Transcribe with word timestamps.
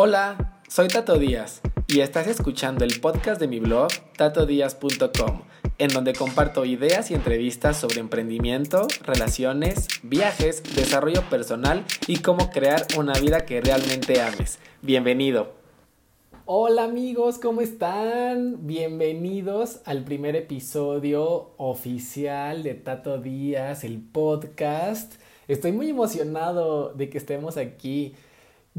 Hola, 0.00 0.60
soy 0.68 0.86
Tato 0.86 1.18
Díaz 1.18 1.60
y 1.88 2.02
estás 2.02 2.28
escuchando 2.28 2.84
el 2.84 3.00
podcast 3.00 3.40
de 3.40 3.48
mi 3.48 3.58
blog 3.58 3.88
tatodíaz.com, 4.16 5.42
en 5.78 5.88
donde 5.88 6.12
comparto 6.12 6.64
ideas 6.64 7.10
y 7.10 7.14
entrevistas 7.14 7.78
sobre 7.78 7.98
emprendimiento, 7.98 8.86
relaciones, 9.02 9.88
viajes, 10.04 10.62
desarrollo 10.76 11.28
personal 11.28 11.84
y 12.06 12.18
cómo 12.18 12.52
crear 12.52 12.86
una 12.96 13.14
vida 13.14 13.44
que 13.44 13.60
realmente 13.60 14.22
ames. 14.22 14.60
Bienvenido. 14.82 15.54
Hola 16.44 16.84
amigos, 16.84 17.40
¿cómo 17.40 17.60
están? 17.60 18.68
Bienvenidos 18.68 19.80
al 19.84 20.04
primer 20.04 20.36
episodio 20.36 21.54
oficial 21.56 22.62
de 22.62 22.74
Tato 22.74 23.18
Díaz, 23.18 23.82
el 23.82 24.00
podcast. 24.00 25.14
Estoy 25.48 25.72
muy 25.72 25.90
emocionado 25.90 26.92
de 26.94 27.10
que 27.10 27.18
estemos 27.18 27.56
aquí 27.56 28.14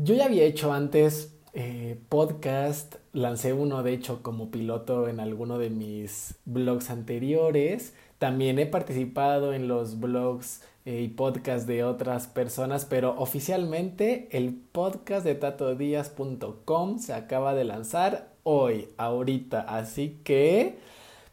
yo 0.04 0.16
ya 0.16 0.26
había 0.26 0.44
hecho 0.44 0.72
antes 0.72 1.34
eh, 1.54 2.00
podcast, 2.08 2.96
lancé 3.12 3.52
uno 3.54 3.84
de 3.84 3.94
hecho 3.94 4.24
como 4.24 4.50
piloto 4.50 5.10
en 5.10 5.20
alguno 5.20 5.58
de 5.58 5.70
mis 5.70 6.36
blogs 6.46 6.90
anteriores. 6.90 7.94
También 8.18 8.60
he 8.60 8.66
participado 8.66 9.54
en 9.54 9.68
los 9.68 10.00
blogs 10.00 10.62
eh, 10.86 11.02
y 11.02 11.10
podcasts 11.10 11.68
de 11.68 11.84
otras 11.84 12.28
personas, 12.28 12.86
pero 12.86 13.16
oficialmente 13.20 14.30
el 14.32 14.54
podcast 14.54 15.26
de 15.26 15.36
tatodías.com 15.36 17.00
se 17.00 17.14
acaba 17.14 17.54
de 17.54 17.66
lanzar 17.66 18.30
hoy, 18.44 18.88
ahorita. 18.98 19.62
Así 19.62 20.20
que, 20.24 20.78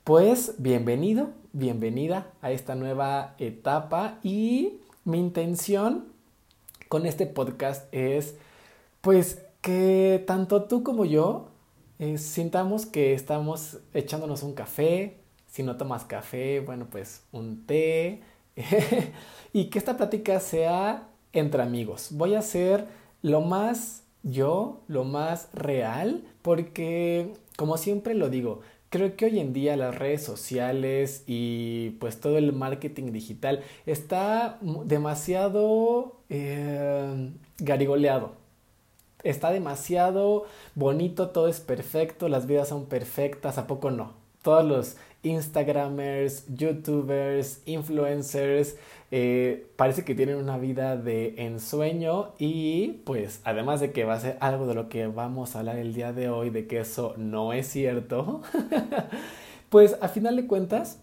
pues, 0.02 0.54
bienvenido, 0.58 1.30
bienvenida 1.52 2.32
a 2.42 2.50
esta 2.50 2.74
nueva 2.74 3.36
etapa 3.38 4.18
y 4.24 4.80
mi 5.04 5.18
intención 5.18 6.06
con 6.88 7.06
este 7.06 7.26
podcast 7.26 7.92
es 7.92 8.34
pues 9.06 9.40
que 9.60 10.24
tanto 10.26 10.64
tú 10.64 10.82
como 10.82 11.04
yo 11.04 11.50
eh, 12.00 12.18
sintamos 12.18 12.86
que 12.86 13.14
estamos 13.14 13.78
echándonos 13.94 14.42
un 14.42 14.52
café, 14.52 15.18
si 15.46 15.62
no 15.62 15.76
tomas 15.76 16.04
café, 16.04 16.58
bueno, 16.58 16.88
pues 16.90 17.22
un 17.30 17.66
té, 17.66 18.22
y 19.52 19.66
que 19.66 19.78
esta 19.78 19.96
plática 19.96 20.40
sea 20.40 21.06
entre 21.32 21.62
amigos. 21.62 22.08
Voy 22.10 22.34
a 22.34 22.42
ser 22.42 22.88
lo 23.22 23.42
más 23.42 24.02
yo, 24.24 24.80
lo 24.88 25.04
más 25.04 25.50
real, 25.54 26.24
porque 26.42 27.32
como 27.56 27.76
siempre 27.76 28.14
lo 28.14 28.28
digo, 28.28 28.62
creo 28.90 29.14
que 29.14 29.26
hoy 29.26 29.38
en 29.38 29.52
día 29.52 29.76
las 29.76 29.96
redes 29.96 30.24
sociales 30.24 31.22
y 31.28 31.90
pues 32.00 32.18
todo 32.18 32.38
el 32.38 32.52
marketing 32.52 33.12
digital 33.12 33.62
está 33.86 34.58
demasiado 34.84 36.16
eh, 36.28 37.30
garigoleado 37.58 38.45
está 39.22 39.50
demasiado 39.50 40.44
bonito, 40.74 41.30
todo 41.30 41.48
es 41.48 41.60
perfecto, 41.60 42.28
las 42.28 42.46
vidas 42.46 42.68
son 42.68 42.86
perfectas, 42.86 43.58
¿a 43.58 43.66
poco 43.66 43.90
no? 43.90 44.14
Todos 44.42 44.64
los 44.64 44.96
Instagramers, 45.22 46.44
YouTubers, 46.54 47.62
influencers, 47.66 48.76
eh, 49.10 49.66
parece 49.76 50.04
que 50.04 50.14
tienen 50.14 50.36
una 50.36 50.58
vida 50.58 50.96
de 50.96 51.34
ensueño 51.38 52.32
y 52.38 53.02
pues 53.04 53.40
además 53.44 53.80
de 53.80 53.92
que 53.92 54.04
va 54.04 54.14
a 54.14 54.20
ser 54.20 54.36
algo 54.40 54.66
de 54.66 54.74
lo 54.74 54.88
que 54.88 55.06
vamos 55.06 55.54
a 55.54 55.60
hablar 55.60 55.78
el 55.78 55.94
día 55.94 56.12
de 56.12 56.28
hoy, 56.28 56.50
de 56.50 56.66
que 56.66 56.80
eso 56.80 57.14
no 57.16 57.52
es 57.52 57.66
cierto, 57.66 58.42
pues 59.68 59.96
a 60.00 60.08
final 60.08 60.36
de 60.36 60.46
cuentas, 60.46 61.00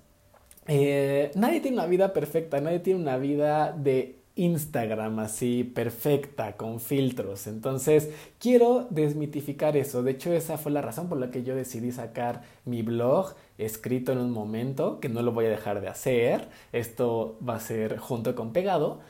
eh, 0.68 1.32
nadie 1.36 1.60
tiene 1.60 1.78
una 1.78 1.88
vida 1.88 2.14
perfecta, 2.14 2.62
nadie 2.62 2.80
tiene 2.80 3.02
una 3.02 3.18
vida 3.18 3.74
de 3.74 4.23
Instagram 4.36 5.20
así 5.20 5.64
perfecta, 5.64 6.58
con 6.58 6.80
filtros. 6.80 7.48
Entonces, 7.48 8.10
quiero 8.40 8.88
desmitificar 8.90 9.78
eso. 9.78 10.02
De 10.04 10.12
hecho, 10.12 10.34
esa 10.34 10.58
fue 10.58 10.72
la 10.72 10.82
razón 10.82 11.08
por 11.08 11.20
la 11.20 11.30
que 11.30 11.44
yo 11.44 11.56
decidí 11.56 11.92
sacar 11.92 12.44
mi 12.66 12.82
blog 12.82 13.36
escrito 13.58 14.12
en 14.12 14.18
un 14.18 14.32
momento, 14.32 15.00
que 15.00 15.10
no 15.10 15.22
lo 15.22 15.32
voy 15.32 15.46
a 15.46 15.50
dejar 15.50 15.82
de 15.82 15.88
hacer. 15.88 16.50
Esto 16.72 17.38
va 17.48 17.56
a 17.56 17.60
ser 17.60 17.98
junto 17.98 18.36
con 18.36 18.54
pegado. 18.54 19.02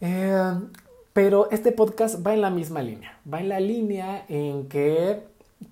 Eh, 0.00 0.54
pero 1.12 1.50
este 1.50 1.72
podcast 1.72 2.26
va 2.26 2.34
en 2.34 2.42
la 2.42 2.50
misma 2.50 2.82
línea. 2.82 3.18
Va 3.32 3.40
en 3.40 3.48
la 3.48 3.60
línea 3.60 4.24
en 4.28 4.68
que, 4.68 5.22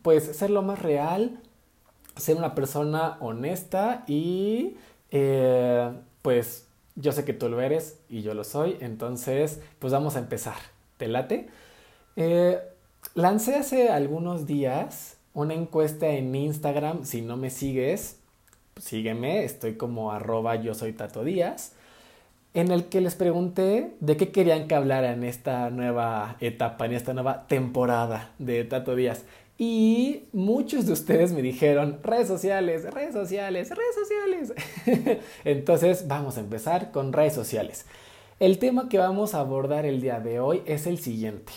pues, 0.02 0.24
ser 0.36 0.50
lo 0.50 0.62
más 0.62 0.80
real, 0.80 1.40
ser 2.16 2.36
una 2.36 2.54
persona 2.54 3.16
honesta 3.20 4.04
y, 4.06 4.76
eh, 5.10 5.90
pues, 6.22 6.66
yo 6.96 7.12
sé 7.12 7.24
que 7.24 7.32
tú 7.32 7.48
lo 7.48 7.60
eres 7.60 7.98
y 8.08 8.22
yo 8.22 8.34
lo 8.34 8.44
soy, 8.44 8.76
entonces 8.80 9.60
pues 9.78 9.92
vamos 9.92 10.16
a 10.16 10.20
empezar. 10.20 10.56
¿Te 10.96 11.08
late? 11.08 11.48
Eh, 12.16 12.58
lancé 13.14 13.56
hace 13.56 13.88
algunos 13.88 14.46
días 14.46 15.16
una 15.32 15.54
encuesta 15.54 16.08
en 16.08 16.34
Instagram, 16.34 17.04
si 17.04 17.22
no 17.22 17.36
me 17.36 17.50
sigues, 17.50 18.18
sígueme, 18.76 19.44
estoy 19.44 19.76
como 19.76 20.12
arroba 20.12 20.56
yo 20.56 20.74
soy 20.74 20.92
Tato 20.92 21.24
Díaz, 21.24 21.72
en 22.52 22.72
el 22.72 22.86
que 22.86 23.00
les 23.00 23.14
pregunté 23.14 23.94
de 24.00 24.16
qué 24.16 24.32
querían 24.32 24.66
que 24.66 24.74
hablara 24.74 25.12
en 25.12 25.22
esta 25.22 25.70
nueva 25.70 26.36
etapa, 26.40 26.86
en 26.86 26.92
esta 26.92 27.14
nueva 27.14 27.46
temporada 27.46 28.32
de 28.38 28.64
Tato 28.64 28.96
Díaz. 28.96 29.24
Y 29.62 30.22
muchos 30.32 30.86
de 30.86 30.94
ustedes 30.94 31.32
me 31.32 31.42
dijeron, 31.42 32.00
redes 32.02 32.28
sociales, 32.28 32.90
redes 32.94 33.12
sociales, 33.12 33.68
redes 33.68 33.94
sociales. 33.94 35.20
Entonces 35.44 36.08
vamos 36.08 36.38
a 36.38 36.40
empezar 36.40 36.90
con 36.92 37.12
redes 37.12 37.34
sociales. 37.34 37.84
El 38.38 38.58
tema 38.58 38.88
que 38.88 38.96
vamos 38.96 39.34
a 39.34 39.40
abordar 39.40 39.84
el 39.84 40.00
día 40.00 40.18
de 40.18 40.40
hoy 40.40 40.62
es 40.64 40.86
el 40.86 40.98
siguiente. 40.98 41.52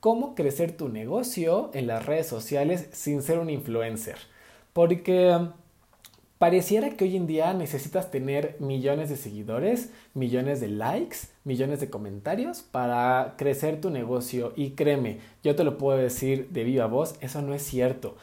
¿Cómo 0.00 0.34
crecer 0.34 0.74
tu 0.74 0.88
negocio 0.88 1.70
en 1.74 1.86
las 1.86 2.06
redes 2.06 2.28
sociales 2.28 2.88
sin 2.92 3.20
ser 3.20 3.38
un 3.38 3.50
influencer? 3.50 4.16
Porque 4.72 5.38
Pareciera 6.38 6.90
que 6.90 7.04
hoy 7.04 7.16
en 7.16 7.28
día 7.28 7.54
necesitas 7.54 8.10
tener 8.10 8.56
millones 8.58 9.08
de 9.08 9.16
seguidores, 9.16 9.90
millones 10.14 10.60
de 10.60 10.68
likes, 10.68 11.18
millones 11.44 11.78
de 11.80 11.90
comentarios 11.90 12.62
para 12.62 13.34
crecer 13.38 13.80
tu 13.80 13.90
negocio 13.90 14.52
y 14.56 14.70
créeme, 14.70 15.20
yo 15.44 15.54
te 15.54 15.62
lo 15.62 15.78
puedo 15.78 15.96
decir 15.96 16.48
de 16.50 16.64
viva 16.64 16.86
voz, 16.86 17.14
eso 17.20 17.40
no 17.40 17.54
es 17.54 17.62
cierto. 17.62 18.16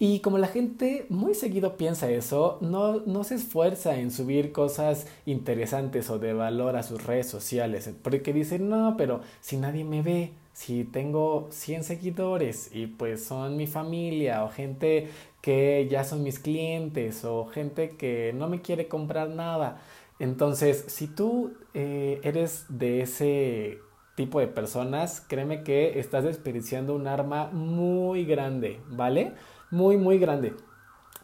Y 0.00 0.20
como 0.20 0.38
la 0.38 0.46
gente 0.46 1.06
muy 1.08 1.34
seguido 1.34 1.76
piensa 1.76 2.08
eso, 2.08 2.58
no, 2.62 3.00
no 3.00 3.24
se 3.24 3.34
esfuerza 3.34 3.98
en 3.98 4.12
subir 4.12 4.52
cosas 4.52 5.06
interesantes 5.26 6.08
o 6.08 6.18
de 6.18 6.32
valor 6.32 6.76
a 6.76 6.84
sus 6.84 7.04
redes 7.04 7.26
sociales, 7.28 7.90
porque 8.02 8.32
dicen, 8.32 8.68
no, 8.68 8.94
pero 8.96 9.20
si 9.40 9.56
nadie 9.56 9.84
me 9.84 10.02
ve, 10.02 10.30
si 10.58 10.82
tengo 10.82 11.46
100 11.52 11.84
seguidores 11.84 12.70
y 12.74 12.88
pues 12.88 13.24
son 13.24 13.56
mi 13.56 13.68
familia 13.68 14.42
o 14.42 14.48
gente 14.48 15.08
que 15.40 15.86
ya 15.88 16.02
son 16.02 16.24
mis 16.24 16.40
clientes 16.40 17.24
o 17.24 17.46
gente 17.46 17.90
que 17.90 18.32
no 18.34 18.48
me 18.48 18.60
quiere 18.60 18.88
comprar 18.88 19.28
nada. 19.28 19.80
Entonces, 20.18 20.84
si 20.88 21.06
tú 21.06 21.52
eh, 21.74 22.20
eres 22.24 22.66
de 22.68 23.02
ese 23.02 23.78
tipo 24.16 24.40
de 24.40 24.48
personas, 24.48 25.24
créeme 25.28 25.62
que 25.62 26.00
estás 26.00 26.24
desperdiciando 26.24 26.96
un 26.96 27.06
arma 27.06 27.50
muy 27.52 28.24
grande, 28.24 28.80
¿vale? 28.88 29.34
Muy, 29.70 29.96
muy 29.96 30.18
grande. 30.18 30.54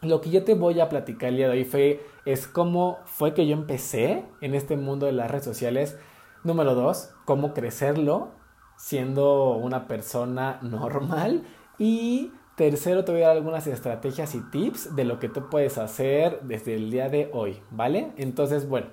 Lo 0.01 0.21
que 0.21 0.29
yo 0.29 0.45
te 0.45 0.53
voy 0.53 0.79
a 0.79 0.87
platicar 0.87 1.27
el 1.27 1.35
día 1.35 1.49
de 1.49 1.57
hoy 1.57 1.65
fue, 1.65 1.99
es 2.23 2.47
cómo 2.47 2.99
fue 3.03 3.33
que 3.33 3.45
yo 3.45 3.53
empecé 3.53 4.23
en 4.39 4.55
este 4.55 4.77
mundo 4.77 5.07
de 5.07 5.11
las 5.11 5.29
redes 5.29 5.43
sociales. 5.43 5.97
Número 6.45 6.73
dos, 6.73 7.09
cómo 7.25 7.53
crecerlo 7.53 8.44
siendo 8.77 9.51
una 9.51 9.87
persona 9.87 10.59
normal. 10.61 11.43
Y 11.77 12.31
tercero, 12.55 13.03
te 13.03 13.11
voy 13.11 13.21
a 13.21 13.27
dar 13.27 13.37
algunas 13.37 13.67
estrategias 13.67 14.35
y 14.35 14.41
tips 14.51 14.95
de 14.95 15.05
lo 15.05 15.19
que 15.19 15.29
tú 15.29 15.49
puedes 15.49 15.77
hacer 15.77 16.39
desde 16.43 16.75
el 16.75 16.91
día 16.91 17.09
de 17.09 17.29
hoy, 17.33 17.59
¿vale? 17.71 18.11
Entonces, 18.17 18.67
bueno. 18.67 18.87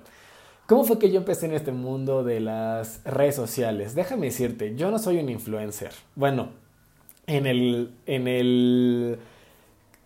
¿Cómo 0.65 0.85
fue 0.85 0.97
que 0.97 1.11
yo 1.11 1.17
empecé 1.17 1.45
en 1.47 1.53
este 1.53 1.73
mundo 1.73 2.23
de 2.23 2.39
las 2.39 3.01
redes 3.03 3.35
sociales? 3.35 3.95
Déjame 3.95 4.27
decirte, 4.27 4.75
yo 4.75 4.91
no 4.91 4.97
soy 4.97 5.17
un 5.17 5.27
influencer. 5.27 5.91
Bueno, 6.15 6.51
en 7.27 7.47
el, 7.47 7.91
en 8.05 8.29
el, 8.29 9.19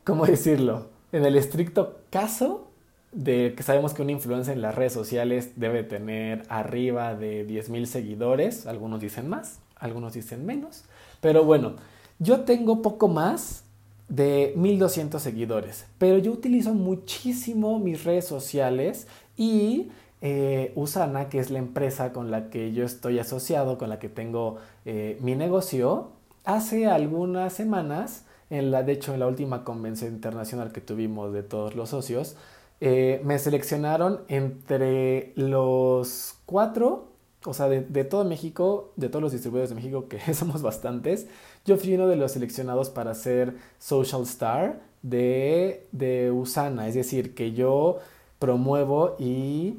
¿cómo 0.04 0.25
decirlo? 0.25 0.88
En 1.12 1.25
el 1.25 1.36
estricto 1.36 2.00
caso 2.10 2.68
de 3.12 3.54
que 3.56 3.63
sabemos 3.63 3.94
que 3.94 4.02
un 4.02 4.10
influencer 4.10 4.56
en 4.56 4.62
las 4.62 4.75
redes 4.75 4.94
sociales 4.94 5.54
debe 5.56 5.84
tener 5.84 6.44
arriba 6.50 7.16
de 7.16 7.48
10.000 7.48 7.86
seguidores, 7.86 8.66
algunos 8.68 9.00
dicen 9.00 9.30
más, 9.30 9.60
algunos 9.80 10.14
dicen 10.14 10.46
menos, 10.46 10.84
pero 11.22 11.44
bueno, 11.44 11.76
yo 12.20 12.42
tengo 12.42 12.82
poco 12.82 13.08
más 13.08 13.64
de 14.10 14.54
1200 14.56 15.22
seguidores, 15.22 15.86
pero 15.98 16.18
yo 16.18 16.32
utilizo 16.32 16.74
muchísimo 16.74 17.80
mis 17.80 18.04
redes 18.04 18.26
sociales 18.26 19.08
y 19.36 19.90
eh, 20.22 20.72
Usana, 20.76 21.30
que 21.30 21.40
es 21.40 21.52
la 21.52 21.60
empresa 21.60 22.12
con 22.12 22.32
la 22.32 22.50
que 22.50 22.74
yo 22.74 22.86
estoy 22.86 23.20
asociado, 23.20 23.78
con 23.78 23.90
la 23.90 24.00
que 24.00 24.10
tengo 24.10 24.58
eh, 24.86 25.18
mi 25.22 25.36
negocio, 25.36 26.12
hace 26.44 26.88
algunas 26.88 27.54
semanas, 27.54 28.26
en 28.50 28.72
la, 28.72 28.82
de 28.84 28.94
hecho 28.94 29.14
en 29.14 29.20
la 29.20 29.28
última 29.28 29.64
convención 29.64 30.14
internacional 30.14 30.72
que 30.72 30.82
tuvimos 30.82 31.34
de 31.34 31.44
todos 31.44 31.76
los 31.76 31.90
socios, 31.90 32.36
eh, 32.80 33.22
me 33.24 33.38
seleccionaron 33.40 34.22
entre 34.28 35.34
los 35.36 36.36
cuatro 36.46 37.06
o 37.45 37.54
sea, 37.54 37.69
de, 37.69 37.81
de, 37.81 38.04
todo 38.04 38.25
México, 38.25 38.92
de 38.95 39.10
todos 39.10 39.22
los 39.22 39.31
distribuidores 39.31 39.69
de 39.69 39.75
México, 39.75 40.07
que 40.07 40.34
somos 40.34 40.62
bastantes, 40.62 41.28
yo 41.66 41.78
fui 41.78 41.94
uno 41.95 42.07
de 42.07 42.16
los 42.16 42.31
seleccionados 42.31 42.89
para 42.89 43.13
ser 43.13 43.56
Social 43.80 44.24
Star 44.24 44.81
de, 45.01 45.88
de 45.92 46.31
Usana. 46.31 46.88
Es 46.88 46.95
decir, 46.95 47.36
que 47.36 47.54
yo 47.54 48.00
promuevo 48.39 49.16
y 49.19 49.78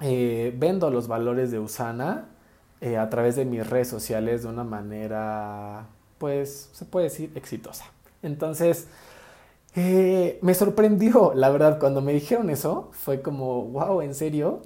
eh, 0.00 0.54
vendo 0.56 0.90
los 0.90 1.08
valores 1.08 1.50
de 1.50 1.58
Usana 1.58 2.28
eh, 2.80 2.96
a 2.96 3.08
través 3.10 3.36
de 3.36 3.44
mis 3.44 3.68
redes 3.68 3.88
sociales 3.88 4.42
de 4.42 4.48
una 4.48 4.64
manera, 4.64 5.86
pues, 6.18 6.70
se 6.72 6.84
puede 6.84 7.04
decir, 7.04 7.32
exitosa. 7.34 7.86
Entonces, 8.22 8.88
eh, 9.76 10.38
me 10.42 10.54
sorprendió, 10.54 11.32
la 11.34 11.50
verdad, 11.50 11.78
cuando 11.78 12.00
me 12.00 12.12
dijeron 12.12 12.50
eso, 12.50 12.90
fue 12.92 13.22
como, 13.22 13.64
wow, 13.66 14.02
¿en 14.02 14.14
serio? 14.14 14.62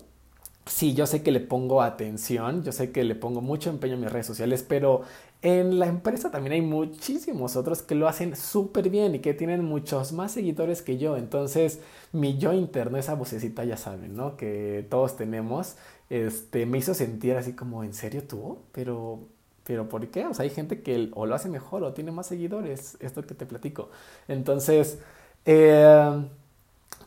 Sí, 0.68 0.94
yo 0.94 1.06
sé 1.06 1.22
que 1.22 1.30
le 1.32 1.40
pongo 1.40 1.82
atención, 1.82 2.62
yo 2.62 2.72
sé 2.72 2.92
que 2.92 3.02
le 3.02 3.14
pongo 3.14 3.40
mucho 3.40 3.70
empeño 3.70 3.94
en 3.94 4.00
mis 4.00 4.12
redes 4.12 4.26
sociales, 4.26 4.62
pero 4.68 5.02
en 5.40 5.78
la 5.78 5.86
empresa 5.86 6.30
también 6.30 6.52
hay 6.52 6.60
muchísimos 6.60 7.56
otros 7.56 7.82
que 7.82 7.94
lo 7.94 8.06
hacen 8.06 8.36
súper 8.36 8.90
bien 8.90 9.14
y 9.14 9.20
que 9.20 9.32
tienen 9.34 9.64
muchos 9.64 10.12
más 10.12 10.32
seguidores 10.32 10.82
que 10.82 10.98
yo. 10.98 11.16
Entonces, 11.16 11.80
mi 12.12 12.36
yo 12.38 12.52
interno, 12.52 12.98
esa 12.98 13.14
vocecita, 13.14 13.64
ya 13.64 13.76
saben, 13.78 14.14
¿no? 14.14 14.36
Que 14.36 14.86
todos 14.90 15.16
tenemos, 15.16 15.76
este, 16.10 16.66
me 16.66 16.78
hizo 16.78 16.92
sentir 16.94 17.36
así 17.36 17.54
como, 17.54 17.82
¿en 17.82 17.94
serio 17.94 18.24
tú? 18.24 18.58
Pero, 18.72 19.20
pero 19.64 19.88
¿por 19.88 20.06
qué? 20.08 20.26
O 20.26 20.34
sea, 20.34 20.42
hay 20.44 20.50
gente 20.50 20.82
que 20.82 21.08
o 21.14 21.24
lo 21.26 21.34
hace 21.34 21.48
mejor 21.48 21.82
o 21.82 21.94
tiene 21.94 22.12
más 22.12 22.26
seguidores, 22.26 22.96
esto 23.00 23.22
que 23.26 23.34
te 23.34 23.46
platico. 23.46 23.88
Entonces, 24.28 24.98
eh, 25.46 26.22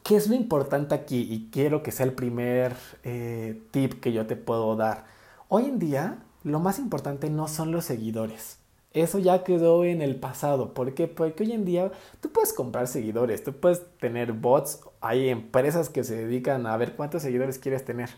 ¿Qué 0.04 0.16
es 0.16 0.28
lo 0.28 0.36
importante 0.36 0.96
aquí? 0.96 1.28
Y 1.30 1.50
quiero 1.52 1.84
que 1.84 1.92
sea 1.92 2.06
el 2.06 2.14
primer 2.14 2.76
eh, 3.04 3.62
tip 3.72 4.00
que 4.00 4.12
yo 4.12 4.26
te 4.26 4.36
puedo 4.36 4.76
dar. 4.76 5.06
Hoy 5.48 5.66
en 5.66 5.80
día, 5.80 6.18
lo 6.44 6.60
más 6.60 6.80
importante 6.80 7.30
no 7.30 7.48
son 7.48 7.72
los 7.72 7.86
seguidores. 7.86 8.58
Eso 8.94 9.20
ya 9.20 9.44
quedó 9.44 9.86
en 9.86 10.02
el 10.02 10.16
pasado. 10.18 10.74
¿Por 10.74 10.94
qué? 10.94 11.08
Porque 11.08 11.44
hoy 11.44 11.54
en 11.54 11.66
día 11.66 11.92
tú 12.20 12.30
puedes 12.30 12.52
comprar 12.52 12.88
seguidores, 12.88 13.44
tú 13.44 13.54
puedes 13.54 13.84
tener 14.00 14.34
bots. 14.34 14.82
Hay 15.00 15.30
empresas 15.30 15.90
que 15.90 16.04
se 16.04 16.16
dedican 16.16 16.66
a 16.68 16.76
ver 16.78 16.96
cuántos 16.96 17.22
seguidores 17.22 17.58
quieres 17.58 17.86
tener. 17.86 18.10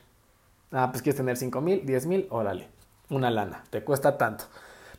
Ah, 0.72 0.90
pues 0.90 1.04
quieres 1.04 1.18
tener 1.18 1.38
5 1.38 1.62
mil, 1.62 1.86
10 1.86 2.06
mil, 2.08 2.28
órale, 2.32 2.68
una 3.10 3.30
lana, 3.30 3.64
te 3.70 3.84
cuesta 3.84 4.18
tanto. 4.18 4.46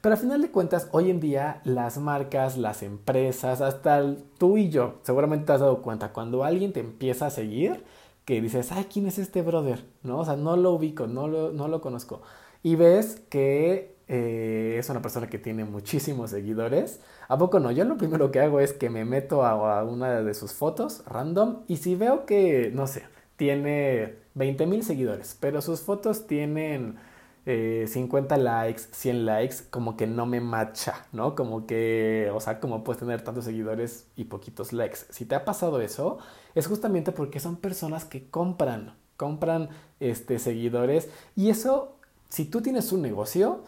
Pero 0.05 0.17
a 0.17 0.19
final 0.19 0.43
de 0.43 0.51
cuentas, 0.51 0.91
hoy 0.93 1.09
en 1.09 1.19
día 1.19 1.63
las 1.65 1.97
marcas, 1.97 2.59
las 2.59 2.83
empresas, 2.83 3.63
hasta 3.63 4.15
tú 4.37 4.59
y 4.59 4.69
yo, 4.69 4.97
seguramente 5.01 5.47
te 5.47 5.53
has 5.53 5.61
dado 5.61 5.81
cuenta, 5.81 6.13
cuando 6.13 6.45
alguien 6.45 6.75
te 6.75 6.81
empieza 6.81 7.25
a 7.25 7.31
seguir, 7.31 7.83
que 8.27 8.43
dices, 8.43 8.71
ay, 8.71 8.85
¿quién 8.93 9.07
es 9.07 9.17
este 9.17 9.41
brother? 9.41 9.83
¿No? 10.03 10.19
O 10.19 10.25
sea, 10.27 10.37
no 10.37 10.59
lo 10.59 10.73
ubico, 10.73 11.07
no 11.07 11.27
lo, 11.27 11.53
no 11.53 11.69
lo 11.69 11.81
conozco. 11.81 12.21
Y 12.63 12.77
ves 12.77 13.23
que 13.31 13.97
eh, 14.07 14.77
es 14.79 14.91
una 14.91 15.01
persona 15.01 15.29
que 15.29 15.39
tiene 15.39 15.65
muchísimos 15.65 16.29
seguidores. 16.33 17.01
¿A 17.27 17.39
poco 17.39 17.59
no? 17.59 17.71
Yo 17.71 17.87
lo 17.87 17.97
primero 17.97 18.31
que 18.31 18.41
hago 18.41 18.61
es 18.61 18.75
que 18.75 18.91
me 18.91 19.07
meto 19.07 19.43
a, 19.43 19.79
a 19.79 19.85
una 19.85 20.21
de 20.21 20.35
sus 20.35 20.53
fotos 20.53 21.03
random 21.07 21.63
y 21.67 21.79
si 21.79 21.95
veo 21.95 22.27
que, 22.27 22.71
no 22.75 22.87
sé, 22.87 23.05
tiene 23.37 24.17
20 24.35 24.67
mil 24.67 24.85
seguidores, 24.85 25.35
pero 25.41 25.63
sus 25.63 25.81
fotos 25.81 26.27
tienen 26.27 26.97
50 27.45 28.35
eh, 28.35 28.39
likes, 28.39 28.83
100 28.93 29.27
likes, 29.27 29.57
como 29.71 29.97
que 29.97 30.07
no 30.07 30.25
me 30.25 30.41
macha, 30.41 31.07
¿no? 31.13 31.35
Como 31.35 31.67
que, 31.67 32.31
o 32.35 32.41
sea, 32.41 32.59
como 32.59 32.83
puedes 32.85 33.01
tener 33.01 33.23
tantos 33.23 33.45
seguidores 33.45 34.07
y 34.17 34.25
poquitos 34.25 34.73
likes. 34.73 35.01
Si 35.11 35.27
te 35.27 35.35
ha 35.35 35.45
pasado 35.45 35.81
eso, 35.81 36.19
es 36.55 36.67
justamente 36.67 37.13
porque 37.13 37.41
son 37.41 37.57
personas 37.57 38.07
que 38.07 38.31
compran, 38.31 38.97
compran 39.19 39.69
este, 40.01 40.39
seguidores. 40.39 41.11
Y 41.37 41.51
eso, 41.51 41.97
si 42.31 42.47
tú 42.47 42.63
tienes 42.63 42.93
un 42.93 43.03
negocio, 43.03 43.65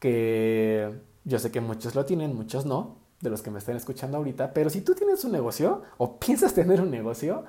que 0.00 0.92
yo 1.24 1.38
sé 1.38 1.52
que 1.52 1.60
muchos 1.60 1.94
lo 1.94 2.04
tienen, 2.04 2.34
muchos 2.34 2.66
no, 2.66 2.96
de 3.20 3.30
los 3.30 3.42
que 3.42 3.50
me 3.50 3.58
están 3.58 3.76
escuchando 3.76 4.16
ahorita, 4.16 4.52
pero 4.52 4.70
si 4.70 4.80
tú 4.80 4.94
tienes 4.94 5.24
un 5.24 5.32
negocio 5.32 5.82
o 5.98 6.18
piensas 6.18 6.54
tener 6.54 6.80
un 6.80 6.90
negocio, 6.90 7.44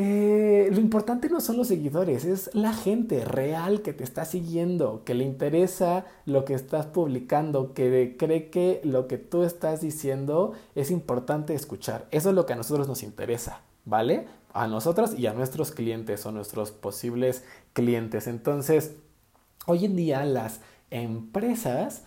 eh, 0.00 0.68
lo 0.70 0.78
importante 0.78 1.28
no 1.28 1.40
son 1.40 1.56
los 1.56 1.66
seguidores, 1.66 2.24
es 2.24 2.54
la 2.54 2.72
gente 2.72 3.24
real 3.24 3.82
que 3.82 3.92
te 3.92 4.04
está 4.04 4.24
siguiendo, 4.24 5.02
que 5.04 5.12
le 5.12 5.24
interesa 5.24 6.06
lo 6.24 6.44
que 6.44 6.54
estás 6.54 6.86
publicando, 6.86 7.74
que 7.74 8.14
cree 8.16 8.48
que 8.48 8.80
lo 8.84 9.08
que 9.08 9.18
tú 9.18 9.42
estás 9.42 9.80
diciendo 9.80 10.52
es 10.76 10.92
importante 10.92 11.52
escuchar. 11.52 12.06
Eso 12.12 12.28
es 12.28 12.36
lo 12.36 12.46
que 12.46 12.52
a 12.52 12.56
nosotros 12.56 12.86
nos 12.86 13.02
interesa, 13.02 13.62
¿vale? 13.84 14.28
A 14.52 14.68
nosotros 14.68 15.18
y 15.18 15.26
a 15.26 15.32
nuestros 15.32 15.72
clientes 15.72 16.24
o 16.26 16.30
nuestros 16.30 16.70
posibles 16.70 17.42
clientes. 17.72 18.28
Entonces, 18.28 18.92
hoy 19.66 19.86
en 19.86 19.96
día 19.96 20.24
las 20.24 20.60
empresas 20.92 22.04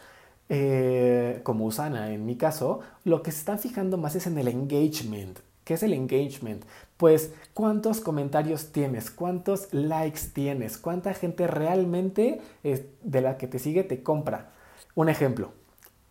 eh, 0.47 1.41
como 1.43 1.65
Usana 1.65 2.13
en 2.13 2.25
mi 2.25 2.37
caso, 2.37 2.79
lo 3.03 3.21
que 3.21 3.33
se 3.33 3.39
están 3.39 3.59
fijando 3.59 3.97
más 3.97 4.15
es 4.15 4.27
en 4.27 4.37
el 4.37 4.47
engagement. 4.47 5.39
¿Qué 5.65 5.75
es 5.75 5.83
el 5.83 5.93
engagement? 5.93 6.63
Pues 7.01 7.33
cuántos 7.55 7.99
comentarios 7.99 8.71
tienes, 8.71 9.09
cuántos 9.09 9.73
likes 9.73 10.19
tienes, 10.35 10.77
cuánta 10.77 11.15
gente 11.15 11.47
realmente 11.47 12.41
de 12.61 13.21
la 13.21 13.39
que 13.39 13.47
te 13.47 13.57
sigue 13.57 13.83
te 13.83 14.03
compra. 14.03 14.51
Un 14.93 15.09
ejemplo, 15.09 15.51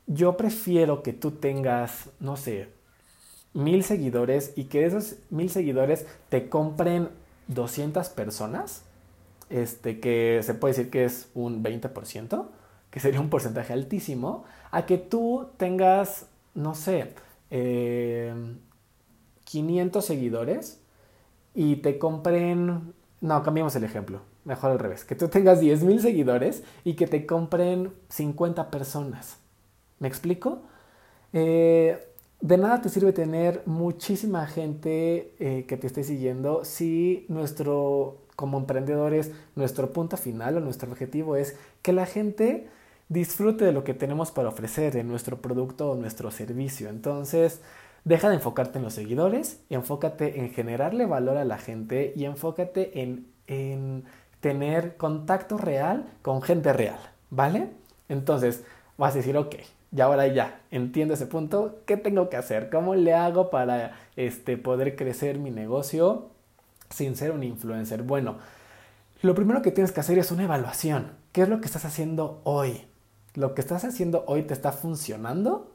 yo 0.09 0.37
prefiero 0.37 1.05
que 1.05 1.13
tú 1.13 1.31
tengas, 1.31 2.09
no 2.19 2.37
sé, 2.37 2.71
mil 3.55 3.85
seguidores 3.85 4.53
y 4.57 4.65
que 4.65 4.85
esos 4.85 5.15
mil 5.31 5.49
seguidores 5.49 6.07
te 6.29 6.49
compren 6.49 7.11
200 7.47 8.09
personas, 8.09 8.83
este, 9.49 10.01
que 10.01 10.41
se 10.43 10.55
puede 10.55 10.75
decir 10.75 10.91
que 10.91 11.05
es 11.05 11.29
un 11.35 11.63
20%, 11.63 12.49
que 12.91 12.99
sería 12.99 13.21
un 13.21 13.31
porcentaje 13.31 13.73
altísimo, 13.73 14.43
a 14.73 14.87
que 14.87 14.99
tú 14.99 15.51
tengas, 15.57 16.27
no 16.55 16.75
sé, 16.75 17.15
eh, 17.53 18.35
500 19.45 20.05
seguidores 20.05 20.80
y 21.55 21.77
te 21.77 21.99
compren... 21.99 22.95
No, 23.21 23.43
cambiamos 23.43 23.77
el 23.77 23.85
ejemplo. 23.85 24.21
Mejor 24.45 24.71
al 24.71 24.79
revés. 24.79 25.05
Que 25.05 25.15
tú 25.15 25.29
tengas 25.29 25.61
10.000 25.61 25.99
seguidores 25.99 26.63
y 26.85 26.95
que 26.95 27.07
te 27.07 27.27
compren 27.27 27.93
50 28.09 28.71
personas. 28.71 29.39
¿Me 29.99 30.09
explico? 30.09 30.63
Eh, 31.33 31.99
de 32.41 32.57
nada 32.57 32.81
te 32.81 32.89
sirve 32.89 33.13
tener 33.13 33.63
muchísima 33.67 34.47
gente 34.47 35.35
eh, 35.39 35.67
que 35.67 35.77
te 35.77 35.87
esté 35.87 36.03
siguiendo 36.05 36.65
si 36.65 37.27
nuestro, 37.29 38.23
como 38.35 38.59
emprendedores, 38.59 39.31
nuestro 39.57 39.93
punto 39.93 40.17
final 40.17 40.57
o 40.57 40.61
nuestro 40.61 40.91
objetivo 40.91 41.37
es 41.37 41.57
que 41.83 41.93
la 41.93 42.07
gente 42.07 42.69
disfrute 43.11 43.67
de 43.67 43.73
lo 43.73 43.85
que 43.85 43.93
tenemos 43.93 44.31
para 44.31 44.49
ofrecer 44.49 44.97
en 44.97 45.09
nuestro 45.09 45.43
producto 45.43 45.91
o 45.91 45.97
nuestro 45.97 46.31
servicio. 46.31 46.89
Entonces, 46.89 47.61
Deja 48.05 48.29
de 48.29 48.37
enfocarte 48.37 48.79
en 48.79 48.85
los 48.85 48.95
seguidores 48.95 49.61
y 49.69 49.75
enfócate 49.75 50.41
en 50.41 50.51
generarle 50.51 51.07
valor 51.07 51.37
a 51.37 51.45
la 51.45 51.59
gente 51.59 52.13
y 52.17 52.25
enfócate 52.25 53.03
en, 53.03 53.27
en 53.47 54.05
tener 54.41 54.97
contacto 54.97 55.59
real 55.59 56.07
con 56.23 56.43
gente 56.43 56.73
real, 56.73 56.99
¿vale? 57.31 57.71
Entonces 58.09 58.65
vas 58.97 59.15
a 59.15 59.19
decir, 59.19 59.37
ok, 59.37 59.57
ya 59.93 60.05
ahora 60.05 60.27
ya 60.29 60.61
entiendo 60.71 61.15
ese 61.15 61.27
punto, 61.27 61.81
¿qué 61.85 61.97
tengo 61.97 62.29
que 62.29 62.37
hacer? 62.37 62.71
¿Cómo 62.71 62.95
le 62.95 63.15
hago 63.15 63.51
para 63.51 63.97
este, 64.17 64.57
poder 64.57 64.97
crecer 64.97 65.39
mi 65.39 65.51
negocio 65.51 66.29
sin 66.91 67.17
ser 67.17 67.33
un 67.33 67.43
influencer? 67.43 68.03
Bueno, 68.03 68.37
lo 69.23 69.35
primero 69.35 69.63
que 69.63 69.73
tienes 69.73 69.93
que 69.93 70.01
hacer 70.01 70.19
es 70.19 70.31
una 70.31 70.45
evaluación. 70.45 71.13
¿Qué 71.33 71.43
es 71.43 71.49
lo 71.49 71.61
que 71.61 71.67
estás 71.67 71.85
haciendo 71.85 72.41
hoy? 72.45 72.87
¿Lo 73.35 73.55
que 73.55 73.61
estás 73.61 73.85
haciendo 73.85 74.25
hoy 74.27 74.43
te 74.43 74.55
está 74.55 74.73
funcionando? 74.73 75.73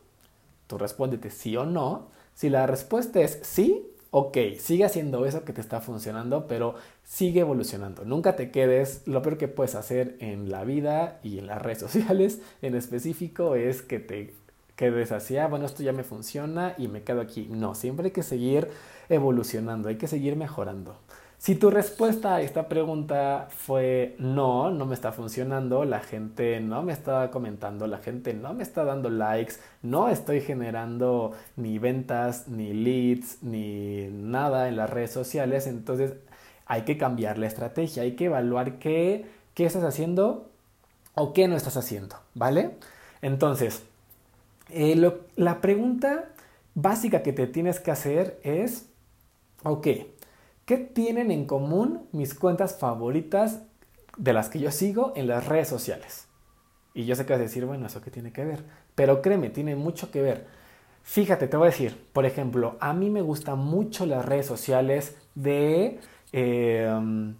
Tú 0.67 0.77
respóndete 0.77 1.29
sí 1.29 1.55
o 1.55 1.65
no. 1.65 2.07
Si 2.35 2.49
la 2.49 2.67
respuesta 2.67 3.21
es 3.21 3.39
sí, 3.41 3.87
ok, 4.11 4.37
sigue 4.59 4.85
haciendo 4.85 5.25
eso 5.25 5.43
que 5.43 5.53
te 5.53 5.61
está 5.61 5.81
funcionando, 5.81 6.47
pero 6.47 6.75
sigue 7.03 7.39
evolucionando. 7.41 8.05
Nunca 8.05 8.35
te 8.35 8.51
quedes. 8.51 9.01
Lo 9.05 9.21
peor 9.21 9.37
que 9.37 9.47
puedes 9.47 9.75
hacer 9.75 10.17
en 10.19 10.49
la 10.49 10.63
vida 10.63 11.19
y 11.23 11.39
en 11.39 11.47
las 11.47 11.61
redes 11.61 11.79
sociales 11.91 12.41
en 12.61 12.75
específico 12.75 13.55
es 13.55 13.81
que 13.81 13.99
te 13.99 14.33
quedes 14.75 15.11
así, 15.11 15.37
ah, 15.37 15.47
bueno, 15.47 15.65
esto 15.65 15.83
ya 15.83 15.93
me 15.93 16.03
funciona 16.03 16.75
y 16.77 16.87
me 16.89 17.03
quedo 17.03 17.21
aquí. 17.21 17.47
No, 17.49 17.75
siempre 17.75 18.07
hay 18.07 18.11
que 18.11 18.23
seguir 18.23 18.67
evolucionando, 19.09 19.89
hay 19.89 19.95
que 19.97 20.07
seguir 20.07 20.35
mejorando. 20.35 20.97
Si 21.45 21.53
tu 21.53 21.69
respuesta 21.69 22.33
a 22.33 22.41
esta 22.41 22.67
pregunta 22.67 23.49
fue 23.55 24.15
no, 24.17 24.71
no 24.71 24.87
me 24.87 24.95
está 24.95 25.11
funcionando, 25.11 25.85
la 25.85 25.99
gente 25.99 26.59
no 26.59 26.81
me 26.81 26.91
está 26.91 27.29
comentando, 27.29 27.85
la 27.85 27.99
gente 27.99 28.33
no 28.33 28.55
me 28.55 28.63
está 28.63 28.83
dando 28.83 29.11
likes, 29.11 29.57
no 29.83 30.09
estoy 30.09 30.41
generando 30.41 31.33
ni 31.55 31.77
ventas, 31.77 32.47
ni 32.47 32.73
leads, 32.73 33.43
ni 33.43 34.07
nada 34.11 34.69
en 34.69 34.75
las 34.75 34.89
redes 34.89 35.11
sociales, 35.11 35.67
entonces 35.67 36.13
hay 36.65 36.81
que 36.81 36.97
cambiar 36.97 37.37
la 37.37 37.45
estrategia, 37.45 38.01
hay 38.01 38.15
que 38.15 38.25
evaluar 38.25 38.79
qué, 38.79 39.27
qué 39.53 39.67
estás 39.67 39.83
haciendo 39.83 40.49
o 41.13 41.31
qué 41.31 41.47
no 41.47 41.55
estás 41.55 41.77
haciendo, 41.77 42.15
¿vale? 42.33 42.71
Entonces, 43.21 43.83
eh, 44.69 44.95
la 45.35 45.61
pregunta 45.61 46.25
básica 46.73 47.21
que 47.21 47.33
te 47.33 47.45
tienes 47.45 47.79
que 47.79 47.91
hacer 47.91 48.39
es, 48.41 48.89
ok, 49.61 49.87
¿Qué 50.65 50.77
tienen 50.77 51.31
en 51.31 51.45
común 51.45 52.07
mis 52.11 52.33
cuentas 52.33 52.77
favoritas 52.77 53.61
de 54.17 54.33
las 54.33 54.49
que 54.49 54.59
yo 54.59 54.71
sigo 54.71 55.13
en 55.15 55.27
las 55.27 55.47
redes 55.47 55.67
sociales. 55.67 56.27
Y 56.93 57.05
yo 57.05 57.15
sé 57.15 57.25
que 57.25 57.33
vas 57.33 57.39
a 57.39 57.43
decir, 57.43 57.65
bueno, 57.65 57.87
¿eso 57.87 58.01
qué 58.01 58.11
tiene 58.11 58.31
que 58.31 58.45
ver? 58.45 58.63
Pero 58.95 59.21
créeme, 59.21 59.49
tiene 59.49 59.75
mucho 59.75 60.11
que 60.11 60.21
ver. 60.21 60.47
Fíjate, 61.03 61.47
te 61.47 61.57
voy 61.57 61.67
a 61.67 61.71
decir, 61.71 62.07
por 62.13 62.25
ejemplo, 62.25 62.77
a 62.79 62.93
mí 62.93 63.09
me 63.09 63.21
gustan 63.21 63.59
mucho 63.59 64.05
las 64.05 64.25
redes 64.25 64.45
sociales 64.45 65.17
de 65.35 65.99
eh, 66.31 67.33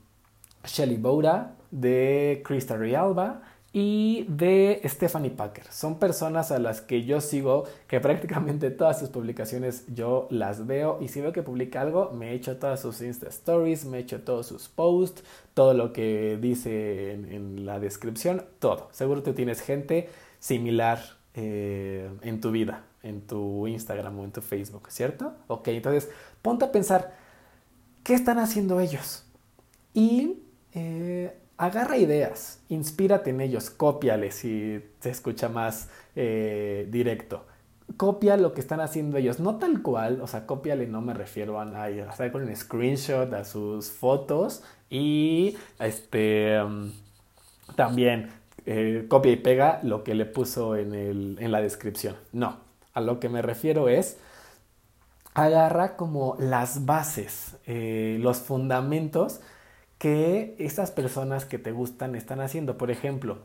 Shelly 0.65 0.98
Boura, 0.98 1.55
de 1.72 2.41
Krista 2.46 2.77
Rialba 2.77 3.41
y 3.77 4.24
de 4.29 4.79
Stephanie 4.86 5.32
Packer. 5.32 5.65
Son 5.70 6.00
personas 6.00 6.50
a 6.50 6.60
las 6.60 6.79
que 6.79 7.03
yo 7.03 7.20
sigo, 7.20 7.65
que 7.89 8.00
prácticamente 8.00 8.72
todas 8.72 8.98
sus 8.98 9.10
publicaciones 9.10 9.84
yo 9.94 10.29
las 10.32 10.65
veo 10.65 10.98
y 11.01 11.10
si 11.10 11.20
veo 11.20 11.34
que 11.34 11.44
publica 11.44 11.82
algo, 11.82 12.10
me 12.12 12.34
echo 12.34 12.55
todas 12.55 12.79
sus 12.79 13.01
Insta 13.01 13.27
Stories, 13.27 13.84
me 13.84 14.00
echo 14.00 14.22
todos 14.22 14.48
sus 14.48 14.70
posts, 14.70 15.25
todo 15.53 15.74
lo 15.74 15.91
que 15.91 16.38
dice 16.39 17.12
en, 17.12 17.65
la 17.65 17.82
descripción, 17.82 18.46
todo. 18.60 18.88
Seguro 18.94 19.24
tú 19.24 19.34
tienes 19.34 19.60
gente 19.60 20.08
similar 20.39 21.00
eh, 21.34 22.10
en 22.22 22.39
tu 22.39 22.51
vida, 22.51 22.86
en 23.03 23.27
tu 23.27 23.67
Instagram 23.67 24.17
o 24.20 24.24
en 24.24 24.32
tu 24.32 24.39
Facebook, 24.39 24.89
¿cierto? 24.89 25.34
Ok, 25.48 25.67
entonces 25.67 26.10
ponte 26.41 26.63
a 26.63 26.72
pensar, 26.72 27.13
¿qué 28.05 28.13
están 28.13 28.39
haciendo 28.39 28.79
ellos? 28.79 29.25
Y 29.94 30.44
eh, 30.74 31.34
agarra 31.57 31.97
ideas, 31.97 32.59
inspírate 32.69 33.29
en 33.29 33.41
ellos, 33.41 33.69
cópiales 33.69 34.35
si 34.35 34.83
se 35.00 35.09
escucha 35.09 35.50
más 35.50 35.89
eh, 36.15 36.88
directo. 36.89 37.45
Copia 37.97 38.35
lo 38.35 38.53
que 38.53 38.62
están 38.62 38.79
haciendo 38.79 39.17
ellos, 39.17 39.39
no 39.39 39.57
tal 39.57 39.81
cual, 39.81 40.19
o 40.21 40.27
sea, 40.27 40.47
cópiale, 40.47 40.88
no 40.88 41.01
me 41.01 41.13
refiero 41.13 41.59
a, 41.59 41.63
a 41.63 42.09
hacer 42.09 42.31
con 42.31 42.43
un 42.43 42.55
screenshot 42.55 43.31
a 43.33 43.45
sus 43.45 43.91
fotos 43.91 44.63
y 44.89 45.55
este 45.79 46.62
um, 46.62 46.91
también 47.75 48.29
eh, 48.65 49.05
copia 49.07 49.31
y 49.31 49.35
pega 49.38 49.79
lo 49.83 50.03
que 50.03 50.15
le 50.15 50.25
puso 50.25 50.75
en, 50.75 50.93
el, 50.93 51.38
en 51.39 51.51
la 51.51 51.62
descripción. 51.62 52.15
No, 52.33 52.57
a 52.93 53.01
lo 53.01 53.19
que 53.19 53.29
me 53.29 53.41
refiero 53.41 53.88
es 53.88 54.17
agarra 55.35 55.95
como 55.95 56.38
las 56.39 56.85
bases, 56.85 57.57
eh, 57.67 58.17
los 58.19 58.38
fundamentos 58.38 59.41
que 59.98 60.56
estas 60.60 60.92
personas 60.92 61.46
que 61.46 61.60
te 61.60 61.72
gustan 61.72 62.16
están 62.16 62.42
haciendo. 62.42 62.78
Por 62.78 62.92
ejemplo, 62.92 63.40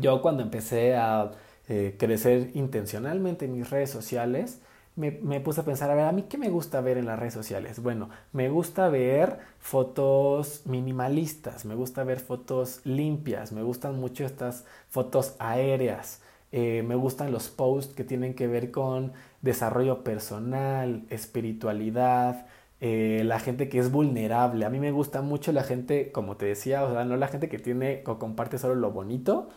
yo 0.00 0.22
cuando 0.22 0.42
empecé 0.42 0.96
a 0.96 1.32
eh, 1.68 1.96
crecer 1.98 2.50
intencionalmente 2.54 3.46
en 3.46 3.52
mis 3.52 3.70
redes 3.70 3.90
sociales, 3.90 4.60
me, 4.96 5.10
me, 5.10 5.40
puse 5.40 5.60
a 5.60 5.64
pensar, 5.64 5.90
a 5.90 5.94
ver, 5.94 6.04
a 6.04 6.12
mí 6.12 6.26
qué 6.28 6.38
me 6.38 6.50
gusta 6.50 6.80
ver 6.80 6.98
en 6.98 7.06
las 7.06 7.18
redes 7.18 7.34
sociales. 7.34 7.80
Bueno, 7.80 8.10
me 8.32 8.48
gusta 8.48 8.88
ver 8.88 9.38
fotos 9.58 10.62
minimalistas, 10.66 11.64
me 11.64 11.74
gusta 11.74 12.04
ver 12.04 12.20
fotos 12.20 12.80
limpias, 12.84 13.50
me 13.50 13.62
gustan 13.62 13.98
mucho 13.98 14.24
estas 14.24 14.64
fotos 14.88 15.34
aéreas, 15.40 16.22
eh, 16.52 16.84
me 16.86 16.94
gustan 16.94 17.32
los 17.32 17.48
posts 17.48 17.94
que 17.94 18.04
tienen 18.04 18.34
que 18.34 18.46
ver 18.46 18.70
con 18.70 19.12
desarrollo 19.42 20.04
personal, 20.04 21.04
espiritualidad, 21.10 22.46
eh, 22.80 23.22
la 23.24 23.40
gente 23.40 23.68
que 23.68 23.78
es 23.78 23.90
vulnerable. 23.90 24.64
A 24.64 24.70
mí 24.70 24.78
me 24.80 24.92
gusta 24.92 25.22
mucho 25.22 25.52
la 25.52 25.62
gente, 25.64 26.12
como 26.12 26.36
te 26.36 26.46
decía, 26.46 26.84
o 26.84 26.92
sea, 26.92 27.04
no 27.04 27.16
la 27.16 27.28
gente 27.28 27.48
que 27.48 27.58
tiene 27.58 28.02
o 28.06 28.18
comparte 28.18 28.58
solo 28.58 28.74
lo 28.74 28.90
bonito. 28.92 29.48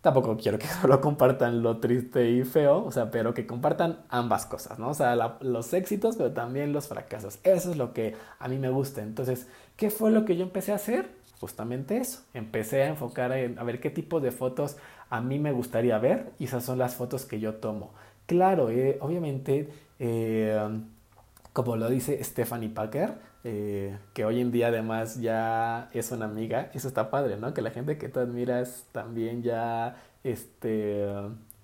Tampoco 0.00 0.36
quiero 0.38 0.58
que 0.58 0.66
solo 0.82 1.00
compartan 1.00 1.62
lo 1.62 1.78
triste 1.78 2.30
y 2.30 2.44
feo, 2.44 2.84
o 2.84 2.92
sea, 2.92 3.10
pero 3.10 3.34
que 3.34 3.46
compartan 3.46 4.00
ambas 4.08 4.46
cosas, 4.46 4.78
¿no? 4.78 4.90
O 4.90 4.94
sea, 4.94 5.38
los 5.40 5.72
éxitos, 5.74 6.16
pero 6.16 6.32
también 6.32 6.72
los 6.72 6.88
fracasos. 6.88 7.38
Eso 7.44 7.70
es 7.70 7.76
lo 7.76 7.92
que 7.92 8.16
a 8.38 8.48
mí 8.48 8.58
me 8.58 8.70
gusta. 8.70 9.02
Entonces, 9.02 9.46
¿qué 9.76 9.90
fue 9.90 10.10
lo 10.10 10.24
que 10.24 10.36
yo 10.36 10.44
empecé 10.44 10.72
a 10.72 10.76
hacer? 10.76 11.10
Justamente 11.40 11.98
eso. 11.98 12.22
Empecé 12.34 12.82
a 12.82 12.88
enfocar 12.88 13.32
en 13.32 13.58
a 13.58 13.64
ver 13.64 13.80
qué 13.80 13.90
tipo 13.90 14.20
de 14.20 14.30
fotos 14.32 14.76
a 15.10 15.20
mí 15.20 15.38
me 15.38 15.52
gustaría 15.52 15.98
ver 15.98 16.32
y 16.38 16.44
esas 16.44 16.64
son 16.64 16.78
las 16.78 16.94
fotos 16.94 17.26
que 17.26 17.40
yo 17.40 17.56
tomo. 17.56 17.92
Claro, 18.26 18.70
eh, 18.70 18.98
obviamente 19.00 19.68
eh, 19.98 20.58
como 21.52 21.76
lo 21.76 21.88
dice 21.88 22.22
Stephanie 22.22 22.68
Packer, 22.68 23.14
eh, 23.42 23.96
que 24.12 24.24
hoy 24.24 24.40
en 24.40 24.52
día 24.52 24.68
además 24.68 25.20
ya 25.20 25.88
es 25.92 26.10
una 26.12 26.26
amiga, 26.26 26.70
eso 26.74 26.88
está 26.88 27.10
padre, 27.10 27.36
¿no? 27.36 27.54
Que 27.54 27.62
la 27.62 27.70
gente 27.70 27.98
que 27.98 28.08
tú 28.08 28.20
admiras 28.20 28.84
también 28.92 29.42
ya 29.42 29.96
este, 30.24 31.06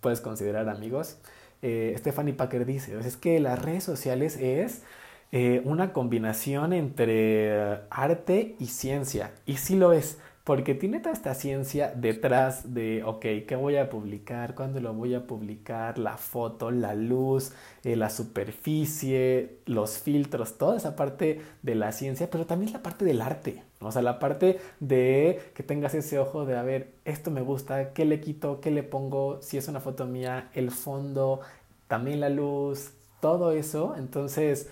puedes 0.00 0.20
considerar 0.20 0.68
amigos. 0.68 1.18
Eh, 1.62 1.94
Stephanie 1.98 2.34
Packer 2.34 2.64
dice, 2.66 2.98
es 2.98 3.16
que 3.16 3.40
las 3.40 3.60
redes 3.62 3.84
sociales 3.84 4.36
es 4.36 4.82
eh, 5.32 5.60
una 5.64 5.92
combinación 5.92 6.72
entre 6.72 7.80
arte 7.90 8.56
y 8.58 8.66
ciencia, 8.66 9.32
y 9.44 9.56
sí 9.58 9.76
lo 9.76 9.92
es 9.92 10.18
porque 10.46 10.76
tiene 10.76 11.00
toda 11.00 11.12
esta 11.12 11.34
ciencia 11.34 11.92
detrás 11.92 12.72
de, 12.72 13.02
ok, 13.02 13.20
¿qué 13.48 13.56
voy 13.56 13.78
a 13.78 13.90
publicar? 13.90 14.54
¿Cuándo 14.54 14.78
lo 14.78 14.94
voy 14.94 15.12
a 15.16 15.26
publicar? 15.26 15.98
La 15.98 16.18
foto, 16.18 16.70
la 16.70 16.94
luz, 16.94 17.52
eh, 17.82 17.96
la 17.96 18.10
superficie, 18.10 19.58
los 19.66 19.98
filtros, 19.98 20.56
toda 20.56 20.76
esa 20.76 20.94
parte 20.94 21.42
de 21.62 21.74
la 21.74 21.90
ciencia, 21.90 22.30
pero 22.30 22.46
también 22.46 22.72
la 22.72 22.80
parte 22.80 23.04
del 23.04 23.22
arte, 23.22 23.64
o 23.80 23.90
sea, 23.90 24.02
la 24.02 24.20
parte 24.20 24.60
de 24.78 25.50
que 25.52 25.64
tengas 25.64 25.94
ese 25.94 26.20
ojo 26.20 26.46
de, 26.46 26.56
a 26.56 26.62
ver, 26.62 26.92
esto 27.04 27.32
me 27.32 27.40
gusta, 27.40 27.92
¿qué 27.92 28.04
le 28.04 28.20
quito? 28.20 28.60
¿Qué 28.60 28.70
le 28.70 28.84
pongo? 28.84 29.42
Si 29.42 29.58
es 29.58 29.66
una 29.66 29.80
foto 29.80 30.06
mía, 30.06 30.50
el 30.54 30.70
fondo, 30.70 31.40
también 31.88 32.20
la 32.20 32.28
luz, 32.28 32.92
todo 33.20 33.50
eso. 33.50 33.96
Entonces, 33.98 34.68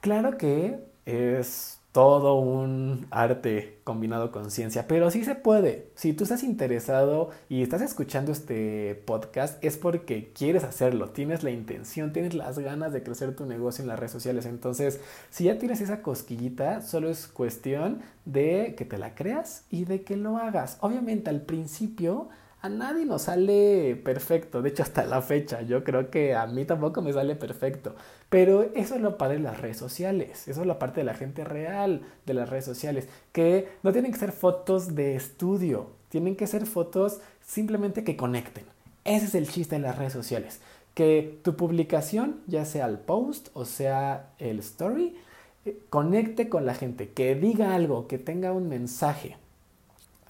claro 0.00 0.36
que 0.36 0.80
es 1.06 1.81
todo 1.92 2.36
un 2.36 3.06
arte 3.10 3.78
combinado 3.84 4.32
con 4.32 4.50
ciencia, 4.50 4.86
pero 4.88 5.10
sí 5.10 5.24
se 5.24 5.34
puede. 5.34 5.90
Si 5.94 6.14
tú 6.14 6.24
estás 6.24 6.42
interesado 6.42 7.28
y 7.50 7.62
estás 7.62 7.82
escuchando 7.82 8.32
este 8.32 8.94
podcast 9.04 9.62
es 9.62 9.76
porque 9.76 10.32
quieres 10.32 10.64
hacerlo, 10.64 11.10
tienes 11.10 11.42
la 11.42 11.50
intención, 11.50 12.14
tienes 12.14 12.32
las 12.32 12.58
ganas 12.58 12.94
de 12.94 13.02
crecer 13.02 13.36
tu 13.36 13.44
negocio 13.44 13.82
en 13.82 13.88
las 13.88 13.98
redes 13.98 14.12
sociales. 14.12 14.46
Entonces, 14.46 15.00
si 15.28 15.44
ya 15.44 15.58
tienes 15.58 15.82
esa 15.82 16.00
cosquillita, 16.00 16.80
solo 16.80 17.10
es 17.10 17.28
cuestión 17.28 18.00
de 18.24 18.74
que 18.76 18.86
te 18.86 18.96
la 18.96 19.14
creas 19.14 19.64
y 19.70 19.84
de 19.84 20.02
que 20.02 20.16
lo 20.16 20.38
hagas. 20.38 20.78
Obviamente 20.80 21.28
al 21.28 21.42
principio 21.42 22.30
a 22.62 22.68
nadie 22.68 23.04
nos 23.04 23.22
sale 23.22 23.96
perfecto, 23.96 24.62
de 24.62 24.68
hecho 24.68 24.84
hasta 24.84 25.04
la 25.04 25.20
fecha, 25.20 25.62
yo 25.62 25.82
creo 25.82 26.10
que 26.10 26.36
a 26.36 26.46
mí 26.46 26.64
tampoco 26.64 27.02
me 27.02 27.12
sale 27.12 27.34
perfecto, 27.34 27.96
pero 28.30 28.62
eso 28.76 28.94
es 28.94 29.00
lo 29.00 29.18
padre 29.18 29.38
de 29.38 29.42
las 29.42 29.60
redes 29.60 29.76
sociales, 29.76 30.46
eso 30.46 30.60
es 30.60 30.66
la 30.66 30.78
parte 30.78 31.00
de 31.00 31.04
la 31.04 31.14
gente 31.14 31.42
real 31.42 32.02
de 32.24 32.34
las 32.34 32.48
redes 32.48 32.64
sociales, 32.64 33.08
que 33.32 33.68
no 33.82 33.90
tienen 33.90 34.12
que 34.12 34.18
ser 34.18 34.30
fotos 34.30 34.94
de 34.94 35.16
estudio, 35.16 35.90
tienen 36.08 36.36
que 36.36 36.46
ser 36.46 36.66
fotos 36.66 37.20
simplemente 37.44 38.04
que 38.04 38.16
conecten. 38.16 38.64
Ese 39.04 39.26
es 39.26 39.34
el 39.34 39.48
chiste 39.48 39.74
de 39.74 39.82
las 39.82 39.98
redes 39.98 40.12
sociales, 40.12 40.60
que 40.94 41.40
tu 41.42 41.56
publicación, 41.56 42.42
ya 42.46 42.64
sea 42.64 42.86
el 42.86 42.98
post 42.98 43.48
o 43.54 43.64
sea 43.64 44.30
el 44.38 44.60
story, 44.60 45.16
eh, 45.64 45.80
conecte 45.90 46.48
con 46.48 46.64
la 46.64 46.74
gente, 46.74 47.10
que 47.10 47.34
diga 47.34 47.74
algo, 47.74 48.06
que 48.06 48.18
tenga 48.18 48.52
un 48.52 48.68
mensaje. 48.68 49.36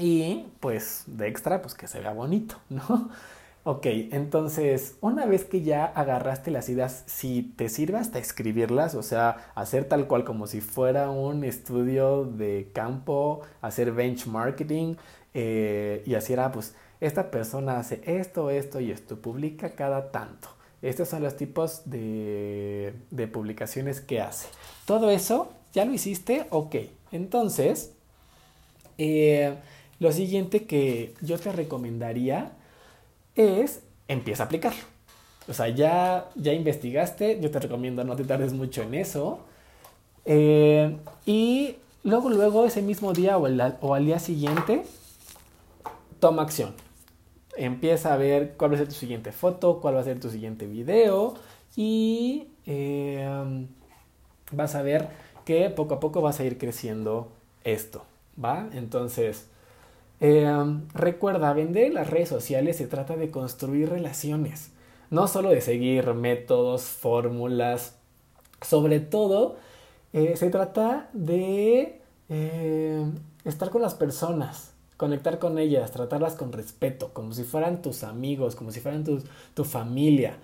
Y 0.02 0.46
pues 0.58 1.04
de 1.06 1.28
extra, 1.28 1.62
pues 1.62 1.74
que 1.74 1.86
se 1.86 2.00
vea 2.00 2.12
bonito, 2.12 2.56
¿no? 2.68 3.08
Ok, 3.62 3.86
entonces 3.86 4.96
una 5.00 5.26
vez 5.26 5.44
que 5.44 5.62
ya 5.62 5.84
agarraste 5.84 6.50
las 6.50 6.68
ideas, 6.68 7.04
si 7.06 7.54
te 7.56 7.68
sirve 7.68 7.98
hasta 7.98 8.18
escribirlas, 8.18 8.96
o 8.96 9.04
sea, 9.04 9.52
hacer 9.54 9.84
tal 9.84 10.08
cual 10.08 10.24
como 10.24 10.48
si 10.48 10.60
fuera 10.60 11.08
un 11.10 11.44
estudio 11.44 12.24
de 12.24 12.68
campo, 12.72 13.42
hacer 13.60 13.92
benchmarking 13.92 14.96
eh, 15.34 16.02
y 16.04 16.16
así 16.16 16.32
era, 16.32 16.50
pues 16.50 16.74
esta 17.00 17.30
persona 17.30 17.78
hace 17.78 18.02
esto, 18.04 18.50
esto 18.50 18.80
y 18.80 18.90
esto, 18.90 19.18
publica 19.22 19.76
cada 19.76 20.10
tanto. 20.10 20.48
Estos 20.82 21.10
son 21.10 21.22
los 21.22 21.36
tipos 21.36 21.82
de, 21.84 22.92
de 23.12 23.28
publicaciones 23.28 24.00
que 24.00 24.20
hace. 24.20 24.48
Todo 24.84 25.12
eso, 25.12 25.52
¿ya 25.72 25.84
lo 25.84 25.92
hiciste? 25.92 26.48
Ok, 26.50 26.74
entonces... 27.12 27.92
Eh, 28.98 29.56
lo 30.02 30.10
siguiente 30.10 30.64
que 30.64 31.14
yo 31.20 31.38
te 31.38 31.52
recomendaría 31.52 32.50
es 33.36 33.82
empieza 34.08 34.42
a 34.42 34.46
aplicarlo. 34.46 34.82
O 35.48 35.54
sea, 35.54 35.68
ya, 35.68 36.28
ya 36.34 36.52
investigaste, 36.52 37.38
yo 37.40 37.52
te 37.52 37.60
recomiendo 37.60 38.02
no 38.02 38.16
te 38.16 38.24
tardes 38.24 38.52
mucho 38.52 38.82
en 38.82 38.94
eso. 38.94 39.38
Eh, 40.24 40.96
y 41.24 41.76
luego, 42.02 42.30
luego, 42.30 42.66
ese 42.66 42.82
mismo 42.82 43.12
día 43.12 43.38
o, 43.38 43.46
o 43.80 43.94
al 43.94 44.04
día 44.04 44.18
siguiente, 44.18 44.82
toma 46.18 46.42
acción. 46.42 46.74
Empieza 47.56 48.12
a 48.12 48.16
ver 48.16 48.54
cuál 48.56 48.72
va 48.72 48.74
a 48.74 48.78
ser 48.78 48.88
tu 48.88 48.94
siguiente 48.94 49.30
foto, 49.30 49.80
cuál 49.80 49.94
va 49.94 50.00
a 50.00 50.04
ser 50.04 50.18
tu 50.18 50.30
siguiente 50.30 50.66
video 50.66 51.34
y 51.76 52.48
eh, 52.66 53.66
vas 54.50 54.74
a 54.74 54.82
ver 54.82 55.10
que 55.44 55.70
poco 55.70 55.94
a 55.94 56.00
poco 56.00 56.22
vas 56.22 56.40
a 56.40 56.44
ir 56.44 56.58
creciendo 56.58 57.30
esto, 57.62 58.04
¿va? 58.42 58.68
Entonces, 58.72 59.46
Em, 60.24 60.86
recuerda, 60.94 61.52
vender 61.52 61.86
en 61.86 61.94
las 61.94 62.08
redes 62.08 62.28
sociales 62.28 62.76
se 62.76 62.86
trata 62.86 63.16
de 63.16 63.32
construir 63.32 63.88
relaciones, 63.90 64.70
no 65.10 65.26
solo 65.26 65.50
de 65.50 65.60
seguir 65.60 66.14
métodos, 66.14 66.84
fórmulas, 66.84 67.96
sobre 68.60 69.00
todo 69.00 69.56
eh, 70.12 70.36
se 70.36 70.48
trata 70.50 71.10
de 71.12 72.00
em, 72.28 73.14
estar 73.44 73.70
con 73.70 73.82
las 73.82 73.94
personas, 73.94 74.74
conectar 74.96 75.40
con 75.40 75.58
ellas, 75.58 75.90
tratarlas 75.90 76.36
con 76.36 76.52
respeto, 76.52 77.12
como 77.12 77.32
si 77.32 77.42
fueran 77.42 77.82
tus 77.82 78.04
amigos, 78.04 78.54
como 78.54 78.70
si 78.70 78.78
fueran 78.78 79.02
tu, 79.02 79.20
tu 79.54 79.64
familia. 79.64 80.36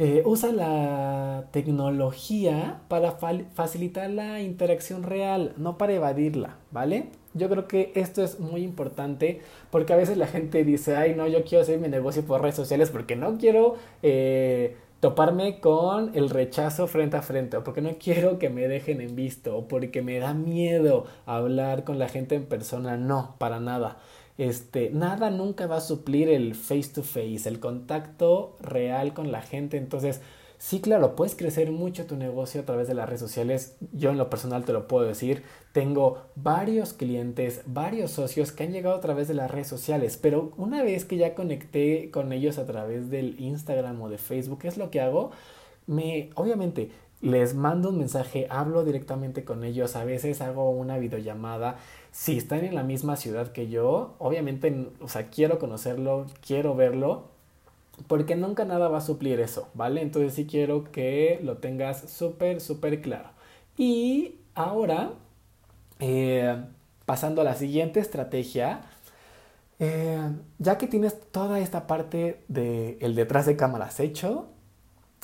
Eh, 0.00 0.22
usa 0.26 0.52
la 0.52 1.44
tecnología 1.52 2.80
para 2.88 3.12
facilitar 3.54 4.10
la 4.10 4.40
interacción 4.42 5.04
real, 5.04 5.54
no 5.56 5.78
para 5.78 5.92
evadirla, 5.94 6.56
¿vale? 6.72 7.10
Yo 7.34 7.48
creo 7.48 7.68
que 7.68 7.92
esto 7.94 8.22
es 8.22 8.40
muy 8.40 8.62
importante 8.62 9.40
porque 9.70 9.92
a 9.92 9.96
veces 9.96 10.16
la 10.16 10.26
gente 10.26 10.64
dice, 10.64 10.96
ay, 10.96 11.14
no, 11.14 11.26
yo 11.26 11.44
quiero 11.44 11.62
hacer 11.62 11.78
mi 11.78 11.88
negocio 11.88 12.24
por 12.24 12.40
redes 12.40 12.54
sociales 12.56 12.90
porque 12.90 13.16
no 13.16 13.38
quiero 13.38 13.74
eh, 14.02 14.76
toparme 15.00 15.60
con 15.60 16.12
el 16.14 16.30
rechazo 16.30 16.86
frente 16.86 17.16
a 17.16 17.22
frente, 17.22 17.56
o 17.58 17.64
porque 17.64 17.82
no 17.82 17.98
quiero 17.98 18.38
que 18.38 18.50
me 18.50 18.68
dejen 18.68 19.00
en 19.00 19.16
visto, 19.16 19.56
o 19.56 19.68
porque 19.68 20.00
me 20.00 20.18
da 20.18 20.32
miedo 20.32 21.04
hablar 21.26 21.84
con 21.84 21.98
la 21.98 22.08
gente 22.08 22.36
en 22.36 22.46
persona. 22.46 22.96
No, 22.96 23.34
para 23.38 23.60
nada. 23.60 23.98
Este, 24.38 24.90
nada 24.90 25.30
nunca 25.30 25.66
va 25.66 25.76
a 25.76 25.80
suplir 25.80 26.28
el 26.28 26.54
face 26.54 26.90
to 26.94 27.02
face, 27.02 27.48
el 27.48 27.60
contacto 27.60 28.56
real 28.60 29.12
con 29.12 29.30
la 29.32 29.42
gente. 29.42 29.76
Entonces, 29.76 30.20
Sí, 30.56 30.80
claro, 30.80 31.14
puedes 31.14 31.34
crecer 31.36 31.70
mucho 31.72 32.06
tu 32.06 32.16
negocio 32.16 32.62
a 32.62 32.64
través 32.64 32.88
de 32.88 32.94
las 32.94 33.06
redes 33.06 33.20
sociales. 33.20 33.76
Yo 33.92 34.10
en 34.10 34.16
lo 34.16 34.30
personal 34.30 34.64
te 34.64 34.72
lo 34.72 34.88
puedo 34.88 35.04
decir. 35.06 35.42
Tengo 35.74 36.22
varios 36.36 36.92
clientes, 36.92 37.62
varios 37.66 38.12
socios 38.12 38.52
que 38.52 38.62
han 38.62 38.70
llegado 38.70 38.94
a 38.94 39.00
través 39.00 39.26
de 39.26 39.34
las 39.34 39.50
redes 39.50 39.66
sociales, 39.66 40.16
pero 40.16 40.52
una 40.56 40.84
vez 40.84 41.04
que 41.04 41.16
ya 41.16 41.34
conecté 41.34 42.12
con 42.12 42.32
ellos 42.32 42.58
a 42.58 42.64
través 42.64 43.10
del 43.10 43.40
Instagram 43.40 44.00
o 44.00 44.08
de 44.08 44.18
Facebook, 44.18 44.60
¿qué 44.60 44.68
es 44.68 44.76
lo 44.76 44.92
que 44.92 45.00
hago? 45.00 45.32
Me, 45.88 46.30
obviamente, 46.36 46.92
les 47.22 47.56
mando 47.56 47.88
un 47.88 47.98
mensaje, 47.98 48.46
hablo 48.50 48.84
directamente 48.84 49.44
con 49.44 49.64
ellos, 49.64 49.96
a 49.96 50.04
veces 50.04 50.40
hago 50.42 50.70
una 50.70 50.96
videollamada. 50.98 51.78
Si 52.12 52.38
están 52.38 52.64
en 52.64 52.76
la 52.76 52.84
misma 52.84 53.16
ciudad 53.16 53.50
que 53.50 53.68
yo, 53.68 54.14
obviamente, 54.20 54.86
o 55.00 55.08
sea, 55.08 55.28
quiero 55.28 55.58
conocerlo, 55.58 56.26
quiero 56.40 56.76
verlo 56.76 57.24
porque 58.06 58.36
nunca 58.36 58.64
nada 58.64 58.86
va 58.86 58.98
a 58.98 59.00
suplir 59.00 59.40
eso, 59.40 59.68
¿vale? 59.74 60.02
Entonces 60.02 60.34
sí 60.34 60.46
quiero 60.46 60.84
que 60.84 61.40
lo 61.42 61.56
tengas 61.56 62.10
súper, 62.12 62.60
súper 62.60 63.02
claro. 63.02 63.30
Y 63.76 64.36
ahora, 64.54 65.14
eh, 66.00 66.56
pasando 67.06 67.40
a 67.40 67.44
la 67.44 67.54
siguiente 67.54 68.00
estrategia, 68.00 68.82
eh, 69.78 70.18
ya 70.58 70.78
que 70.78 70.86
tienes 70.86 71.20
toda 71.30 71.58
esta 71.58 71.86
parte 71.86 72.42
del 72.48 72.96
el 73.00 73.14
detrás 73.14 73.46
de 73.46 73.56
cámaras 73.56 74.00
hecho 74.00 74.46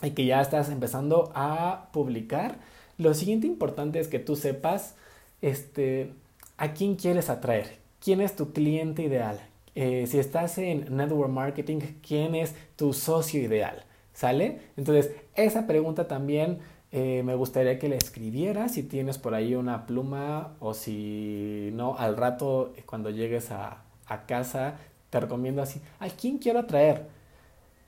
y 0.03 0.11
que 0.11 0.27
ya 0.27 0.41
estás 0.41 0.71
empezando 0.71 1.31
a 1.35 1.89
publicar, 1.93 2.59
lo 2.99 3.15
siguiente 3.15 3.47
importante 3.47 4.01
es 4.01 4.09
que 4.09 4.19
tú 4.19 4.37
sepas 4.37 4.95
este, 5.41 6.13
a 6.57 6.73
quién 6.73 6.97
quieres 6.97 7.31
atraer, 7.31 7.79
quién 8.01 8.21
es 8.21 8.37
tu 8.37 8.53
cliente 8.53 9.03
ideal, 9.03 9.41
eh, 9.75 10.07
si 10.07 10.19
estás 10.19 10.59
en 10.59 10.97
network 10.97 11.31
marketing, 11.31 11.79
¿quién 12.07 12.35
es 12.35 12.55
tu 12.77 12.93
socio 12.93 13.41
ideal? 13.41 13.85
¿Sale? 14.13 14.61
Entonces, 14.77 15.13
esa 15.35 15.67
pregunta 15.67 16.09
también 16.09 16.59
eh, 16.93 17.23
me 17.25 17.35
gustaría 17.35 17.79
que 17.79 17.89
la 17.89 17.97
escribieras 17.97 18.75
si 18.75 18.83
tienes 18.83 19.19
por 19.19 19.35
ahí 19.35 19.55
una 19.55 19.87
pluma 19.87 20.55
o 20.61 20.75
si 20.75 21.71
no, 21.75 21.97
al 21.97 22.17
rato 22.17 22.73
eh, 22.77 22.83
cuando 22.85 23.11
llegues 23.11 23.51
a, 23.51 23.83
a 24.07 24.27
casa, 24.27 24.77
te 25.11 25.21
recomiendo 25.21 25.63
así, 25.63 25.81
¿a 25.99 26.09
quién 26.09 26.39
quiero 26.39 26.61
atraer? 26.61 27.09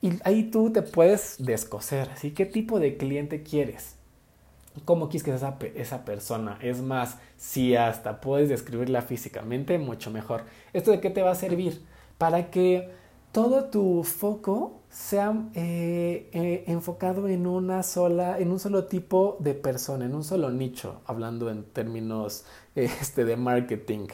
Y 0.01 0.13
ahí 0.25 0.43
tú 0.43 0.71
te 0.71 0.81
puedes 0.81 1.37
descoser, 1.39 2.09
¿sí? 2.15 2.31
¿Qué 2.31 2.45
tipo 2.45 2.79
de 2.79 2.97
cliente 2.97 3.43
quieres? 3.43 3.95
cómo 4.85 5.09
quieres 5.09 5.23
que 5.23 5.37
sea 5.37 5.57
esa, 5.59 5.79
esa, 5.79 6.05
persona. 6.05 6.57
Es 6.61 6.81
más, 6.81 7.17
si 7.37 7.75
hasta 7.75 8.21
puedes 8.21 8.49
describirla 8.49 9.01
físicamente, 9.01 9.77
mucho 9.77 10.11
mejor. 10.11 10.45
¿Esto 10.73 10.91
de 10.91 10.99
qué 10.99 11.09
te 11.09 11.21
va 11.21 11.31
a 11.31 11.35
servir? 11.35 11.81
Para 12.17 12.49
que 12.49 12.89
todo 13.33 13.65
tu 13.65 14.03
foco 14.03 14.83
sea 14.89 15.49
eh, 15.55 16.29
eh, 16.33 16.63
enfocado 16.67 17.27
en 17.27 17.47
una 17.47 17.81
sola, 17.81 18.37
en 18.37 18.51
un 18.51 18.59
solo 18.59 18.85
tipo 18.85 19.37
de 19.39 19.55
persona, 19.55 20.05
en 20.05 20.13
un 20.13 20.23
solo 20.23 20.51
nicho, 20.51 21.01
hablando 21.05 21.49
en 21.49 21.63
términos 21.63 22.45
este, 22.75 23.25
de 23.25 23.35
marketing. 23.35 24.07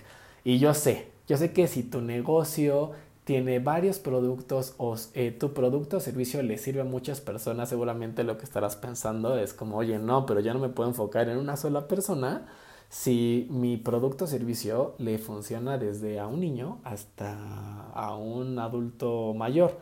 Y 0.45 0.57
yo 0.57 0.73
sé, 0.73 1.11
yo 1.27 1.35
sé 1.35 1.51
que 1.51 1.67
si 1.67 1.83
tu 1.83 1.99
negocio 1.99 2.91
tiene 3.25 3.59
varios 3.59 3.99
productos 3.99 4.73
o 4.77 4.95
eh, 5.13 5.31
tu 5.37 5.53
producto 5.53 5.97
o 5.97 5.99
servicio 5.99 6.41
le 6.41 6.57
sirve 6.57 6.81
a 6.81 6.85
muchas 6.85 7.19
personas, 7.19 7.67
seguramente 7.67 8.23
lo 8.23 8.37
que 8.37 8.45
estarás 8.45 8.77
pensando 8.77 9.37
es 9.37 9.53
como, 9.53 9.75
oye, 9.77 9.99
no, 9.99 10.25
pero 10.25 10.39
ya 10.39 10.53
no 10.53 10.59
me 10.59 10.69
puedo 10.69 10.87
enfocar 10.89 11.27
en 11.27 11.37
una 11.37 11.57
sola 11.57 11.89
persona 11.89 12.47
si 12.89 13.47
mi 13.51 13.77
producto 13.77 14.25
o 14.25 14.27
servicio 14.27 14.95
le 14.97 15.17
funciona 15.19 15.77
desde 15.77 16.19
a 16.19 16.27
un 16.27 16.39
niño 16.39 16.79
hasta 16.83 17.89
a 17.93 18.15
un 18.15 18.59
adulto 18.59 19.33
mayor. 19.35 19.77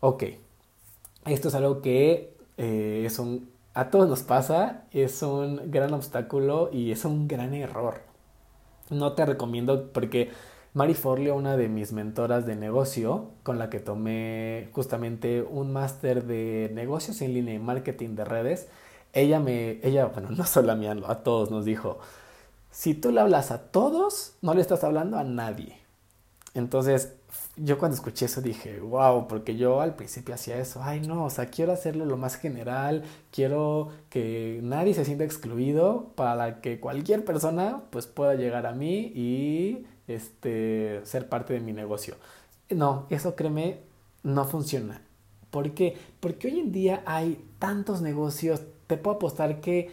Ok, 0.00 0.24
esto 1.26 1.48
es 1.48 1.54
algo 1.54 1.80
que 1.80 2.36
eh, 2.58 3.04
es 3.06 3.18
un, 3.18 3.50
a 3.72 3.90
todos 3.90 4.08
nos 4.08 4.22
pasa, 4.22 4.84
es 4.90 5.22
un 5.22 5.70
gran 5.70 5.94
obstáculo 5.94 6.70
y 6.72 6.90
es 6.90 7.04
un 7.04 7.28
gran 7.28 7.54
error. 7.54 8.02
No 8.90 9.12
te 9.12 9.24
recomiendo 9.24 9.92
porque 9.92 10.30
Mari 10.74 10.94
Forleo, 10.94 11.36
una 11.36 11.56
de 11.56 11.68
mis 11.68 11.92
mentoras 11.92 12.46
de 12.46 12.56
negocio, 12.56 13.30
con 13.44 13.58
la 13.58 13.70
que 13.70 13.78
tomé 13.78 14.68
justamente 14.72 15.42
un 15.42 15.72
máster 15.72 16.24
de 16.24 16.70
negocios 16.74 17.20
en 17.22 17.32
línea 17.32 17.54
y 17.54 17.58
marketing 17.60 18.16
de 18.16 18.24
redes, 18.24 18.68
ella 19.12 19.38
me, 19.38 19.78
ella, 19.82 20.06
bueno, 20.06 20.30
no 20.36 20.44
solo 20.44 20.72
a 20.72 20.74
mí, 20.74 20.86
a 20.88 21.14
todos 21.22 21.50
nos 21.50 21.64
dijo, 21.64 22.00
si 22.74 22.92
tú 22.92 23.12
le 23.12 23.20
hablas 23.20 23.52
a 23.52 23.70
todos, 23.70 24.34
no 24.42 24.52
le 24.52 24.60
estás 24.60 24.82
hablando 24.82 25.16
a 25.16 25.22
nadie. 25.22 25.78
Entonces, 26.54 27.14
yo 27.56 27.78
cuando 27.78 27.94
escuché 27.94 28.26
eso 28.26 28.40
dije, 28.40 28.80
wow, 28.80 29.28
porque 29.28 29.56
yo 29.56 29.80
al 29.80 29.94
principio 29.94 30.34
hacía 30.34 30.58
eso, 30.58 30.82
ay 30.82 31.00
no, 31.00 31.24
o 31.24 31.30
sea, 31.30 31.46
quiero 31.46 31.72
hacerlo 31.72 32.04
lo 32.04 32.16
más 32.16 32.34
general, 32.34 33.04
quiero 33.30 33.90
que 34.10 34.58
nadie 34.64 34.92
se 34.92 35.04
sienta 35.04 35.22
excluido 35.22 36.10
para 36.16 36.60
que 36.60 36.80
cualquier 36.80 37.24
persona 37.24 37.82
pues 37.90 38.08
pueda 38.08 38.34
llegar 38.34 38.66
a 38.66 38.72
mí 38.72 39.12
y 39.14 39.86
este, 40.08 41.00
ser 41.04 41.28
parte 41.28 41.54
de 41.54 41.60
mi 41.60 41.72
negocio. 41.72 42.16
No, 42.70 43.06
eso 43.08 43.36
créeme, 43.36 43.82
no 44.24 44.46
funciona. 44.46 45.00
¿Por 45.50 45.74
qué? 45.74 45.96
Porque 46.18 46.48
hoy 46.48 46.58
en 46.58 46.72
día 46.72 47.04
hay 47.06 47.40
tantos 47.60 48.02
negocios, 48.02 48.62
te 48.88 48.96
puedo 48.96 49.16
apostar 49.16 49.60
que 49.60 49.92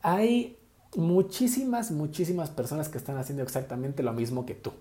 hay 0.00 0.56
muchísimas, 0.96 1.90
muchísimas 1.90 2.50
personas 2.50 2.88
que 2.88 2.98
están 2.98 3.16
haciendo 3.16 3.42
exactamente 3.42 4.02
lo 4.02 4.12
mismo 4.12 4.46
que 4.46 4.54
tú. 4.54 4.72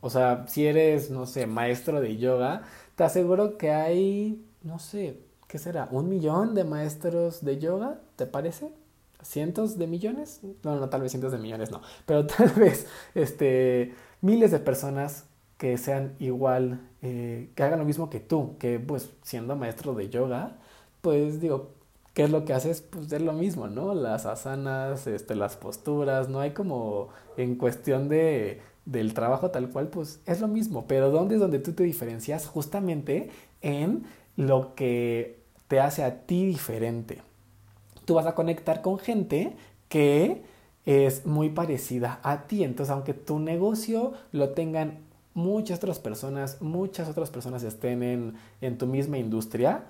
O 0.00 0.10
sea, 0.10 0.46
si 0.48 0.66
eres, 0.66 1.10
no 1.10 1.26
sé, 1.26 1.46
maestro 1.46 2.00
de 2.00 2.16
yoga, 2.16 2.62
te 2.96 3.04
aseguro 3.04 3.58
que 3.58 3.72
hay, 3.72 4.44
no 4.62 4.78
sé, 4.78 5.20
¿qué 5.48 5.58
será? 5.58 5.88
¿Un 5.90 6.08
millón 6.08 6.54
de 6.54 6.64
maestros 6.64 7.44
de 7.44 7.58
yoga? 7.58 8.00
¿Te 8.16 8.26
parece? 8.26 8.72
cientos 9.22 9.78
de 9.78 9.86
millones, 9.86 10.40
no, 10.62 10.76
no, 10.76 10.88
tal 10.88 11.02
vez 11.02 11.12
cientos 11.12 11.32
de 11.32 11.38
millones, 11.38 11.70
no, 11.70 11.80
pero 12.04 12.26
tal 12.26 12.50
vez 12.50 12.86
este, 13.14 13.94
miles 14.20 14.50
de 14.50 14.58
personas 14.58 15.24
que 15.58 15.78
sean 15.78 16.14
igual, 16.18 16.80
eh, 17.02 17.50
que 17.54 17.62
hagan 17.62 17.78
lo 17.78 17.84
mismo 17.84 18.10
que 18.10 18.20
tú, 18.20 18.56
que 18.58 18.78
pues 18.78 19.10
siendo 19.22 19.56
maestro 19.56 19.94
de 19.94 20.10
yoga, 20.10 20.58
pues 21.00 21.40
digo, 21.40 21.70
¿qué 22.16 22.24
es 22.24 22.30
lo 22.30 22.44
que 22.44 22.52
haces? 22.54 22.82
Pues 22.82 23.12
es 23.12 23.22
lo 23.22 23.32
mismo, 23.32 23.68
¿no? 23.68 23.94
Las 23.94 24.26
asanas, 24.26 25.06
este, 25.06 25.36
las 25.36 25.56
posturas, 25.56 26.28
no 26.28 26.40
hay 26.40 26.50
como 26.50 27.10
en 27.36 27.54
cuestión 27.54 28.08
de, 28.08 28.60
del 28.86 29.14
trabajo 29.14 29.52
tal 29.52 29.70
cual, 29.70 29.86
pues 29.88 30.20
es 30.26 30.40
lo 30.40 30.48
mismo, 30.48 30.86
pero 30.88 31.12
¿dónde 31.12 31.36
es 31.36 31.40
donde 31.40 31.60
tú 31.60 31.72
te 31.74 31.84
diferencias? 31.84 32.48
Justamente 32.48 33.30
en 33.62 34.06
lo 34.36 34.74
que 34.74 35.44
te 35.68 35.78
hace 35.78 36.02
a 36.02 36.26
ti 36.26 36.46
diferente 36.46 37.22
tú 38.06 38.14
vas 38.14 38.26
a 38.26 38.34
conectar 38.34 38.80
con 38.80 38.98
gente 38.98 39.54
que 39.90 40.42
es 40.86 41.26
muy 41.26 41.50
parecida 41.50 42.20
a 42.22 42.46
ti. 42.46 42.64
Entonces, 42.64 42.90
aunque 42.92 43.12
tu 43.12 43.38
negocio 43.38 44.14
lo 44.32 44.50
tengan 44.50 45.00
muchas 45.34 45.78
otras 45.78 45.98
personas, 45.98 46.62
muchas 46.62 47.08
otras 47.08 47.30
personas 47.30 47.62
estén 47.62 48.02
en, 48.02 48.34
en 48.62 48.78
tu 48.78 48.86
misma 48.86 49.18
industria, 49.18 49.84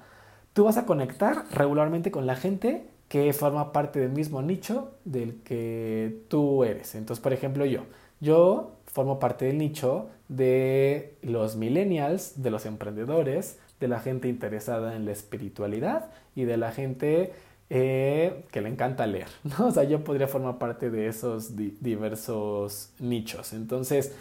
tú 0.57 0.65
vas 0.65 0.79
a 0.79 0.87
conectar 0.87 1.45
regularmente 1.53 2.11
con 2.11 2.27
la 2.27 2.35
gente 2.35 2.87
que 3.11 3.31
forma 3.35 3.75
parte 3.75 4.01
del 4.01 4.11
mismo 4.11 4.41
nicho 4.41 4.95
del 5.05 5.43
que 5.43 6.23
tú 6.29 6.65
eres. 6.65 6.95
Entonces, 6.95 7.23
por 7.23 7.35
ejemplo, 7.35 7.67
yo, 7.67 7.83
yo 8.21 8.71
formo 8.87 9.19
parte 9.19 9.45
del 9.45 9.59
nicho 9.59 10.09
de 10.31 11.15
los 11.21 11.57
millennials, 11.57 12.43
de 12.43 12.51
los 12.51 12.65
emprendedores, 12.65 13.59
de 13.81 13.89
la 13.89 14.01
gente 14.01 14.29
interesada 14.29 14.97
en 14.97 15.05
la 15.05 15.13
espiritualidad 15.13 16.07
y 16.35 16.45
de 16.45 16.57
la 16.57 16.73
gente 16.73 17.35
eh, 17.69 18.47
que 18.51 18.63
le 18.63 18.71
encanta 18.71 19.07
leer, 19.07 19.29
¿no? 19.59 19.67
O 19.67 19.71
sea, 19.71 19.85
yo 19.85 20.05
podría 20.05 20.27
formar 20.27 20.57
parte 20.57 20.89
de 20.89 21.09
esos 21.09 21.55
diversos 21.55 22.95
nichos. 22.99 23.53
Entonces, 23.53 24.15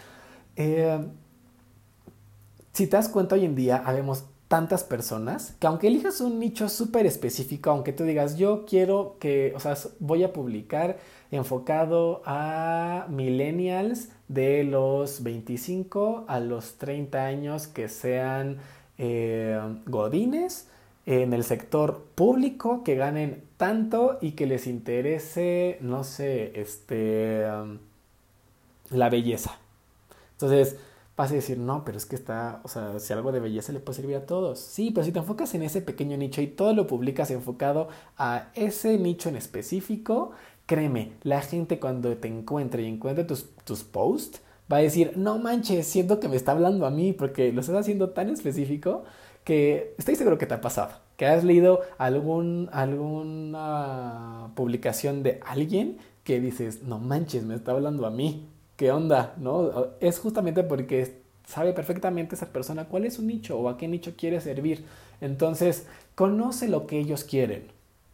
eh, 0.58 1.00
si 2.74 2.88
te 2.88 2.98
das 2.98 3.08
cuenta, 3.08 3.36
hoy 3.36 3.45
en 3.45 3.56
día 3.56 3.82
habemos 3.86 4.26
tantas 4.56 4.86
personas 4.86 5.54
que 5.60 5.68
aunque 5.68 5.88
elijas 5.88 6.22
un 6.22 6.39
nicho 6.39 6.70
súper 6.70 7.06
específico, 7.06 7.72
aunque 7.72 7.91
tú 7.91 8.06
digas, 8.06 8.38
yo 8.38 8.63
quiero 8.65 9.18
que, 9.20 9.52
o 9.54 9.60
sea, 9.60 9.76
voy 10.00 10.24
a 10.24 10.32
publicar 10.32 10.98
enfocado 11.30 12.22
a 12.26 13.06
millennials 13.10 14.12
de 14.30 14.63
los 14.63 15.24
25 15.24 16.24
a 16.30 16.39
los 16.39 16.76
30 16.76 17.26
años 17.26 17.68
que 17.68 17.89
sean 17.89 18.60
eh, 18.98 19.60
godines 19.88 20.70
en 21.06 21.34
el 21.34 21.44
sector 21.44 22.06
público, 22.15 22.82
que 22.86 22.96
ganen 22.96 23.44
tanto 23.58 24.20
y 24.22 24.32
que 24.32 24.46
les 24.46 24.68
interese, 24.68 25.80
no 25.82 26.06
sé, 26.06 26.58
este, 26.62 27.44
la 28.89 29.10
belleza. 29.10 29.60
Entonces, 30.32 30.78
vas 31.17 31.32
a 31.32 31.36
decir, 31.36 31.58
no, 31.58 31.86
pero 31.86 31.97
es 31.97 32.06
que 32.06 32.15
está, 32.15 32.62
o 32.63 32.67
sea, 32.67 32.99
si 32.99 33.13
algo 33.13 33.32
de 33.32 33.39
belleza 33.39 33.71
le 33.71 33.80
puede 33.80 33.97
servir 33.97 34.17
a 34.17 34.25
todos. 34.25 34.60
Sí, 34.60 34.91
pero 34.91 35.06
si 35.06 35.12
te 35.12 35.19
enfocas 35.19 35.54
en 35.56 35.63
ese 35.63 35.82
pequeño 35.82 36.17
nicho 36.17 36.41
y 36.41 36.47
todo 36.47 36.73
lo 36.73 36.88
publicas 36.88 37.32
enfocado 37.32 37.88
a 38.17 38.49
ese 38.56 38.97
nicho 38.97 39.30
en 39.30 39.38
específico, 39.38 40.32
créeme, 40.65 41.13
la 41.23 41.41
gente 41.41 41.80
cuando 41.80 42.15
te 42.17 42.28
encuentre 42.28 42.84
y 42.84 42.88
encuentre 42.88 43.23
tus, 43.23 43.49
tus 43.63 43.84
posts, 43.84 44.41
va 44.71 44.78
a 44.78 44.82
decir, 44.82 45.13
no 45.15 45.38
manches, 45.38 45.88
siento 45.88 46.19
que 46.19 46.28
me 46.28 46.36
está 46.36 46.51
hablando 46.51 46.86
a 46.86 46.91
mí 46.91 47.13
porque 47.13 47.54
lo 47.54 47.62
estás 47.62 47.78
haciendo 47.78 48.10
tan 48.10 48.30
específico 48.30 49.04
que 49.43 49.93
estoy 49.97 50.15
seguro 50.15 50.38
que 50.38 50.47
te 50.47 50.56
ha 50.56 50.62
pasado, 50.62 50.91
que 51.17 51.28
has 51.28 51.43
leído 51.43 51.82
algún, 51.97 52.69
alguna 52.73 54.51
publicación 54.56 55.23
de 55.23 55.39
alguien 55.45 55.97
que 56.23 56.39
dices, 56.41 56.84
no 56.84 56.97
manches, 56.99 57.45
me 57.45 57.54
está 57.56 57.71
hablando 57.71 58.08
a 58.08 58.10
mí, 58.10 58.49
¿qué 58.76 58.92
onda? 58.92 59.34
¿No? 59.38 59.88
Es 60.00 60.20
justamente 60.20 60.64
porque 60.64 61.22
sabe 61.48 61.74
perfectamente 61.74 62.36
esa 62.36 62.48
persona 62.48 62.86
cuál 62.86 63.06
es 63.06 63.16
su 63.16 63.22
nicho 63.24 63.60
o 63.60 63.70
a 63.70 63.78
qué 63.78 63.88
nicho 63.88 64.14
quiere 64.18 64.42
servir. 64.42 64.86
Entonces, 65.22 65.88
conoce 66.16 66.68
lo 66.68 66.88
que 66.88 67.00
ellos 67.00 67.24
quieren. 67.24 67.68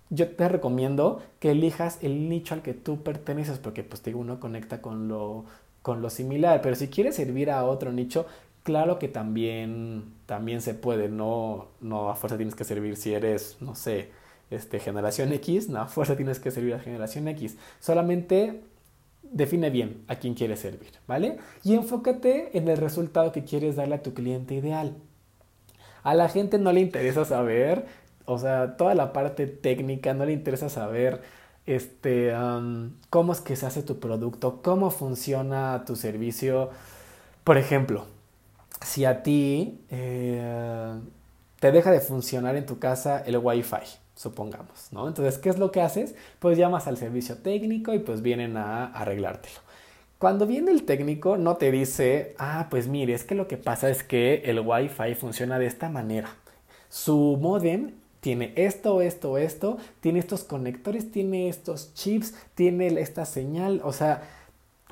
Yo 0.10 0.30
te 0.36 0.50
recomiendo 0.50 1.22
que 1.40 1.52
elijas 1.52 1.98
el 2.02 2.28
nicho 2.30 2.54
al 2.54 2.62
que 2.62 2.74
tú 2.74 3.02
perteneces, 3.02 3.60
porque 3.60 3.84
pues 3.84 4.04
digo, 4.04 4.20
uno 4.20 4.40
conecta 4.40 4.82
con 4.82 5.08
lo, 5.08 5.46
con 5.82 6.02
lo 6.02 6.10
similar, 6.10 6.62
pero 6.62 6.76
si 6.76 6.90
quieres 6.90 7.16
servir 7.16 7.50
a 7.50 7.64
otro 7.64 7.92
nicho, 7.94 8.26
Claro 8.64 9.00
que 9.00 9.08
también, 9.08 10.14
también 10.28 10.62
se 10.62 10.76
puede, 10.76 11.10
no, 11.10 11.70
no 11.82 12.12
a 12.12 12.16
fuerza 12.16 12.38
tienes 12.38 12.54
que 12.54 12.64
servir 12.64 12.96
si 12.96 13.14
eres, 13.14 13.58
no 13.60 13.74
sé, 13.74 14.12
este, 14.52 14.80
generación 14.80 15.34
X, 15.34 15.68
no 15.70 15.82
a 15.82 15.88
fuerza 15.88 16.16
tienes 16.16 16.40
que 16.40 16.52
servir 16.52 16.76
a 16.76 16.80
generación 16.80 17.28
X. 17.28 17.58
Solamente 17.80 18.62
define 19.32 19.70
bien 19.70 20.04
a 20.08 20.16
quién 20.16 20.34
quieres 20.34 20.60
servir, 20.60 20.92
¿vale? 21.08 21.38
Y 21.64 21.74
enfócate 21.74 22.58
en 22.58 22.68
el 22.68 22.78
resultado 22.78 23.32
que 23.32 23.44
quieres 23.44 23.76
darle 23.76 23.96
a 23.96 24.04
tu 24.04 24.14
cliente 24.14 24.54
ideal. 24.56 24.96
A 26.04 26.14
la 26.16 26.30
gente 26.30 26.58
no 26.58 26.72
le 26.72 26.82
interesa 26.82 27.26
saber, 27.26 27.86
o 28.26 28.38
sea, 28.38 28.76
toda 28.78 28.94
la 28.94 29.14
parte 29.14 29.48
técnica, 29.48 30.14
no 30.14 30.26
le 30.26 30.34
interesa 30.34 30.70
saber 30.70 31.22
este, 31.66 32.34
cómo 33.10 33.34
es 33.34 33.42
que 33.42 33.56
se 33.56 33.66
hace 33.66 33.84
tu 33.84 34.00
producto, 34.00 34.62
cómo 34.62 34.92
funciona 34.92 35.84
tu 35.86 35.96
servicio. 35.96 36.70
Por 37.44 37.58
ejemplo, 37.58 38.06
si 38.84 39.06
a 39.06 39.24
ti 39.24 39.82
eh, 39.90 40.94
te 41.60 41.72
deja 41.72 41.92
de 41.92 42.02
funcionar 42.02 42.56
en 42.56 42.66
tu 42.66 42.80
casa 42.80 43.20
el 43.20 43.38
Wi-Fi, 43.38 44.00
supongamos, 44.22 44.90
¿no? 44.92 45.08
Entonces, 45.08 45.38
¿qué 45.40 45.50
es 45.50 45.58
lo 45.58 45.72
que 45.72 45.82
haces? 45.82 46.16
Pues 46.40 46.58
llamas 46.58 46.88
al 46.88 46.98
servicio 46.98 47.38
técnico 47.38 47.94
y 47.94 48.00
pues 48.00 48.22
vienen 48.22 48.56
a 48.56 48.86
arreglártelo. 48.86 49.60
Cuando 50.20 50.46
viene 50.46 50.72
el 50.72 50.84
técnico 50.84 51.38
no 51.38 51.58
te 51.58 51.72
dice, 51.72 52.36
ah, 52.38 52.68
pues 52.70 52.88
mire, 52.88 53.14
es 53.14 53.24
que 53.24 53.34
lo 53.34 53.48
que 53.48 53.58
pasa 53.58 53.90
es 53.90 54.04
que 54.04 54.44
el 54.46 54.60
Wi-Fi 54.60 55.16
funciona 55.16 55.58
de 55.58 55.66
esta 55.66 55.90
manera. 55.90 56.30
Su 56.90 57.38
modem 57.42 57.94
tiene 58.20 58.54
esto, 58.56 59.02
esto, 59.02 59.40
esto, 59.40 59.78
tiene 60.00 60.20
estos 60.20 60.44
conectores, 60.44 61.12
tiene 61.12 61.50
estos 61.50 61.96
chips, 61.96 62.36
tiene 62.54 62.88
esta 63.02 63.26
señal, 63.26 63.82
o 63.84 63.94
sea, 63.94 64.22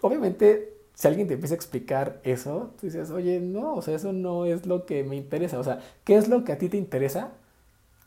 obviamente 0.02 0.74
si 0.96 1.08
alguien 1.08 1.28
te 1.28 1.36
empieza 1.36 1.54
a 1.54 1.58
explicar 1.58 2.20
eso, 2.24 2.74
tú 2.80 2.88
dices, 2.88 3.10
oye, 3.12 3.40
no, 3.40 3.76
o 3.76 3.82
sea, 3.82 3.96
eso 3.96 4.12
no 4.12 4.46
es 4.46 4.66
lo 4.66 4.86
que 4.86 5.04
me 5.04 5.16
interesa. 5.16 5.58
O 5.58 5.64
sea, 5.64 5.80
¿qué 6.04 6.16
es 6.18 6.28
lo 6.28 6.44
que 6.44 6.52
a 6.52 6.58
ti 6.58 6.68
te 6.68 6.76
interesa? 6.76 7.32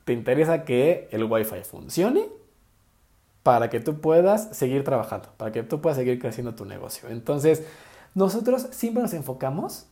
Te 0.04 0.12
interesa 0.12 0.64
que 0.64 1.08
el 1.10 1.24
Wi-Fi 1.24 1.64
funcione 1.64 2.28
para 3.42 3.70
que 3.70 3.80
tú 3.80 4.00
puedas 4.00 4.56
seguir 4.56 4.84
trabajando, 4.84 5.28
para 5.36 5.52
que 5.52 5.62
tú 5.62 5.80
puedas 5.80 5.98
seguir 5.98 6.18
creciendo 6.18 6.54
tu 6.54 6.64
negocio. 6.64 7.08
Entonces, 7.08 7.64
nosotros 8.14 8.68
siempre 8.70 9.02
nos 9.02 9.14
enfocamos 9.14 9.86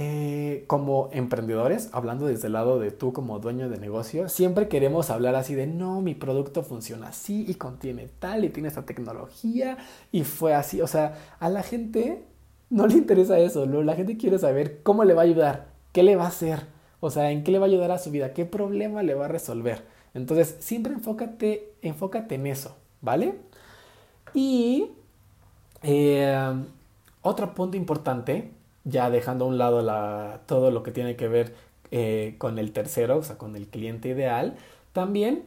eh, 0.00 0.64
como 0.68 1.08
emprendedores, 1.12 1.88
hablando 1.92 2.26
desde 2.26 2.46
el 2.46 2.52
lado 2.52 2.78
de 2.78 2.92
tú 2.92 3.12
como 3.12 3.40
dueño 3.40 3.68
de 3.68 3.78
negocio, 3.78 4.28
siempre 4.28 4.68
queremos 4.68 5.10
hablar 5.10 5.34
así 5.34 5.56
de, 5.56 5.66
no, 5.66 6.00
mi 6.00 6.14
producto 6.14 6.62
funciona 6.62 7.08
así 7.08 7.44
y 7.48 7.54
contiene 7.54 8.08
tal 8.20 8.44
y 8.44 8.48
tiene 8.48 8.68
esta 8.68 8.86
tecnología 8.86 9.76
y 10.12 10.22
fue 10.22 10.54
así. 10.54 10.80
O 10.80 10.86
sea, 10.86 11.18
a 11.40 11.50
la 11.50 11.64
gente 11.64 12.22
no 12.70 12.86
le 12.86 12.94
interesa 12.94 13.40
eso, 13.40 13.66
¿no? 13.66 13.82
la 13.82 13.96
gente 13.96 14.16
quiere 14.16 14.38
saber 14.38 14.82
cómo 14.84 15.02
le 15.02 15.14
va 15.14 15.22
a 15.22 15.24
ayudar, 15.24 15.66
qué 15.92 16.04
le 16.04 16.14
va 16.14 16.26
a 16.26 16.28
hacer, 16.28 16.66
o 17.00 17.10
sea, 17.10 17.30
en 17.30 17.44
qué 17.44 17.52
le 17.52 17.58
va 17.58 17.66
a 17.66 17.68
ayudar 17.68 17.90
a 17.90 17.98
su 17.98 18.10
vida, 18.10 18.32
qué 18.32 18.44
problema 18.44 19.02
le 19.02 19.14
va 19.14 19.26
a 19.26 19.28
resolver. 19.28 19.84
Entonces, 20.14 20.56
siempre 20.60 20.92
enfócate, 20.92 21.72
enfócate 21.82 22.34
en 22.34 22.46
eso, 22.46 22.76
¿vale? 23.00 23.34
Y 24.34 24.90
eh, 25.82 26.54
otro 27.22 27.54
punto 27.54 27.76
importante 27.76 28.50
ya 28.84 29.10
dejando 29.10 29.44
a 29.44 29.48
un 29.48 29.58
lado 29.58 29.82
la, 29.82 30.40
todo 30.46 30.70
lo 30.70 30.82
que 30.82 30.90
tiene 30.90 31.16
que 31.16 31.28
ver 31.28 31.54
eh, 31.90 32.34
con 32.38 32.58
el 32.58 32.72
tercero, 32.72 33.18
o 33.18 33.22
sea, 33.22 33.38
con 33.38 33.54
el 33.56 33.68
cliente 33.68 34.08
ideal, 34.08 34.56
también 34.92 35.44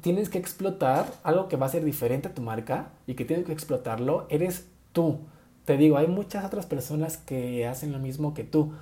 tienes 0.00 0.28
que 0.28 0.38
explotar 0.38 1.06
algo 1.22 1.48
que 1.48 1.56
va 1.56 1.66
a 1.66 1.70
ser 1.70 1.84
diferente 1.84 2.28
a 2.28 2.34
tu 2.34 2.42
marca 2.42 2.90
y 3.06 3.14
que 3.14 3.24
tienes 3.24 3.46
que 3.46 3.52
explotarlo, 3.52 4.26
eres 4.28 4.66
tú. 4.92 5.20
Te 5.64 5.76
digo, 5.76 5.96
hay 5.96 6.06
muchas 6.06 6.44
otras 6.44 6.66
personas 6.66 7.16
que 7.16 7.66
hacen 7.66 7.92
lo 7.92 7.98
mismo 7.98 8.34
que 8.34 8.44
tú 8.44 8.72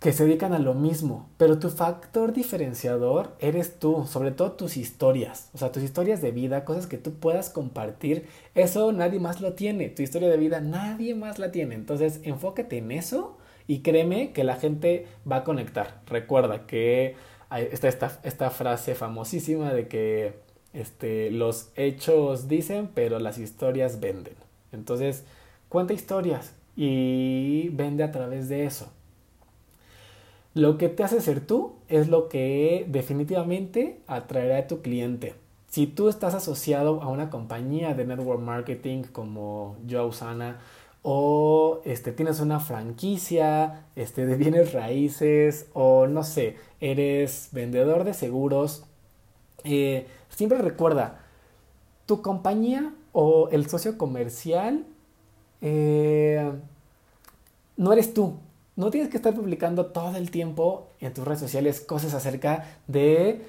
que 0.00 0.12
se 0.12 0.24
dedican 0.24 0.52
a 0.52 0.58
lo 0.58 0.74
mismo, 0.74 1.28
pero 1.38 1.58
tu 1.58 1.70
factor 1.70 2.32
diferenciador 2.32 3.34
eres 3.38 3.78
tú, 3.78 4.06
sobre 4.06 4.30
todo 4.30 4.52
tus 4.52 4.76
historias, 4.76 5.50
o 5.54 5.58
sea, 5.58 5.72
tus 5.72 5.82
historias 5.82 6.20
de 6.20 6.32
vida, 6.32 6.64
cosas 6.64 6.86
que 6.86 6.98
tú 6.98 7.14
puedas 7.14 7.48
compartir, 7.48 8.26
eso 8.54 8.92
nadie 8.92 9.20
más 9.20 9.40
lo 9.40 9.54
tiene, 9.54 9.88
tu 9.88 10.02
historia 10.02 10.28
de 10.28 10.36
vida 10.36 10.60
nadie 10.60 11.14
más 11.14 11.38
la 11.38 11.50
tiene, 11.50 11.74
entonces 11.74 12.20
enfócate 12.24 12.78
en 12.78 12.92
eso 12.92 13.38
y 13.66 13.80
créeme 13.80 14.32
que 14.32 14.44
la 14.44 14.56
gente 14.56 15.06
va 15.30 15.36
a 15.36 15.44
conectar. 15.44 16.00
Recuerda 16.06 16.66
que 16.66 17.16
está 17.50 17.88
esta, 17.88 18.20
esta 18.22 18.50
frase 18.50 18.94
famosísima 18.94 19.72
de 19.72 19.88
que 19.88 20.34
este, 20.72 21.30
los 21.30 21.70
hechos 21.74 22.48
dicen, 22.48 22.90
pero 22.94 23.18
las 23.18 23.38
historias 23.38 23.98
venden. 23.98 24.34
Entonces, 24.72 25.24
cuenta 25.68 25.94
historias 25.94 26.54
y 26.76 27.70
vende 27.70 28.04
a 28.04 28.12
través 28.12 28.48
de 28.48 28.66
eso. 28.66 28.92
Lo 30.56 30.78
que 30.78 30.88
te 30.88 31.04
hace 31.04 31.20
ser 31.20 31.46
tú 31.46 31.74
es 31.86 32.08
lo 32.08 32.30
que 32.30 32.86
definitivamente 32.88 34.00
atraerá 34.06 34.56
a 34.56 34.66
tu 34.66 34.80
cliente. 34.80 35.34
Si 35.68 35.86
tú 35.86 36.08
estás 36.08 36.32
asociado 36.32 37.02
a 37.02 37.08
una 37.08 37.28
compañía 37.28 37.92
de 37.92 38.06
network 38.06 38.40
marketing 38.40 39.02
como 39.02 39.76
Joe 39.86 40.14
Sana 40.14 40.58
o 41.02 41.82
este, 41.84 42.10
tienes 42.10 42.40
una 42.40 42.58
franquicia 42.58 43.84
este, 43.96 44.24
de 44.24 44.36
bienes 44.36 44.72
raíces 44.72 45.66
o 45.74 46.06
no 46.06 46.24
sé, 46.24 46.56
eres 46.80 47.50
vendedor 47.52 48.04
de 48.04 48.14
seguros, 48.14 48.86
eh, 49.62 50.06
siempre 50.30 50.56
recuerda, 50.56 51.20
tu 52.06 52.22
compañía 52.22 52.94
o 53.12 53.50
el 53.50 53.68
socio 53.68 53.98
comercial 53.98 54.86
eh, 55.60 56.50
no 57.76 57.92
eres 57.92 58.14
tú, 58.14 58.38
no 58.76 58.90
tienes 58.90 59.10
que 59.10 59.16
estar 59.16 59.34
publicando 59.34 59.86
todo 59.86 60.16
el 60.16 60.30
tiempo 60.30 60.88
en 61.00 61.12
tus 61.14 61.24
redes 61.24 61.40
sociales 61.40 61.80
cosas 61.80 62.14
acerca 62.14 62.78
de, 62.86 63.46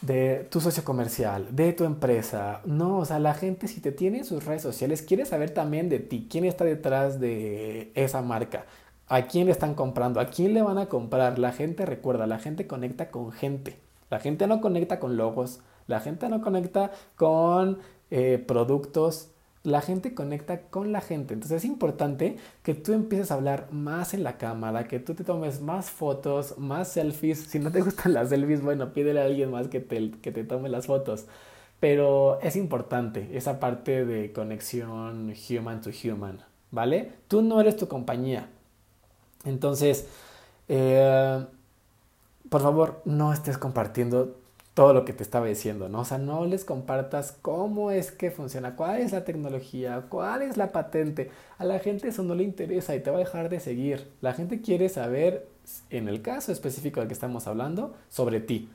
de 0.00 0.48
tu 0.50 0.60
socio 0.60 0.84
comercial, 0.84 1.54
de 1.54 1.72
tu 1.72 1.84
empresa. 1.84 2.62
No, 2.64 2.98
o 2.98 3.04
sea, 3.04 3.18
la 3.18 3.34
gente 3.34 3.68
si 3.68 3.80
te 3.80 3.92
tiene 3.92 4.18
en 4.18 4.24
sus 4.24 4.44
redes 4.44 4.62
sociales 4.62 5.02
quiere 5.02 5.26
saber 5.26 5.50
también 5.50 5.88
de 5.88 6.00
ti, 6.00 6.26
quién 6.30 6.44
está 6.44 6.64
detrás 6.64 7.20
de 7.20 7.92
esa 7.94 8.22
marca, 8.22 8.64
a 9.06 9.22
quién 9.26 9.46
le 9.46 9.52
están 9.52 9.74
comprando, 9.74 10.20
a 10.20 10.26
quién 10.26 10.54
le 10.54 10.62
van 10.62 10.78
a 10.78 10.86
comprar. 10.86 11.38
La 11.38 11.52
gente 11.52 11.84
recuerda, 11.84 12.26
la 12.26 12.38
gente 12.38 12.66
conecta 12.66 13.10
con 13.10 13.32
gente. 13.32 13.78
La 14.08 14.18
gente 14.18 14.46
no 14.46 14.60
conecta 14.60 14.98
con 14.98 15.16
logos, 15.16 15.60
la 15.86 16.00
gente 16.00 16.28
no 16.28 16.40
conecta 16.40 16.90
con 17.16 17.78
eh, 18.10 18.42
productos, 18.44 19.30
la 19.62 19.82
gente 19.82 20.14
conecta 20.14 20.62
con 20.62 20.92
la 20.92 21.00
gente. 21.00 21.34
Entonces 21.34 21.58
es 21.58 21.64
importante 21.64 22.36
que 22.62 22.74
tú 22.74 22.92
empieces 22.92 23.30
a 23.30 23.34
hablar 23.34 23.68
más 23.72 24.14
en 24.14 24.24
la 24.24 24.38
cámara, 24.38 24.88
que 24.88 24.98
tú 25.00 25.14
te 25.14 25.24
tomes 25.24 25.60
más 25.60 25.90
fotos, 25.90 26.56
más 26.58 26.88
selfies. 26.88 27.40
Si 27.40 27.58
no 27.58 27.70
te 27.70 27.80
gustan 27.82 28.14
las 28.14 28.30
selfies, 28.30 28.62
bueno, 28.62 28.92
pídele 28.92 29.20
a 29.20 29.24
alguien 29.24 29.50
más 29.50 29.68
que 29.68 29.80
te, 29.80 30.12
que 30.22 30.32
te 30.32 30.44
tome 30.44 30.68
las 30.68 30.86
fotos. 30.86 31.26
Pero 31.78 32.40
es 32.42 32.56
importante 32.56 33.36
esa 33.36 33.60
parte 33.60 34.04
de 34.04 34.32
conexión 34.32 35.32
human 35.48 35.80
to 35.80 35.90
human, 35.90 36.40
¿vale? 36.70 37.12
Tú 37.28 37.42
no 37.42 37.60
eres 37.60 37.76
tu 37.76 37.88
compañía. 37.88 38.48
Entonces, 39.44 40.06
eh, 40.68 41.44
por 42.50 42.60
favor, 42.60 43.00
no 43.04 43.32
estés 43.32 43.56
compartiendo 43.58 44.36
todo 44.74 44.94
lo 44.94 45.04
que 45.04 45.12
te 45.12 45.22
estaba 45.22 45.46
diciendo, 45.46 45.88
¿no? 45.88 46.00
O 46.00 46.04
sea, 46.04 46.18
no 46.18 46.46
les 46.46 46.64
compartas 46.64 47.36
cómo 47.42 47.90
es 47.90 48.12
que 48.12 48.30
funciona, 48.30 48.76
cuál 48.76 49.00
es 49.00 49.12
la 49.12 49.24
tecnología, 49.24 50.06
cuál 50.08 50.42
es 50.42 50.56
la 50.56 50.72
patente. 50.72 51.30
A 51.58 51.64
la 51.64 51.80
gente 51.80 52.08
eso 52.08 52.22
no 52.22 52.34
le 52.34 52.44
interesa 52.44 52.94
y 52.94 53.00
te 53.00 53.10
va 53.10 53.16
a 53.16 53.20
dejar 53.20 53.48
de 53.48 53.60
seguir. 53.60 54.08
La 54.20 54.32
gente 54.32 54.60
quiere 54.60 54.88
saber, 54.88 55.48
en 55.90 56.08
el 56.08 56.22
caso 56.22 56.52
específico 56.52 57.00
del 57.00 57.08
que 57.08 57.14
estamos 57.14 57.46
hablando, 57.46 57.94
sobre 58.08 58.40
ti. 58.40 58.70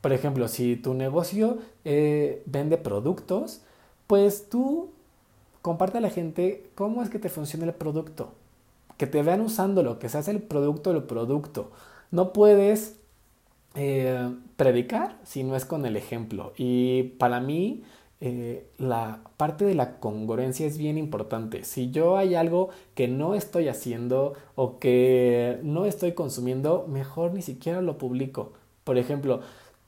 Por 0.00 0.12
ejemplo, 0.12 0.48
si 0.48 0.76
tu 0.76 0.94
negocio 0.94 1.58
eh, 1.84 2.42
vende 2.46 2.76
productos, 2.78 3.62
pues 4.06 4.48
tú 4.48 4.90
comparte 5.62 5.98
a 5.98 6.00
la 6.00 6.10
gente 6.10 6.70
cómo 6.74 7.02
es 7.02 7.10
que 7.10 7.18
te 7.18 7.28
funciona 7.28 7.64
el 7.64 7.74
producto. 7.74 8.34
Que 8.98 9.06
te 9.06 9.22
vean 9.22 9.40
usándolo, 9.40 9.98
que 9.98 10.08
seas 10.10 10.28
el 10.28 10.42
producto 10.42 10.92
del 10.92 11.04
producto. 11.04 11.70
No 12.10 12.32
puedes 12.32 12.99
eh, 13.74 14.28
predicar 14.56 15.18
si 15.24 15.44
no 15.44 15.56
es 15.56 15.64
con 15.64 15.86
el 15.86 15.96
ejemplo. 15.96 16.52
Y 16.56 17.14
para 17.18 17.40
mí, 17.40 17.82
eh, 18.20 18.68
la 18.78 19.22
parte 19.36 19.64
de 19.64 19.74
la 19.74 19.98
congruencia 19.98 20.66
es 20.66 20.76
bien 20.76 20.98
importante. 20.98 21.64
Si 21.64 21.90
yo 21.90 22.16
hay 22.18 22.34
algo 22.34 22.70
que 22.94 23.08
no 23.08 23.34
estoy 23.34 23.68
haciendo 23.68 24.34
o 24.56 24.78
que 24.78 25.58
no 25.62 25.86
estoy 25.86 26.12
consumiendo, 26.12 26.86
mejor 26.88 27.32
ni 27.32 27.42
siquiera 27.42 27.80
lo 27.80 27.96
publico. 27.96 28.52
Por 28.84 28.98
ejemplo, 28.98 29.40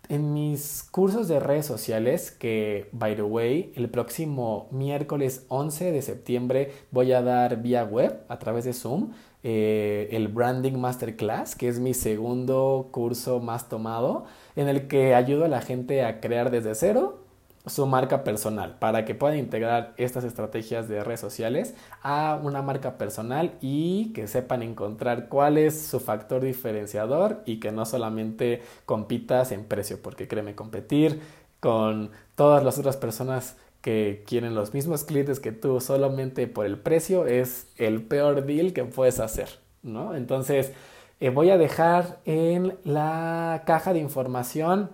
en 0.09 0.33
mis 0.33 0.83
cursos 0.91 1.29
de 1.29 1.41
redes 1.41 1.67
sociales, 1.67 2.31
que, 2.31 2.89
by 2.93 3.17
the 3.17 3.23
way, 3.23 3.73
el 3.77 3.89
próximo 3.91 4.69
miércoles 4.71 5.45
11 5.49 5.93
de 5.93 6.03
septiembre 6.03 6.73
voy 6.91 7.13
a 7.13 7.23
dar 7.23 7.63
vía 7.63 7.85
web 7.85 8.25
a 8.29 8.39
través 8.39 8.65
de 8.65 8.73
Zoom 8.73 9.13
eh, 9.45 10.09
el 10.13 10.29
Branding 10.29 10.79
Masterclass, 10.79 11.57
que 11.57 11.69
es 11.69 11.81
mi 11.81 11.95
segundo 11.95 12.89
curso 12.93 13.41
más 13.41 13.69
tomado, 13.69 14.25
en 14.57 14.69
el 14.69 14.87
que 14.89 15.15
ayudo 15.15 15.45
a 15.45 15.49
la 15.49 15.61
gente 15.61 16.05
a 16.05 16.21
crear 16.21 16.51
desde 16.51 16.75
cero 16.75 17.19
su 17.67 17.87
marca 17.87 18.25
personal 18.25 18.79
para 18.79 19.05
que 19.05 19.15
puedan 19.15 19.39
integrar 19.39 19.95
estas 19.97 20.25
estrategias 20.25 20.89
de 20.89 21.05
redes 21.05 21.21
sociales 21.21 21.75
a 22.03 22.39
una 22.43 22.61
marca 22.61 22.99
personal 22.99 23.53
y 23.61 24.13
que 24.15 24.27
sepan 24.27 24.63
encontrar 24.63 25.29
cuál 25.29 25.59
es 25.59 25.81
su 25.87 26.01
factor 26.01 26.43
diferenciador 26.43 27.43
y 27.47 27.61
que 27.61 27.71
no 27.71 27.87
solamente 27.87 28.63
compitas 28.85 29.53
en 29.53 29.65
precio, 29.65 30.01
porque 30.03 30.27
créeme, 30.27 30.57
competir 30.57 31.21
con 31.61 32.11
todas 32.35 32.65
las 32.65 32.79
otras 32.79 32.97
personas 32.97 33.57
que 33.83 34.25
quieren 34.27 34.55
los 34.55 34.73
mismos 34.73 35.05
clientes 35.05 35.41
que 35.41 35.53
tú 35.53 35.81
solamente 35.81 36.47
por 36.47 36.65
el 36.65 36.79
precio 36.79 37.27
es 37.27 37.67
el 37.77 38.03
peor 38.03 38.47
deal 38.47 38.73
que 38.73 38.85
puedes 38.85 39.21
hacer, 39.21 39.49
¿no? 39.83 40.15
Entonces, 40.15 40.73
eh, 41.21 41.31
voy 41.31 41.51
a 41.51 41.59
dejar 41.59 42.21
en 42.25 42.79
la 42.85 43.65
caja 43.67 43.93
de 43.93 43.99
información 43.99 44.91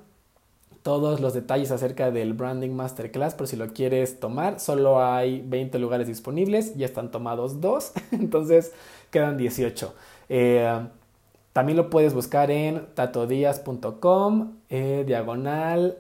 todos 0.83 1.21
los 1.21 1.35
detalles 1.35 1.71
acerca 1.71 2.11
del 2.11 2.33
Branding 2.33 2.71
Masterclass 2.71 3.35
por 3.35 3.47
si 3.47 3.57
lo 3.57 3.75
quieres 3.75 4.21
tomar. 4.21 4.59
Solo 4.59 5.05
hay 5.05 5.43
20 5.47 5.79
lugares 5.79 6.07
disponibles, 6.07 6.75
ya 6.77 6.87
están 6.87 7.11
tomados 7.11 7.61
dos, 7.61 7.93
entonces 8.11 8.73
quedan 9.11 9.37
18. 9.37 9.95
Eh, 10.31 10.81
también 11.53 11.77
lo 11.77 11.91
puedes 11.91 12.15
buscar 12.15 12.51
en 12.51 12.87
tatodías.com, 12.95 14.53
eh, 14.71 15.05
diagonal 15.07 15.99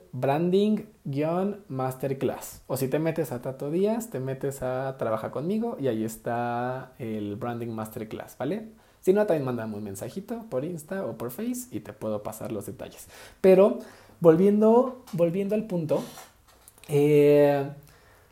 branding-masterclass. 1.10 2.62
O 2.66 2.76
si 2.76 2.88
te 2.88 2.98
metes 2.98 3.32
a 3.32 3.42
Tato 3.42 3.70
te 3.70 4.20
metes 4.20 4.62
a 4.62 4.96
Trabaja 4.98 5.30
conmigo 5.30 5.76
y 5.80 5.88
ahí 5.88 6.04
está 6.04 6.92
el 6.98 7.36
Branding 7.36 7.68
Masterclass, 7.68 8.36
¿vale? 8.38 8.68
Si 9.00 9.12
no, 9.12 9.26
también 9.26 9.44
mándame 9.44 9.76
un 9.76 9.84
mensajito 9.84 10.44
por 10.50 10.64
Insta 10.64 11.04
o 11.04 11.16
por 11.16 11.30
Face 11.30 11.68
y 11.70 11.80
te 11.80 11.92
puedo 11.92 12.22
pasar 12.22 12.52
los 12.52 12.66
detalles. 12.66 13.08
Pero 13.40 13.78
Volviendo, 14.20 15.04
volviendo 15.12 15.54
al 15.54 15.64
punto, 15.66 16.02
eh, 16.88 17.68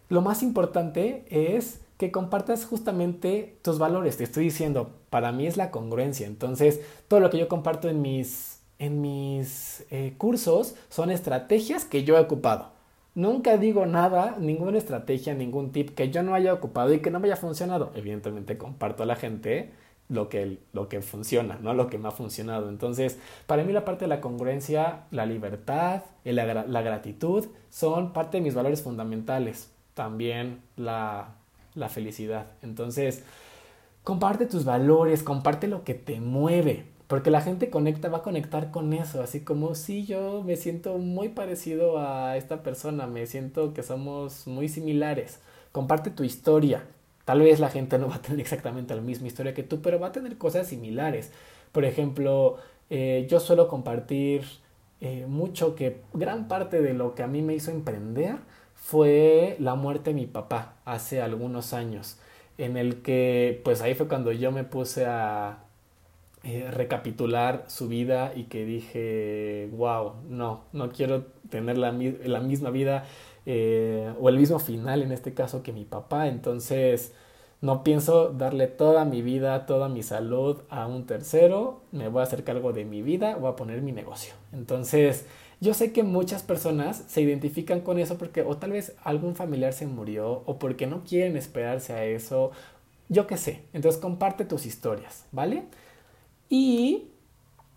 lo 0.08 0.20
más 0.20 0.42
importante 0.42 1.24
es 1.30 1.80
que 1.96 2.10
compartas 2.10 2.64
justamente 2.64 3.56
tus 3.62 3.78
valores. 3.78 4.16
Te 4.16 4.24
estoy 4.24 4.44
diciendo, 4.44 4.90
para 5.10 5.30
mí 5.30 5.46
es 5.46 5.56
la 5.56 5.70
congruencia. 5.70 6.26
Entonces, 6.26 6.80
todo 7.06 7.20
lo 7.20 7.30
que 7.30 7.38
yo 7.38 7.46
comparto 7.46 7.88
en 7.88 8.02
mis, 8.02 8.55
en 8.78 9.00
mis 9.00 9.84
eh, 9.90 10.14
cursos 10.18 10.74
son 10.88 11.10
estrategias 11.10 11.84
que 11.84 12.04
yo 12.04 12.16
he 12.16 12.20
ocupado. 12.20 12.70
Nunca 13.14 13.56
digo 13.56 13.86
nada, 13.86 14.36
ninguna 14.38 14.76
estrategia, 14.76 15.34
ningún 15.34 15.72
tip 15.72 15.94
que 15.94 16.10
yo 16.10 16.22
no 16.22 16.34
haya 16.34 16.52
ocupado 16.52 16.92
y 16.92 17.00
que 17.00 17.10
no 17.10 17.18
me 17.18 17.28
haya 17.28 17.36
funcionado. 17.36 17.90
Evidentemente 17.94 18.58
comparto 18.58 19.02
a 19.02 19.06
la 19.06 19.16
gente 19.16 19.70
lo 20.08 20.28
que, 20.28 20.58
lo 20.72 20.88
que 20.88 21.00
funciona, 21.00 21.58
no 21.62 21.72
lo 21.72 21.88
que 21.88 21.98
me 21.98 22.08
ha 22.08 22.12
funcionado. 22.12 22.68
Entonces, 22.68 23.18
para 23.46 23.64
mí 23.64 23.72
la 23.72 23.84
parte 23.84 24.04
de 24.04 24.08
la 24.08 24.20
congruencia, 24.20 25.04
la 25.10 25.24
libertad, 25.24 26.02
la, 26.24 26.64
la 26.64 26.82
gratitud 26.82 27.46
son 27.70 28.12
parte 28.12 28.36
de 28.36 28.42
mis 28.42 28.54
valores 28.54 28.82
fundamentales. 28.82 29.70
También 29.94 30.60
la, 30.76 31.36
la 31.74 31.88
felicidad. 31.88 32.48
Entonces, 32.62 33.24
comparte 34.04 34.46
tus 34.46 34.64
valores, 34.64 35.22
comparte 35.22 35.68
lo 35.68 35.84
que 35.84 35.94
te 35.94 36.20
mueve. 36.20 36.84
Porque 37.06 37.30
la 37.30 37.40
gente 37.40 37.70
conecta, 37.70 38.08
va 38.08 38.18
a 38.18 38.22
conectar 38.22 38.70
con 38.70 38.92
eso, 38.92 39.22
así 39.22 39.40
como 39.40 39.74
si 39.74 40.04
yo 40.06 40.42
me 40.44 40.56
siento 40.56 40.98
muy 40.98 41.28
parecido 41.28 41.98
a 41.98 42.36
esta 42.36 42.62
persona, 42.62 43.06
me 43.06 43.26
siento 43.26 43.74
que 43.74 43.82
somos 43.82 44.46
muy 44.46 44.68
similares. 44.68 45.40
Comparte 45.72 46.10
tu 46.10 46.24
historia, 46.24 46.84
Tal 47.26 47.40
vez 47.40 47.58
la 47.60 47.68
gente 47.70 47.98
no 48.00 48.08
va 48.08 48.16
a 48.16 48.22
tener 48.22 48.40
exactamente 48.40 48.94
la 48.94 49.02
misma 49.02 49.26
historia 49.26 49.52
que 49.52 49.62
tú, 49.64 49.82
pero 49.82 50.00
va 50.00 50.08
a 50.08 50.12
tener 50.12 50.38
cosas 50.38 50.68
similares. 50.68 51.32
Por 51.72 51.84
ejemplo, 51.84 52.56
eh, 52.88 53.26
yo 53.28 53.40
suelo 53.40 53.68
compartir 53.68 54.44
eh, 55.02 55.26
mucho 55.28 55.74
que 55.74 56.00
gran 56.14 56.48
parte 56.48 56.80
de 56.80 56.94
lo 56.94 57.14
que 57.14 57.22
a 57.22 57.26
mí 57.26 57.42
me 57.42 57.54
hizo 57.54 57.70
emprender 57.70 58.36
fue 58.74 59.56
la 59.58 59.74
muerte 59.74 60.10
de 60.10 60.14
mi 60.14 60.26
papá 60.26 60.76
hace 60.84 61.20
algunos 61.20 61.72
años, 61.72 62.18
en 62.58 62.76
el 62.76 63.02
que 63.02 63.60
pues 63.64 63.82
ahí 63.82 63.94
fue 63.94 64.08
cuando 64.08 64.32
yo 64.32 64.52
me 64.52 64.64
puse 64.64 65.06
a 65.06 65.58
eh, 66.48 66.70
recapitular 66.70 67.64
su 67.66 67.88
vida 67.88 68.32
y 68.36 68.44
que 68.44 68.64
dije, 68.64 69.68
wow, 69.72 70.12
no, 70.28 70.62
no 70.72 70.90
quiero 70.90 71.24
tener 71.50 71.76
la, 71.76 71.90
misma 71.90 72.70
vida 72.70 73.04
eh, 73.46 74.12
o 74.20 74.28
el 74.28 74.38
mismo 74.38 74.60
final 74.60 75.02
en 75.02 75.10
este 75.10 75.34
caso 75.34 75.64
que 75.64 75.72
mi 75.72 75.84
papá. 75.84 76.28
Entonces 76.28 77.12
no 77.60 77.82
pienso 77.82 78.28
darle 78.28 78.68
toda 78.68 79.04
mi 79.04 79.22
vida, 79.22 79.66
toda 79.66 79.88
mi 79.88 80.04
salud 80.04 80.58
a 80.70 80.86
un 80.86 81.04
tercero, 81.06 81.80
me 81.90 82.06
voy 82.06 82.20
a 82.20 82.22
hacer 82.22 82.44
cargo 82.44 82.72
de 82.72 82.84
mi 82.84 83.02
vida, 83.02 83.34
voy 83.34 83.50
a 83.50 83.56
poner 83.56 83.82
mi 83.82 83.90
negocio. 83.90 84.34
Entonces 84.52 85.26
yo 85.60 85.74
sé 85.74 85.90
que 85.90 86.04
muchas 86.04 86.44
personas 86.44 87.02
se 87.08 87.22
identifican 87.22 87.80
con 87.80 87.98
eso 87.98 88.18
porque 88.18 88.42
o 88.42 88.56
tal 88.56 88.70
vez 88.70 88.94
algún 89.02 89.34
familiar 89.34 89.72
se 89.72 89.86
murió 89.86 90.44
o 90.46 90.60
porque 90.60 90.86
no 90.86 91.02
quieren 91.02 91.36
esperarse 91.36 91.92
a 91.92 92.04
eso, 92.04 92.52
yo 93.08 93.26
qué 93.26 93.36
sé. 93.36 93.62
Entonces 93.72 94.00
comparte 94.00 94.44
tus 94.44 94.64
historias, 94.64 95.26
¿vale? 95.32 95.64
Y 96.48 97.08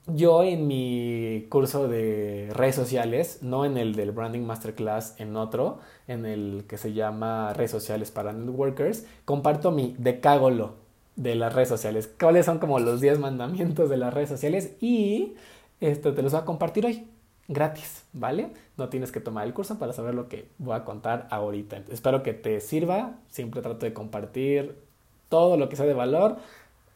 yo 0.07 0.43
en 0.43 0.67
mi 0.67 1.45
curso 1.49 1.87
de 1.87 2.49
redes 2.53 2.75
sociales, 2.75 3.39
no 3.41 3.65
en 3.65 3.77
el 3.77 3.95
del 3.95 4.11
Branding 4.11 4.41
Masterclass, 4.41 5.15
en 5.19 5.35
otro, 5.35 5.79
en 6.07 6.25
el 6.25 6.65
que 6.67 6.77
se 6.77 6.93
llama 6.93 7.53
Redes 7.53 7.71
Sociales 7.71 8.11
para 8.11 8.33
Networkers, 8.33 9.05
comparto 9.25 9.71
mi 9.71 9.95
decágolo 9.97 10.75
de 11.15 11.35
las 11.35 11.53
redes 11.53 11.69
sociales. 11.69 12.09
¿Cuáles 12.19 12.45
son 12.45 12.59
como 12.59 12.79
los 12.79 13.01
10 13.01 13.19
mandamientos 13.19 13.89
de 13.89 13.97
las 13.97 14.13
redes 14.13 14.29
sociales? 14.29 14.71
Y 14.81 15.35
esto 15.79 16.13
te 16.13 16.21
los 16.21 16.31
voy 16.31 16.41
a 16.41 16.45
compartir 16.45 16.85
hoy, 16.85 17.05
gratis, 17.47 18.03
¿vale? 18.13 18.51
No 18.77 18.89
tienes 18.89 19.11
que 19.11 19.19
tomar 19.19 19.45
el 19.45 19.53
curso 19.53 19.77
para 19.77 19.93
saber 19.93 20.15
lo 20.15 20.29
que 20.29 20.47
voy 20.57 20.75
a 20.75 20.85
contar 20.85 21.27
ahorita. 21.29 21.83
espero 21.89 22.23
que 22.23 22.33
te 22.33 22.61
sirva. 22.61 23.15
Siempre 23.29 23.61
trato 23.61 23.85
de 23.85 23.93
compartir 23.93 24.75
todo 25.27 25.57
lo 25.57 25.69
que 25.69 25.75
sea 25.75 25.85
de 25.85 25.93
valor 25.93 26.37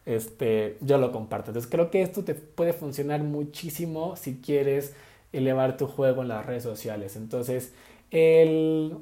este, 0.06 0.78
yo 0.82 0.98
lo 0.98 1.12
comparto. 1.12 1.52
Entonces 1.52 1.70
creo 1.70 1.90
que 1.92 2.02
esto 2.02 2.24
te 2.24 2.36
puede 2.36 2.74
funcionar 2.74 3.24
muchísimo 3.24 4.16
si 4.16 4.36
quieres 4.38 4.94
elevar 5.32 5.78
tu 5.78 5.88
juego 5.88 6.22
en 6.22 6.30
las 6.30 6.46
redes 6.46 6.64
sociales. 6.64 7.16
Entonces, 7.16 7.74
el 8.12 8.98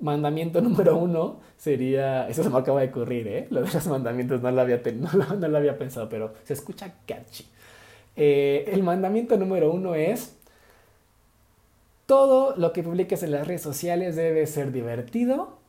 mandamiento 0.00 0.60
número 0.62 0.96
uno 0.96 1.40
sería, 1.56 2.28
eso 2.28 2.42
se 2.42 2.50
me 2.50 2.58
acaba 2.58 2.80
de 2.80 2.88
ocurrir, 2.88 3.28
¿eh? 3.28 3.46
Lo 3.50 3.62
de 3.62 3.72
los 3.72 3.86
mandamientos 3.86 4.42
no 4.42 4.50
lo 4.50 4.60
había, 4.60 4.82
no, 4.94 5.48
lo 5.48 5.56
había 5.56 5.78
pensado, 5.78 6.08
pero 6.08 6.34
se 6.44 6.52
escucha 6.52 6.92
catchy. 7.06 7.46
Eh, 8.16 8.68
el 8.72 8.82
mandamiento 8.82 9.36
número 9.38 9.72
uno 9.72 9.94
es, 9.94 10.36
todo 12.06 12.54
lo 12.56 12.72
que 12.72 12.82
publiques 12.82 13.22
en 13.22 13.30
las 13.30 13.46
redes 13.46 13.62
sociales 13.62 14.16
debe 14.16 14.46
ser 14.46 14.72
divertido, 14.72 15.61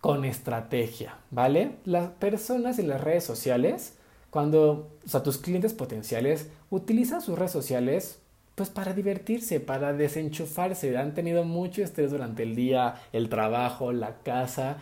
con 0.00 0.24
estrategia, 0.24 1.18
¿vale? 1.30 1.76
Las 1.84 2.10
personas 2.10 2.78
en 2.78 2.88
las 2.88 3.00
redes 3.00 3.24
sociales, 3.24 3.96
cuando, 4.30 4.90
o 5.04 5.08
sea, 5.08 5.22
tus 5.22 5.38
clientes 5.38 5.74
potenciales 5.74 6.48
utilizan 6.70 7.20
sus 7.20 7.38
redes 7.38 7.52
sociales 7.52 8.20
pues 8.54 8.70
para 8.70 8.94
divertirse, 8.94 9.60
para 9.60 9.92
desenchufarse, 9.92 10.96
han 10.96 11.12
tenido 11.12 11.44
mucho 11.44 11.82
estrés 11.82 12.10
durante 12.10 12.42
el 12.42 12.56
día, 12.56 12.94
el 13.12 13.28
trabajo, 13.28 13.92
la 13.92 14.16
casa, 14.22 14.78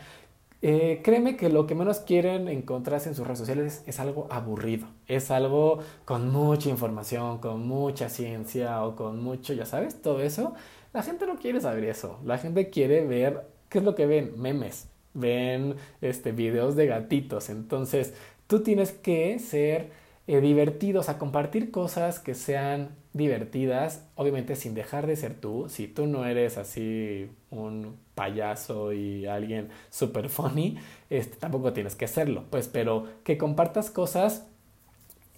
eh, 0.66 1.02
créeme 1.04 1.36
que 1.36 1.50
lo 1.50 1.66
que 1.66 1.74
menos 1.74 1.98
quieren 1.98 2.48
encontrarse 2.48 3.10
en 3.10 3.14
sus 3.14 3.26
redes 3.26 3.40
sociales 3.40 3.82
es, 3.84 4.00
algo 4.00 4.28
aburrido, 4.30 4.86
es 5.06 5.30
algo 5.30 5.80
con 6.06 6.30
mucha 6.30 6.70
información, 6.70 7.36
con 7.36 7.68
mucha 7.68 8.08
ciencia 8.08 8.82
o 8.82 8.96
con 8.96 9.22
mucho, 9.22 9.52
ya 9.52 9.66
sabes, 9.66 10.00
todo 10.00 10.22
eso. 10.22 10.54
La 10.94 11.02
gente 11.02 11.26
no 11.26 11.36
quiere 11.36 11.60
saber 11.60 11.84
eso, 11.84 12.18
la 12.24 12.38
gente 12.38 12.70
quiere 12.70 13.04
ver, 13.04 13.46
¿qué 13.68 13.76
es 13.76 13.84
lo 13.84 13.94
que 13.94 14.06
ven? 14.06 14.40
Memes, 14.40 14.88
ven 15.14 15.76
este, 16.00 16.32
videos 16.32 16.76
de 16.76 16.86
gatitos, 16.86 17.48
entonces 17.50 18.14
tú 18.46 18.60
tienes 18.62 18.92
que 18.92 19.38
ser 19.38 19.90
eh, 20.26 20.40
divertidos, 20.40 21.08
a 21.10 21.18
compartir 21.18 21.70
cosas 21.70 22.18
que 22.18 22.34
sean 22.34 22.90
divertidas, 23.12 24.06
obviamente 24.14 24.56
sin 24.56 24.74
dejar 24.74 25.06
de 25.06 25.16
ser 25.16 25.34
tú. 25.34 25.68
Si 25.68 25.86
tú 25.86 26.06
no 26.06 26.24
eres 26.24 26.56
así 26.56 27.28
un 27.50 27.96
payaso 28.14 28.92
y 28.94 29.26
alguien 29.26 29.68
super 29.90 30.28
funny, 30.30 30.78
este, 31.10 31.36
tampoco 31.36 31.74
tienes 31.74 31.94
que 31.94 32.06
hacerlo, 32.06 32.44
pues, 32.50 32.68
pero 32.68 33.06
que 33.22 33.36
compartas 33.36 33.90
cosas, 33.90 34.46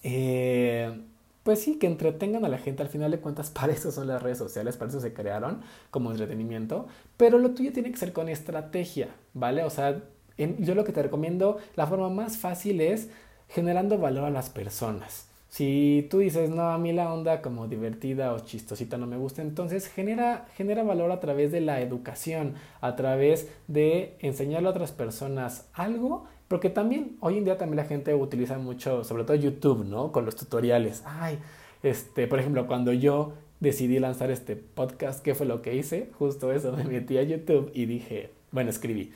eh, 0.04 0.92
pues 1.46 1.62
sí, 1.62 1.78
que 1.78 1.86
entretengan 1.86 2.44
a 2.44 2.48
la 2.48 2.58
gente. 2.58 2.82
Al 2.82 2.88
final 2.88 3.12
de 3.12 3.20
cuentas, 3.20 3.50
para 3.58 3.72
eso 3.72 3.92
son 3.92 4.08
las 4.08 4.20
redes 4.20 4.36
sociales, 4.36 4.76
para 4.76 4.90
eso 4.90 5.00
se 5.00 5.14
crearon 5.14 5.60
como 5.92 6.10
entretenimiento, 6.10 6.88
pero 7.16 7.38
lo 7.38 7.52
tuyo 7.52 7.72
tiene 7.72 7.92
que 7.92 7.98
ser 7.98 8.12
con 8.12 8.28
estrategia, 8.28 9.10
¿vale? 9.32 9.62
O 9.62 9.70
sea, 9.70 10.02
yo 10.36 10.74
lo 10.74 10.82
que 10.82 10.92
te 10.92 11.04
recomiendo, 11.04 11.58
la 11.76 11.86
forma 11.86 12.10
más 12.10 12.36
fácil 12.36 12.80
es 12.80 13.10
generando 13.48 13.96
valor 13.96 14.24
a 14.24 14.30
las 14.30 14.50
personas. 14.50 15.28
Si 15.48 16.08
tú 16.10 16.18
dices, 16.18 16.50
no, 16.50 16.70
a 16.70 16.78
mí 16.78 16.92
la 16.92 17.14
onda 17.14 17.40
como 17.40 17.68
divertida 17.68 18.32
o 18.32 18.40
chistosita 18.40 18.98
no 18.98 19.06
me 19.06 19.16
gusta, 19.16 19.40
entonces 19.40 19.86
genera, 19.86 20.46
genera 20.56 20.82
valor 20.82 21.12
a 21.12 21.20
través 21.20 21.52
de 21.52 21.60
la 21.60 21.80
educación, 21.80 22.54
a 22.80 22.96
través 22.96 23.48
de 23.68 24.16
enseñarle 24.18 24.66
a 24.66 24.72
otras 24.72 24.90
personas 24.90 25.68
algo, 25.72 26.26
porque 26.48 26.70
también 26.70 27.16
hoy 27.20 27.38
en 27.38 27.44
día 27.44 27.58
también 27.58 27.76
la 27.76 27.84
gente 27.84 28.14
utiliza 28.14 28.58
mucho, 28.58 29.04
sobre 29.04 29.24
todo 29.24 29.36
YouTube, 29.36 29.84
¿no? 29.84 30.12
Con 30.12 30.24
los 30.24 30.36
tutoriales. 30.36 31.02
Ay, 31.04 31.38
este, 31.82 32.26
por 32.26 32.38
ejemplo, 32.38 32.66
cuando 32.66 32.92
yo 32.92 33.32
decidí 33.60 33.98
lanzar 33.98 34.30
este 34.30 34.56
podcast, 34.56 35.22
¿qué 35.22 35.34
fue 35.34 35.46
lo 35.46 35.62
que 35.62 35.74
hice? 35.74 36.10
Justo 36.18 36.52
eso, 36.52 36.72
me 36.76 36.84
metí 36.84 37.18
a 37.18 37.22
YouTube 37.22 37.70
y 37.74 37.86
dije, 37.86 38.30
bueno, 38.52 38.70
escribí, 38.70 39.12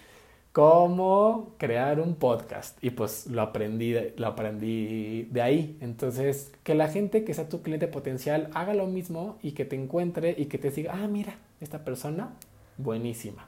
cómo 0.53 1.55
crear 1.59 2.01
un 2.01 2.16
podcast 2.16 2.83
y 2.83 2.90
pues 2.90 3.29
lo 3.29 3.43
aprendí, 3.43 3.95
lo 4.16 4.27
aprendí 4.27 5.29
de 5.31 5.43
ahí. 5.43 5.77
Entonces, 5.81 6.53
que 6.64 6.75
la 6.75 6.88
gente 6.88 7.25
que 7.25 7.35
sea 7.35 7.49
tu 7.49 7.62
cliente 7.62 7.87
potencial 7.87 8.51
haga 8.55 8.75
lo 8.75 8.87
mismo 8.87 9.38
y 9.43 9.53
que 9.53 9.64
te 9.64 9.77
encuentre 9.77 10.35
y 10.37 10.47
que 10.47 10.59
te 10.59 10.71
siga, 10.71 10.95
ah, 10.95 11.07
mira, 11.07 11.38
esta 11.61 11.85
persona, 11.85 12.35
buenísima. 12.79 13.47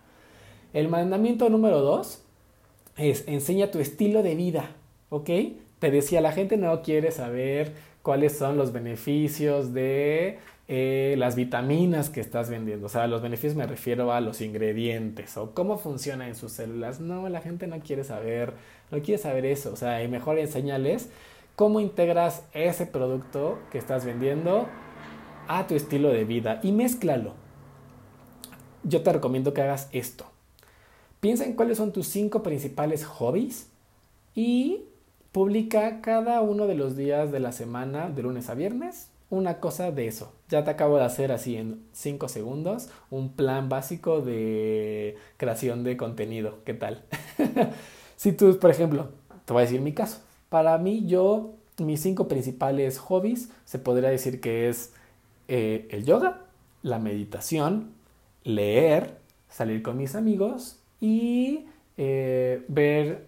El 0.72 0.88
mandamiento 0.88 1.50
número 1.50 1.80
dos 1.80 2.22
es 2.96 3.24
enseña 3.26 3.70
tu 3.70 3.78
estilo 3.78 4.22
de 4.22 4.34
vida, 4.34 4.70
¿ok? 5.10 5.30
Te 5.78 5.90
decía, 5.90 6.20
la 6.20 6.32
gente 6.32 6.56
no 6.56 6.82
quiere 6.82 7.10
saber 7.10 7.72
cuáles 8.02 8.36
son 8.36 8.56
los 8.56 8.72
beneficios 8.72 9.72
de 9.72 10.38
eh, 10.68 11.14
las 11.18 11.34
vitaminas 11.36 12.10
que 12.10 12.20
estás 12.20 12.50
vendiendo. 12.50 12.86
O 12.86 12.88
sea, 12.88 13.06
los 13.06 13.22
beneficios 13.22 13.56
me 13.56 13.66
refiero 13.66 14.12
a 14.12 14.20
los 14.20 14.40
ingredientes 14.40 15.36
o 15.36 15.54
cómo 15.54 15.78
funciona 15.78 16.28
en 16.28 16.34
sus 16.34 16.52
células. 16.52 17.00
No, 17.00 17.28
la 17.28 17.40
gente 17.40 17.66
no 17.66 17.80
quiere 17.80 18.04
saber, 18.04 18.54
no 18.90 19.00
quiere 19.02 19.20
saber 19.20 19.44
eso. 19.44 19.72
O 19.72 19.76
sea, 19.76 20.02
y 20.02 20.08
mejor 20.08 20.38
enseñales 20.38 21.10
cómo 21.56 21.80
integras 21.80 22.44
ese 22.54 22.86
producto 22.86 23.58
que 23.70 23.78
estás 23.78 24.04
vendiendo 24.04 24.68
a 25.48 25.66
tu 25.66 25.74
estilo 25.74 26.10
de 26.10 26.24
vida 26.24 26.60
y 26.62 26.72
mézclalo. 26.72 27.34
Yo 28.84 29.02
te 29.02 29.12
recomiendo 29.12 29.52
que 29.52 29.62
hagas 29.62 29.88
esto. 29.92 30.31
Piensa 31.22 31.44
en 31.44 31.52
cuáles 31.52 31.78
son 31.78 31.92
tus 31.92 32.08
cinco 32.08 32.42
principales 32.42 33.04
hobbies 33.04 33.68
y 34.34 34.86
publica 35.30 36.00
cada 36.00 36.40
uno 36.40 36.66
de 36.66 36.74
los 36.74 36.96
días 36.96 37.30
de 37.30 37.38
la 37.38 37.52
semana, 37.52 38.10
de 38.10 38.22
lunes 38.22 38.50
a 38.50 38.54
viernes, 38.54 39.08
una 39.30 39.60
cosa 39.60 39.92
de 39.92 40.08
eso. 40.08 40.32
Ya 40.48 40.64
te 40.64 40.72
acabo 40.72 40.96
de 40.96 41.04
hacer 41.04 41.30
así 41.30 41.54
en 41.54 41.84
5 41.92 42.26
segundos 42.26 42.88
un 43.08 43.34
plan 43.34 43.68
básico 43.68 44.20
de 44.20 45.16
creación 45.36 45.84
de 45.84 45.96
contenido. 45.96 46.58
¿Qué 46.64 46.74
tal? 46.74 47.04
si 48.16 48.32
tú, 48.32 48.58
por 48.58 48.72
ejemplo, 48.72 49.10
te 49.44 49.52
voy 49.52 49.60
a 49.62 49.66
decir 49.66 49.80
mi 49.80 49.92
caso. 49.92 50.22
Para 50.48 50.76
mí, 50.78 51.06
yo, 51.06 51.52
mis 51.78 52.02
cinco 52.02 52.26
principales 52.26 52.98
hobbies, 52.98 53.48
se 53.64 53.78
podría 53.78 54.08
decir 54.08 54.40
que 54.40 54.68
es 54.68 54.92
eh, 55.46 55.86
el 55.92 56.04
yoga, 56.04 56.40
la 56.82 56.98
meditación, 56.98 57.92
leer, 58.42 59.18
salir 59.48 59.84
con 59.84 59.96
mis 59.98 60.16
amigos 60.16 60.81
y 61.02 61.66
eh, 61.96 62.64
ver 62.68 63.26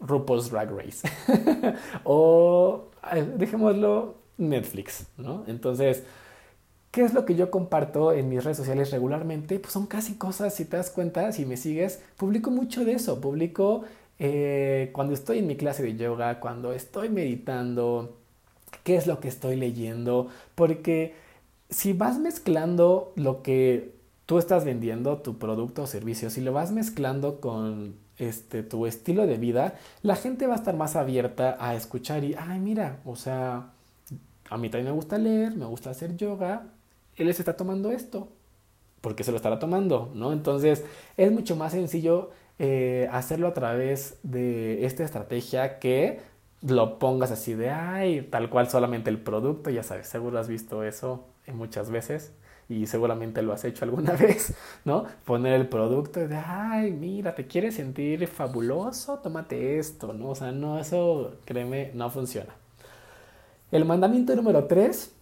RuPaul's 0.00 0.50
Drag 0.50 0.70
Race. 0.70 1.08
o, 2.04 2.90
dejémoslo, 3.38 4.16
Netflix, 4.36 5.06
¿no? 5.16 5.44
Entonces, 5.46 6.04
¿qué 6.90 7.02
es 7.02 7.14
lo 7.14 7.24
que 7.24 7.34
yo 7.34 7.50
comparto 7.50 8.12
en 8.12 8.28
mis 8.28 8.44
redes 8.44 8.58
sociales 8.58 8.90
regularmente? 8.90 9.58
Pues 9.58 9.72
son 9.72 9.86
casi 9.86 10.16
cosas, 10.16 10.54
si 10.54 10.66
te 10.66 10.76
das 10.76 10.90
cuenta, 10.90 11.32
si 11.32 11.46
me 11.46 11.56
sigues, 11.56 12.02
publico 12.18 12.50
mucho 12.50 12.84
de 12.84 12.92
eso, 12.92 13.18
publico 13.18 13.84
eh, 14.18 14.90
cuando 14.92 15.14
estoy 15.14 15.38
en 15.38 15.46
mi 15.46 15.56
clase 15.56 15.82
de 15.82 15.96
yoga, 15.96 16.38
cuando 16.38 16.74
estoy 16.74 17.08
meditando, 17.08 18.18
qué 18.84 18.96
es 18.96 19.06
lo 19.06 19.20
que 19.20 19.28
estoy 19.28 19.56
leyendo, 19.56 20.28
porque 20.54 21.14
si 21.70 21.94
vas 21.94 22.18
mezclando 22.18 23.14
lo 23.16 23.42
que 23.42 23.95
tú 24.26 24.38
estás 24.38 24.64
vendiendo, 24.64 25.18
tu 25.18 25.38
producto 25.38 25.82
o 25.82 25.86
servicio, 25.86 26.30
si 26.30 26.40
lo 26.40 26.52
vas 26.52 26.72
mezclando 26.72 27.40
con 27.40 27.96
este, 28.18 28.62
tu 28.64 28.86
estilo 28.86 29.26
de 29.26 29.38
vida, 29.38 29.74
la 30.02 30.16
gente 30.16 30.46
va 30.48 30.54
a 30.54 30.56
estar 30.56 30.76
más 30.76 30.96
abierta 30.96 31.56
a 31.60 31.74
escuchar 31.76 32.24
y, 32.24 32.34
ay, 32.34 32.58
mira, 32.58 33.00
o 33.04 33.14
sea, 33.14 33.70
a 34.50 34.58
mí 34.58 34.68
también 34.68 34.86
me 34.86 34.96
gusta 34.96 35.16
leer, 35.18 35.54
me 35.56 35.64
gusta 35.64 35.90
hacer 35.90 36.16
yoga, 36.16 36.66
él 37.14 37.32
se 37.32 37.42
está 37.42 37.56
tomando 37.56 37.92
esto, 37.92 38.28
porque 39.00 39.22
se 39.22 39.30
lo 39.30 39.36
estará 39.36 39.58
tomando, 39.60 40.10
¿no? 40.14 40.32
Entonces 40.32 40.84
es 41.16 41.30
mucho 41.32 41.54
más 41.54 41.72
sencillo 41.72 42.30
eh, 42.58 43.08
hacerlo 43.12 43.46
a 43.48 43.54
través 43.54 44.18
de 44.24 44.84
esta 44.86 45.04
estrategia 45.04 45.78
que 45.78 46.20
lo 46.62 46.98
pongas 46.98 47.30
así 47.30 47.54
de, 47.54 47.70
ay, 47.70 48.22
tal 48.22 48.50
cual 48.50 48.68
solamente 48.68 49.08
el 49.08 49.20
producto, 49.20 49.70
ya 49.70 49.84
sabes, 49.84 50.08
seguro 50.08 50.38
has 50.40 50.48
visto 50.48 50.82
eso 50.82 51.26
muchas 51.52 51.90
veces 51.90 52.32
y 52.68 52.86
seguramente 52.86 53.42
lo 53.42 53.52
has 53.52 53.64
hecho 53.64 53.84
alguna 53.84 54.12
vez, 54.16 54.54
¿no? 54.84 55.04
Poner 55.24 55.54
el 55.54 55.68
producto 55.68 56.26
de, 56.26 56.36
ay, 56.36 56.90
mira, 56.92 57.34
te 57.34 57.46
quieres 57.46 57.76
sentir 57.76 58.26
fabuloso, 58.26 59.18
tómate 59.18 59.78
esto, 59.78 60.12
¿no? 60.12 60.30
O 60.30 60.34
sea, 60.34 60.52
no, 60.52 60.78
eso, 60.78 61.36
créeme, 61.44 61.90
no 61.94 62.10
funciona. 62.10 62.54
El 63.72 63.84
mandamiento 63.84 64.34
número 64.34 64.64
3 64.64 65.12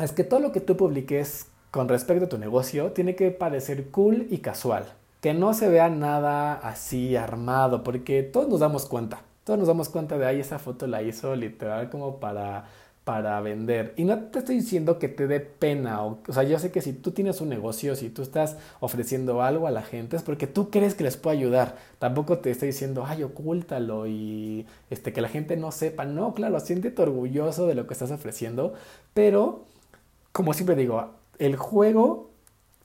es 0.00 0.12
que 0.12 0.24
todo 0.24 0.40
lo 0.40 0.52
que 0.52 0.60
tú 0.60 0.76
publiques 0.76 1.46
con 1.70 1.88
respecto 1.88 2.24
a 2.24 2.28
tu 2.28 2.38
negocio 2.38 2.92
tiene 2.92 3.14
que 3.14 3.30
parecer 3.30 3.90
cool 3.90 4.26
y 4.30 4.38
casual. 4.38 4.86
Que 5.20 5.34
no 5.34 5.52
se 5.52 5.68
vea 5.68 5.88
nada 5.88 6.54
así 6.54 7.16
armado, 7.16 7.82
porque 7.82 8.22
todos 8.22 8.48
nos 8.48 8.60
damos 8.60 8.86
cuenta. 8.86 9.22
Todos 9.44 9.58
nos 9.58 9.68
damos 9.68 9.88
cuenta 9.88 10.16
de, 10.18 10.26
ay, 10.26 10.40
esa 10.40 10.58
foto 10.58 10.86
la 10.86 11.02
hizo 11.02 11.34
literal 11.34 11.90
como 11.90 12.20
para 12.20 12.66
para 13.08 13.40
vender. 13.40 13.94
Y 13.96 14.04
no 14.04 14.18
te 14.24 14.40
estoy 14.40 14.56
diciendo 14.56 14.98
que 14.98 15.08
te 15.08 15.26
dé 15.26 15.40
pena. 15.40 16.04
O, 16.04 16.18
o, 16.28 16.32
sea, 16.34 16.42
yo 16.42 16.58
sé 16.58 16.70
que 16.70 16.82
si 16.82 16.92
tú 16.92 17.12
tienes 17.12 17.40
un 17.40 17.48
negocio, 17.48 17.96
si 17.96 18.10
tú 18.10 18.20
estás 18.20 18.58
ofreciendo 18.80 19.40
algo 19.40 19.66
a 19.66 19.70
la 19.70 19.80
gente, 19.80 20.14
es 20.14 20.22
porque 20.22 20.46
tú 20.46 20.68
crees 20.68 20.94
que 20.94 21.04
les 21.04 21.16
puede 21.16 21.38
ayudar. 21.38 21.76
Tampoco 21.98 22.40
te 22.40 22.50
estoy 22.50 22.68
diciendo, 22.68 23.06
ay, 23.06 23.22
ocúltalo 23.22 24.06
y 24.06 24.66
este, 24.90 25.14
que 25.14 25.22
la 25.22 25.30
gente 25.30 25.56
no 25.56 25.72
sepa. 25.72 26.04
No, 26.04 26.34
claro, 26.34 26.60
siéntete 26.60 27.00
orgulloso 27.00 27.66
de 27.66 27.74
lo 27.74 27.86
que 27.86 27.94
estás 27.94 28.10
ofreciendo. 28.10 28.74
Pero, 29.14 29.64
como 30.32 30.52
siempre 30.52 30.76
digo, 30.76 31.14
el 31.38 31.56
juego, 31.56 32.28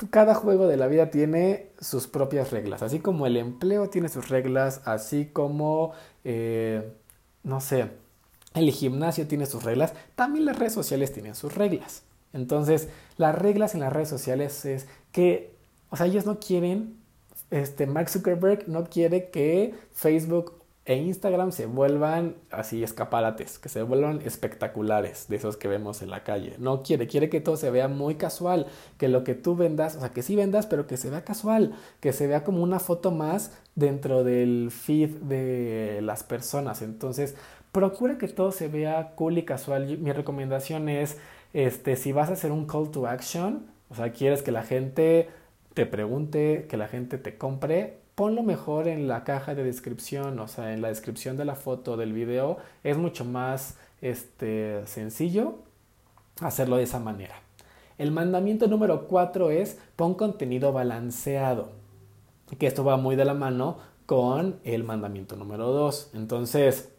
cada 0.10 0.36
juego 0.36 0.68
de 0.68 0.78
la 0.78 0.88
vida 0.88 1.10
tiene 1.10 1.68
sus 1.82 2.08
propias 2.08 2.52
reglas. 2.52 2.82
Así 2.82 3.00
como 3.00 3.28
el 3.28 3.36
empleo 3.36 3.90
tiene 3.90 4.08
sus 4.08 4.30
reglas, 4.30 4.84
así 4.86 5.26
como, 5.26 5.92
eh, 6.24 6.94
no 7.44 7.60
sé, 7.60 7.90
el 8.54 8.72
gimnasio 8.72 9.28
tiene 9.28 9.46
sus 9.46 9.64
reglas, 9.64 9.94
también 10.16 10.46
las 10.46 10.58
redes 10.58 10.74
sociales 10.74 11.12
tienen 11.12 11.36
sus 11.36 11.56
reglas. 11.56 12.04
Entonces, 12.34 12.90
las 13.18 13.36
reglas 13.36 13.74
en 13.76 13.82
las 13.82 13.94
redes 13.94 14.10
sociales 14.10 14.66
es 14.66 14.88
que, 15.12 15.56
o 15.90 15.98
sea, 15.98 16.08
ellos 16.08 16.26
no 16.26 16.40
quieren, 16.40 16.98
este, 17.52 17.86
Mark 17.86 18.10
Zuckerberg 18.10 18.68
no 18.68 18.86
quiere 18.86 19.30
que 19.30 19.76
Facebook 19.92 20.64
e 20.86 20.98
Instagram 20.98 21.54
se 21.54 21.66
vuelvan 21.66 22.36
así 22.52 22.84
escaparates, 22.84 23.58
que 23.58 23.70
se 23.70 23.84
vuelvan 23.84 24.22
espectaculares 24.22 25.28
de 25.30 25.38
esos 25.38 25.56
que 25.56 25.70
vemos 25.70 26.02
en 26.02 26.10
la 26.10 26.24
calle. 26.26 26.56
No 26.58 26.84
quiere, 26.84 27.08
quiere 27.08 27.30
que 27.30 27.40
todo 27.40 27.56
se 27.56 27.72
vea 27.72 27.88
muy 27.88 28.16
casual, 28.16 28.68
que 28.98 29.08
lo 29.08 29.24
que 29.24 29.34
tú 29.34 29.56
vendas, 29.56 29.96
o 29.96 30.02
sea, 30.02 30.10
que 30.10 30.24
sí 30.24 30.36
vendas, 30.36 30.66
pero 30.66 30.86
que 30.86 30.98
se 30.98 31.10
vea 31.10 31.24
casual, 31.24 31.74
que 32.02 32.12
se 32.12 32.28
vea 32.28 32.44
como 32.44 32.62
una 32.62 32.80
foto 32.80 33.12
más 33.12 33.52
dentro 33.76 34.26
del 34.26 34.72
feed 34.72 35.12
de 35.22 36.02
las 36.02 36.24
personas. 36.24 36.82
Entonces, 36.82 37.36
procura 37.74 38.18
que 38.18 38.30
todo 38.30 38.52
se 38.54 38.70
vea 38.70 39.14
cool 39.16 39.38
y 39.38 39.44
casual. 39.44 39.98
Mi 39.98 40.14
recomendación 40.14 40.88
es, 40.88 41.18
este, 41.52 41.98
si 41.98 42.14
vas 42.14 42.30
a 42.30 42.34
hacer 42.34 42.54
un 42.54 42.66
call 42.66 42.92
to 42.92 43.08
action, 43.08 43.66
o 43.90 43.96
sea, 43.96 44.14
quieres 44.14 44.42
que 44.42 44.54
la 44.54 44.64
gente 44.64 45.30
te 45.74 45.86
pregunte, 45.86 46.68
que 46.70 46.78
la 46.78 46.88
gente 46.88 47.18
te 47.18 47.38
compre, 47.38 47.98
ponlo 48.16 48.44
mejor 48.44 48.88
en 48.88 49.08
la 49.08 49.24
caja 49.24 49.56
de 49.56 49.64
descripción, 49.64 50.40
o 50.40 50.48
sea, 50.48 50.74
en 50.74 50.82
la 50.82 50.90
descripción 50.90 51.36
de 51.36 51.46
la 51.46 51.56
foto 51.56 51.98
del 51.98 52.14
video. 52.14 52.58
Es 52.84 52.96
mucho 52.98 53.26
más 53.26 53.78
este, 54.02 54.86
sencillo 54.86 55.56
hacerlo 56.42 56.78
de 56.78 56.84
esa 56.84 57.00
manera. 57.00 57.36
El 57.98 58.12
mandamiento 58.12 58.68
número 58.68 59.08
4 59.08 59.50
es 59.50 59.80
pon 59.96 60.14
contenido 60.14 60.74
balanceado, 60.74 61.72
que 62.60 62.68
esto 62.68 62.84
va 62.84 62.98
muy 62.98 63.16
de 63.16 63.26
la 63.26 63.34
mano 63.34 63.78
con 64.06 64.60
el 64.64 64.84
mandamiento 64.84 65.36
número 65.36 65.72
2. 65.72 66.12
Entonces, 66.14 66.93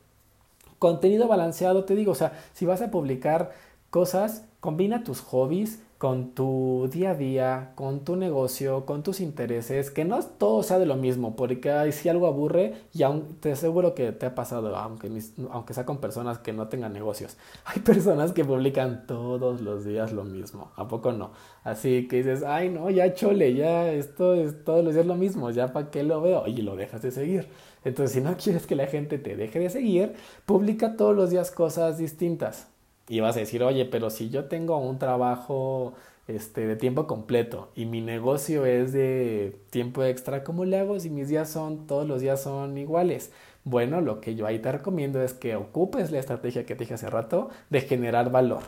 contenido 0.84 1.26
balanceado, 1.28 1.84
te 1.84 1.94
digo, 1.94 2.12
o 2.12 2.14
sea, 2.14 2.38
si 2.52 2.66
vas 2.66 2.82
a 2.82 2.90
publicar 2.90 3.52
cosas, 3.88 4.44
combina 4.60 5.02
tus 5.02 5.22
hobbies 5.22 5.80
con 5.96 6.34
tu 6.34 6.90
día 6.92 7.12
a 7.12 7.14
día, 7.14 7.72
con 7.74 8.04
tu 8.04 8.16
negocio, 8.16 8.84
con 8.84 9.02
tus 9.02 9.20
intereses, 9.20 9.90
que 9.90 10.04
no 10.04 10.22
todo 10.22 10.62
sea 10.62 10.78
de 10.78 10.84
lo 10.84 10.96
mismo, 10.96 11.36
porque 11.36 11.90
si 11.92 12.10
algo 12.10 12.26
aburre, 12.26 12.74
y 12.92 13.02
aún 13.02 13.38
te 13.40 13.52
aseguro 13.52 13.94
que 13.94 14.12
te 14.12 14.26
ha 14.26 14.34
pasado, 14.34 14.76
aunque, 14.76 15.10
aunque 15.50 15.72
sea 15.72 15.86
con 15.86 16.02
personas 16.02 16.38
que 16.38 16.52
no 16.52 16.68
tengan 16.68 16.92
negocios, 16.92 17.38
hay 17.64 17.80
personas 17.80 18.32
que 18.32 18.44
publican 18.44 19.06
todos 19.06 19.62
los 19.62 19.86
días 19.86 20.12
lo 20.12 20.24
mismo, 20.24 20.70
¿a 20.76 20.86
poco 20.86 21.12
no? 21.12 21.30
Así 21.62 22.06
que 22.08 22.18
dices, 22.18 22.42
ay 22.42 22.68
no, 22.68 22.90
ya 22.90 23.14
chole, 23.14 23.54
ya 23.54 23.90
esto 23.90 24.34
es 24.34 24.62
todos 24.66 24.84
los 24.84 24.92
días 24.92 25.06
lo 25.06 25.14
mismo, 25.14 25.48
ya 25.50 25.72
para 25.72 25.90
qué 25.90 26.02
lo 26.02 26.20
veo, 26.20 26.46
y 26.46 26.60
lo 26.60 26.76
dejas 26.76 27.00
de 27.00 27.10
seguir. 27.10 27.48
Entonces, 27.84 28.14
si 28.14 28.20
no 28.20 28.36
quieres 28.42 28.66
que 28.66 28.74
la 28.74 28.86
gente 28.86 29.18
te 29.18 29.36
deje 29.36 29.58
de 29.58 29.70
seguir, 29.70 30.14
publica 30.46 30.96
todos 30.96 31.14
los 31.14 31.30
días 31.30 31.50
cosas 31.50 31.98
distintas. 31.98 32.68
Y 33.08 33.20
vas 33.20 33.36
a 33.36 33.40
decir, 33.40 33.62
oye, 33.62 33.84
pero 33.84 34.10
si 34.10 34.30
yo 34.30 34.46
tengo 34.46 34.78
un 34.78 34.98
trabajo 34.98 35.94
este, 36.26 36.66
de 36.66 36.76
tiempo 36.76 37.06
completo 37.06 37.70
y 37.74 37.84
mi 37.84 38.00
negocio 38.00 38.64
es 38.64 38.92
de 38.92 39.58
tiempo 39.70 40.02
extra, 40.04 40.42
¿cómo 40.42 40.64
le 40.64 40.78
hago 40.78 40.98
si 40.98 41.10
mis 41.10 41.28
días 41.28 41.50
son, 41.50 41.86
todos 41.86 42.08
los 42.08 42.22
días 42.22 42.42
son 42.42 42.78
iguales? 42.78 43.30
Bueno, 43.64 44.00
lo 44.00 44.20
que 44.20 44.34
yo 44.34 44.46
ahí 44.46 44.58
te 44.58 44.72
recomiendo 44.72 45.22
es 45.22 45.34
que 45.34 45.56
ocupes 45.56 46.10
la 46.10 46.18
estrategia 46.18 46.64
que 46.64 46.74
te 46.74 46.84
dije 46.84 46.94
hace 46.94 47.10
rato 47.10 47.50
de 47.70 47.80
generar 47.82 48.30
valor. 48.30 48.62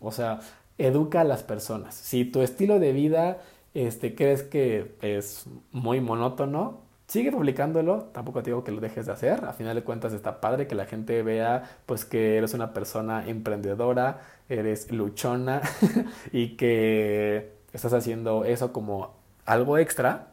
O 0.00 0.12
sea, 0.12 0.40
educa 0.78 1.22
a 1.22 1.24
las 1.24 1.42
personas. 1.42 1.94
Si 1.94 2.24
tu 2.24 2.42
estilo 2.42 2.78
de 2.80 2.92
vida 2.92 3.38
este, 3.74 4.14
crees 4.14 4.42
que 4.42 4.96
es 5.02 5.46
muy 5.70 6.00
monótono, 6.00 6.85
Sigue 7.06 7.30
publicándolo, 7.30 8.04
tampoco 8.12 8.42
te 8.42 8.50
digo 8.50 8.64
que 8.64 8.72
lo 8.72 8.80
dejes 8.80 9.06
de 9.06 9.12
hacer, 9.12 9.44
a 9.44 9.52
final 9.52 9.76
de 9.76 9.84
cuentas 9.84 10.12
está 10.12 10.40
padre 10.40 10.66
que 10.66 10.74
la 10.74 10.86
gente 10.86 11.22
vea 11.22 11.78
pues 11.86 12.04
que 12.04 12.36
eres 12.36 12.52
una 12.52 12.72
persona 12.72 13.28
emprendedora, 13.28 14.22
eres 14.48 14.90
luchona 14.90 15.62
y 16.32 16.56
que 16.56 17.52
estás 17.72 17.92
haciendo 17.92 18.44
eso 18.44 18.72
como 18.72 19.14
algo 19.44 19.78
extra, 19.78 20.32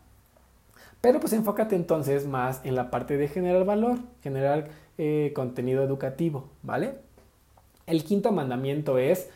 pero 0.99 1.19
pues 1.19 1.33
enfócate 1.33 1.75
entonces 1.75 2.25
más 2.25 2.61
en 2.63 2.75
la 2.75 2.89
parte 2.89 3.17
de 3.17 3.27
generar 3.27 3.65
valor, 3.65 3.99
generar 4.23 4.69
eh, 4.97 5.31
contenido 5.35 5.83
educativo, 5.83 6.49
¿vale? 6.63 6.95
El 7.85 8.03
quinto 8.03 8.31
mandamiento 8.31 8.97
es 8.97 9.29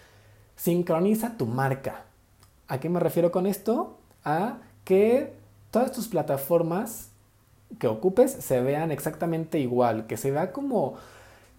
sincroniza 0.55 1.38
tu 1.38 1.45
marca. 1.45 2.05
¿A 2.67 2.79
qué 2.79 2.89
me 2.89 2.99
refiero 2.99 3.31
con 3.31 3.45
esto? 3.45 3.97
A 4.23 4.57
que 4.85 5.33
todas 5.69 5.91
tus 5.91 6.07
plataformas 6.07 7.07
que 7.80 7.88
ocupes 7.88 8.32
se 8.32 8.61
vean 8.61 8.91
exactamente 8.91 9.59
igual, 9.59 10.07
que 10.07 10.18
se 10.18 10.32
vea 10.32 10.51
como 10.51 10.95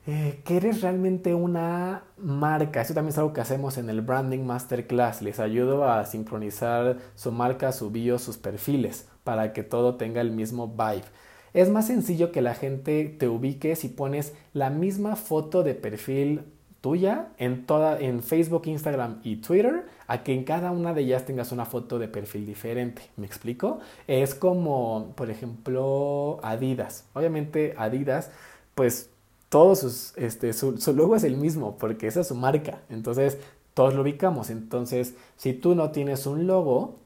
eh, 0.07 0.41
que 0.45 0.57
eres 0.57 0.81
realmente 0.81 1.35
una 1.35 2.05
marca. 2.17 2.81
Eso 2.81 2.95
también 2.95 3.13
es 3.13 3.19
algo 3.19 3.35
que 3.35 3.43
hacemos 3.43 3.77
en 3.77 3.91
el 3.91 4.01
Branding 4.01 4.41
Masterclass. 4.41 5.21
Les 5.21 5.39
ayudo 5.39 5.85
a 5.85 6.05
sincronizar 6.07 6.97
su 7.15 7.31
marca, 7.31 7.73
su 7.73 7.91
bio, 7.91 8.19
sus 8.19 8.39
perfiles, 8.39 9.07
para 9.23 9.53
que 9.53 9.63
todo 9.63 9.97
tenga 9.97 10.23
el 10.23 10.31
mismo 10.31 10.69
vibe. 10.69 11.05
Es 11.53 11.69
más 11.71 11.87
sencillo 11.89 12.33
que 12.33 12.41
la 12.41 12.55
gente 12.55 13.05
te 13.19 13.29
ubique 13.29 13.77
si 13.77 13.89
pones 13.89 14.35
la 14.55 14.71
misma 14.71 15.15
foto 15.17 15.63
de 15.63 15.75
perfil 15.75 16.45
tuya 16.81 17.29
en, 17.39 17.67
toda, 17.67 17.99
en 17.99 18.23
Facebook, 18.23 18.63
Instagram 18.67 19.21
y 19.25 19.37
Twitter 19.37 19.87
a 20.07 20.23
que 20.23 20.33
en 20.35 20.45
cada 20.45 20.71
una 20.71 20.95
de 20.95 21.03
ellas 21.03 21.25
tengas 21.25 21.53
una 21.53 21.65
foto 21.67 21.99
de 21.99 22.09
perfil 22.09 22.47
diferente. 22.47 23.03
¿Me 23.17 23.27
explico? 23.27 23.81
Es 24.07 24.35
como, 24.35 25.13
por 25.17 25.31
ejemplo, 25.31 26.41
Adidas. 26.43 27.07
Obviamente 27.15 27.75
Adidas, 27.77 28.31
pues 28.75 29.11
todos 29.49 29.81
sus, 29.81 30.17
este, 30.17 30.53
su, 30.53 30.79
su 30.79 30.95
logo 30.95 31.17
es 31.17 31.25
el 31.25 31.37
mismo 31.37 31.77
porque 31.79 32.07
esa 32.07 32.21
es 32.21 32.29
su 32.29 32.35
marca. 32.35 32.81
Entonces, 32.89 33.39
todos 33.75 33.95
lo 33.95 34.03
ubicamos. 34.03 34.51
Entonces, 34.51 35.15
si 35.37 35.53
tú 35.55 35.75
no 35.75 35.91
tienes 35.91 36.27
un 36.27 36.47
logo, 36.47 36.97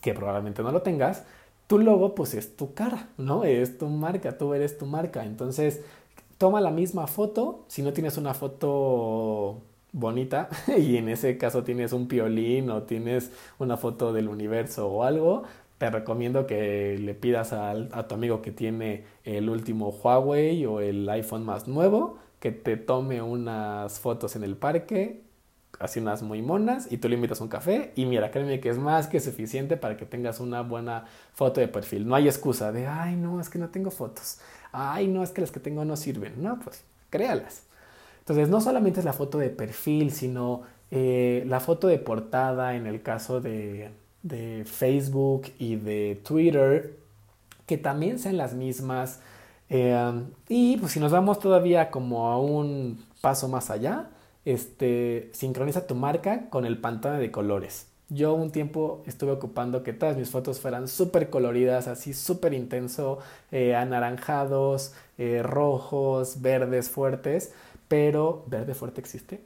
que 0.00 0.14
probablemente 0.14 0.62
no 0.62 0.72
lo 0.72 0.82
tengas, 0.82 1.24
tu 1.66 1.78
logo 1.78 2.14
pues 2.14 2.34
es 2.34 2.56
tu 2.56 2.74
cara, 2.74 3.08
¿no? 3.16 3.44
Es 3.44 3.78
tu 3.78 3.86
marca, 3.86 4.36
tú 4.38 4.54
eres 4.54 4.78
tu 4.78 4.86
marca. 4.86 5.24
Entonces, 5.24 5.82
toma 6.40 6.62
la 6.62 6.70
misma 6.70 7.06
foto, 7.06 7.66
si 7.68 7.82
no 7.82 7.92
tienes 7.92 8.16
una 8.16 8.32
foto 8.32 9.60
bonita 9.92 10.48
y 10.78 10.96
en 10.96 11.10
ese 11.10 11.36
caso 11.36 11.64
tienes 11.64 11.92
un 11.92 12.08
piolín 12.08 12.70
o 12.70 12.84
tienes 12.84 13.30
una 13.58 13.76
foto 13.76 14.14
del 14.14 14.26
universo 14.26 14.88
o 14.88 15.04
algo, 15.04 15.42
te 15.76 15.90
recomiendo 15.90 16.46
que 16.46 16.96
le 16.98 17.12
pidas 17.12 17.52
a, 17.52 17.72
a 17.72 18.08
tu 18.08 18.14
amigo 18.14 18.40
que 18.40 18.52
tiene 18.52 19.04
el 19.24 19.50
último 19.50 19.90
Huawei 19.90 20.64
o 20.64 20.80
el 20.80 21.06
iPhone 21.10 21.44
más 21.44 21.68
nuevo 21.68 22.16
que 22.38 22.52
te 22.52 22.78
tome 22.78 23.20
unas 23.20 24.00
fotos 24.00 24.34
en 24.34 24.42
el 24.42 24.56
parque, 24.56 25.20
así 25.78 26.00
unas 26.00 26.22
muy 26.22 26.40
monas, 26.40 26.90
y 26.90 26.96
tú 26.96 27.10
le 27.10 27.16
invitas 27.16 27.42
un 27.42 27.48
café, 27.48 27.92
y 27.96 28.06
mira, 28.06 28.30
créeme 28.30 28.60
que 28.60 28.70
es 28.70 28.78
más 28.78 29.08
que 29.08 29.20
suficiente 29.20 29.76
para 29.76 29.98
que 29.98 30.06
tengas 30.06 30.40
una 30.40 30.62
buena 30.62 31.04
foto 31.34 31.60
de 31.60 31.68
perfil. 31.68 32.08
No 32.08 32.14
hay 32.14 32.28
excusa 32.28 32.72
de, 32.72 32.86
ay, 32.86 33.16
no, 33.16 33.42
es 33.42 33.50
que 33.50 33.58
no 33.58 33.68
tengo 33.68 33.90
fotos 33.90 34.38
ay, 34.72 35.08
no, 35.08 35.22
es 35.22 35.30
que 35.30 35.40
las 35.40 35.50
que 35.50 35.60
tengo 35.60 35.84
no 35.84 35.96
sirven. 35.96 36.42
No, 36.42 36.58
pues 36.60 36.84
créalas. 37.10 37.64
Entonces, 38.20 38.48
no 38.48 38.60
solamente 38.60 39.00
es 39.00 39.06
la 39.06 39.12
foto 39.12 39.38
de 39.38 39.50
perfil, 39.50 40.12
sino 40.12 40.62
eh, 40.90 41.44
la 41.46 41.60
foto 41.60 41.88
de 41.88 41.98
portada 41.98 42.76
en 42.76 42.86
el 42.86 43.02
caso 43.02 43.40
de, 43.40 43.90
de 44.22 44.64
Facebook 44.66 45.52
y 45.58 45.76
de 45.76 46.20
Twitter, 46.24 46.96
que 47.66 47.78
también 47.78 48.18
sean 48.18 48.36
las 48.36 48.54
mismas. 48.54 49.20
Eh, 49.68 50.24
y 50.48 50.76
pues 50.78 50.92
si 50.92 51.00
nos 51.00 51.12
vamos 51.12 51.38
todavía 51.40 51.90
como 51.90 52.28
a 52.30 52.38
un 52.40 53.04
paso 53.20 53.48
más 53.48 53.70
allá, 53.70 54.10
este, 54.44 55.30
sincroniza 55.32 55.86
tu 55.86 55.94
marca 55.94 56.48
con 56.50 56.66
el 56.66 56.78
pantano 56.80 57.18
de 57.18 57.30
colores. 57.30 57.89
Yo 58.10 58.34
un 58.34 58.50
tiempo 58.50 59.02
estuve 59.06 59.30
ocupando 59.30 59.84
que 59.84 59.92
todas 59.92 60.16
mis 60.16 60.30
fotos 60.30 60.58
fueran 60.60 60.88
súper 60.88 61.30
coloridas, 61.30 61.86
así 61.86 62.12
súper 62.12 62.52
intenso, 62.54 63.20
eh, 63.52 63.76
anaranjados, 63.76 64.94
eh, 65.16 65.42
rojos, 65.44 66.42
verdes 66.42 66.90
fuertes, 66.90 67.52
pero 67.86 68.44
verde 68.48 68.74
fuerte 68.74 69.00
existe. 69.00 69.40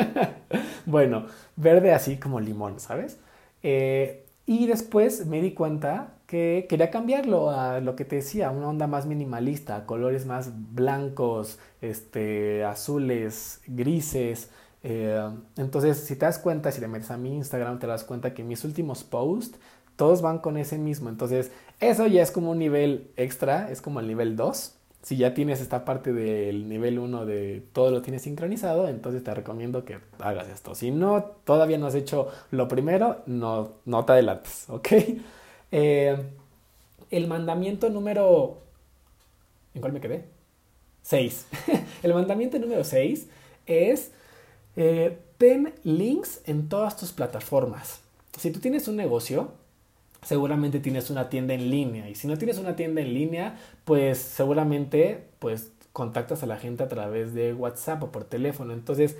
bueno, 0.86 1.26
verde 1.56 1.94
así 1.94 2.18
como 2.18 2.38
limón, 2.38 2.80
¿sabes? 2.80 3.18
Eh, 3.62 4.26
y 4.44 4.66
después 4.66 5.26
me 5.26 5.40
di 5.40 5.52
cuenta 5.52 6.14
que 6.26 6.66
quería 6.68 6.90
cambiarlo 6.90 7.50
a 7.50 7.80
lo 7.80 7.96
que 7.96 8.04
te 8.04 8.16
decía, 8.16 8.50
una 8.50 8.68
onda 8.68 8.86
más 8.86 9.06
minimalista, 9.06 9.86
colores 9.86 10.26
más 10.26 10.50
blancos, 10.74 11.58
este, 11.80 12.64
azules, 12.64 13.62
grises, 13.66 14.50
eh, 14.82 15.30
entonces, 15.56 15.98
si 15.98 16.16
te 16.16 16.26
das 16.26 16.38
cuenta, 16.38 16.72
si 16.72 16.80
te 16.80 16.88
metes 16.88 17.10
a 17.10 17.16
mi 17.16 17.34
Instagram, 17.36 17.78
te 17.78 17.86
das 17.86 18.04
cuenta 18.04 18.32
que 18.34 18.42
mis 18.42 18.64
últimos 18.64 19.04
posts, 19.04 19.58
todos 19.96 20.22
van 20.22 20.38
con 20.38 20.56
ese 20.56 20.78
mismo. 20.78 21.10
Entonces, 21.10 21.50
eso 21.78 22.06
ya 22.06 22.22
es 22.22 22.30
como 22.30 22.52
un 22.52 22.58
nivel 22.58 23.10
extra, 23.16 23.70
es 23.70 23.82
como 23.82 24.00
el 24.00 24.06
nivel 24.06 24.36
2. 24.36 24.76
Si 25.02 25.16
ya 25.16 25.34
tienes 25.34 25.60
esta 25.60 25.84
parte 25.84 26.12
del 26.12 26.68
nivel 26.68 26.98
1 26.98 27.26
de 27.26 27.62
todo 27.72 27.90
lo 27.90 28.02
tienes 28.02 28.22
sincronizado, 28.22 28.88
entonces 28.88 29.24
te 29.24 29.34
recomiendo 29.34 29.84
que 29.84 29.98
hagas 30.18 30.48
esto. 30.48 30.74
Si 30.74 30.90
no, 30.90 31.24
todavía 31.44 31.78
no 31.78 31.86
has 31.86 31.94
hecho 31.94 32.28
lo 32.50 32.68
primero, 32.68 33.22
no, 33.26 33.72
no 33.86 34.04
te 34.04 34.12
adelantes, 34.12 34.64
¿ok? 34.68 34.88
Eh, 35.72 36.16
el 37.10 37.26
mandamiento 37.26 37.90
número... 37.90 38.58
¿En 39.74 39.80
cuál 39.80 39.92
me 39.92 40.00
quedé? 40.00 40.24
6. 41.02 41.46
el 42.02 42.14
mandamiento 42.14 42.58
número 42.58 42.84
6 42.84 43.26
es 43.66 44.12
eh, 44.82 45.18
ten 45.36 45.74
links 45.84 46.40
en 46.46 46.70
todas 46.70 46.96
tus 46.96 47.12
plataformas. 47.12 48.00
Si 48.38 48.50
tú 48.50 48.60
tienes 48.60 48.88
un 48.88 48.96
negocio, 48.96 49.52
seguramente 50.22 50.80
tienes 50.80 51.10
una 51.10 51.28
tienda 51.28 51.52
en 51.52 51.70
línea. 51.70 52.08
Y 52.08 52.14
si 52.14 52.26
no 52.26 52.38
tienes 52.38 52.56
una 52.56 52.76
tienda 52.76 53.02
en 53.02 53.12
línea, 53.12 53.58
pues 53.84 54.16
seguramente 54.16 55.26
pues 55.38 55.70
contactas 55.92 56.42
a 56.42 56.46
la 56.46 56.56
gente 56.56 56.82
a 56.82 56.88
través 56.88 57.34
de 57.34 57.52
WhatsApp 57.52 58.04
o 58.04 58.10
por 58.10 58.24
teléfono. 58.24 58.72
Entonces, 58.72 59.18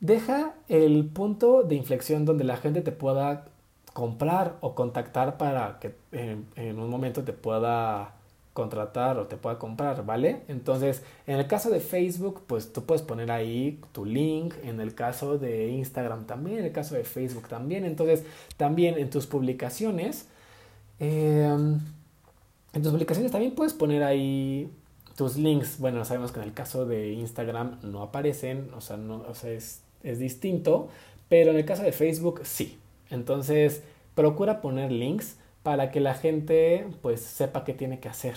deja 0.00 0.54
el 0.68 1.04
punto 1.04 1.62
de 1.62 1.74
inflexión 1.74 2.24
donde 2.24 2.44
la 2.44 2.56
gente 2.56 2.80
te 2.80 2.92
pueda 2.92 3.44
comprar 3.92 4.56
o 4.62 4.74
contactar 4.74 5.36
para 5.36 5.78
que 5.78 5.94
en 6.12 6.78
un 6.78 6.88
momento 6.88 7.22
te 7.22 7.34
pueda 7.34 8.14
contratar 8.54 9.18
o 9.18 9.26
te 9.26 9.36
pueda 9.36 9.58
comprar, 9.58 10.06
¿vale? 10.06 10.42
Entonces, 10.48 11.02
en 11.26 11.38
el 11.38 11.46
caso 11.48 11.70
de 11.70 11.80
Facebook, 11.80 12.42
pues 12.46 12.72
tú 12.72 12.84
puedes 12.84 13.02
poner 13.02 13.30
ahí 13.32 13.80
tu 13.92 14.06
link, 14.06 14.54
en 14.62 14.80
el 14.80 14.94
caso 14.94 15.38
de 15.38 15.68
Instagram 15.68 16.24
también, 16.24 16.60
en 16.60 16.64
el 16.66 16.72
caso 16.72 16.94
de 16.94 17.04
Facebook 17.04 17.48
también, 17.48 17.84
entonces 17.84 18.24
también 18.56 18.96
en 18.96 19.10
tus 19.10 19.26
publicaciones, 19.26 20.28
em, 21.00 21.80
en 22.72 22.82
tus 22.82 22.92
publicaciones 22.92 23.32
también 23.32 23.54
puedes 23.56 23.74
poner 23.74 24.04
ahí 24.04 24.70
tus 25.16 25.36
links. 25.36 25.78
Bueno, 25.80 26.04
sabemos 26.04 26.30
que 26.32 26.40
en 26.40 26.46
el 26.46 26.54
caso 26.54 26.86
de 26.86 27.12
Instagram 27.12 27.80
no 27.82 28.02
aparecen, 28.02 28.70
o 28.76 28.80
sea, 28.80 28.96
no, 28.96 29.24
o 29.28 29.34
sea 29.34 29.50
es, 29.50 29.82
es 30.04 30.20
distinto, 30.20 30.88
pero 31.28 31.50
en 31.50 31.56
el 31.56 31.64
caso 31.64 31.82
de 31.82 31.92
Facebook 31.92 32.42
sí. 32.44 32.78
Entonces, 33.10 33.82
procura 34.14 34.60
poner 34.60 34.92
links 34.92 35.36
para 35.64 35.90
que 35.90 35.98
la 35.98 36.14
gente 36.14 36.86
pues 37.02 37.22
sepa 37.22 37.64
qué 37.64 37.72
tiene 37.72 37.98
que 37.98 38.08
hacer. 38.08 38.36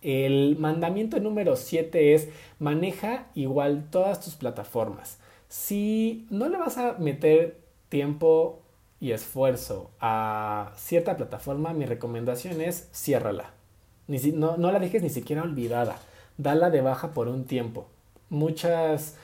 El 0.00 0.56
mandamiento 0.58 1.20
número 1.20 1.56
7 1.56 2.14
es 2.14 2.28
maneja 2.58 3.26
igual 3.34 3.88
todas 3.90 4.20
tus 4.24 4.36
plataformas. 4.36 5.18
Si 5.48 6.26
no 6.30 6.48
le 6.48 6.56
vas 6.56 6.78
a 6.78 6.94
meter 6.94 7.58
tiempo 7.88 8.62
y 9.00 9.10
esfuerzo 9.10 9.90
a 10.00 10.72
cierta 10.76 11.16
plataforma, 11.16 11.74
mi 11.74 11.84
recomendación 11.84 12.60
es 12.60 12.88
ciérrala. 12.94 13.50
no, 14.06 14.56
no 14.56 14.72
la 14.72 14.78
dejes 14.78 15.02
ni 15.02 15.10
siquiera 15.10 15.42
olvidada. 15.42 15.96
Dala 16.38 16.70
de 16.70 16.80
baja 16.80 17.12
por 17.12 17.26
un 17.26 17.44
tiempo. 17.44 17.88
Muchas 18.28 19.16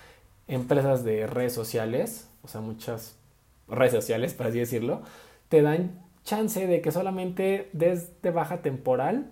empresas 0.48 1.04
de 1.04 1.28
redes 1.28 1.52
sociales, 1.52 2.28
o 2.42 2.48
sea, 2.48 2.60
muchas 2.60 3.14
redes 3.68 3.92
sociales, 3.92 4.34
por 4.34 4.48
así 4.48 4.58
decirlo, 4.58 5.02
te 5.48 5.62
dan 5.62 6.05
chance 6.26 6.66
de 6.66 6.82
que 6.82 6.92
solamente 6.92 7.70
des 7.72 8.20
de 8.20 8.30
baja 8.30 8.60
temporal 8.60 9.30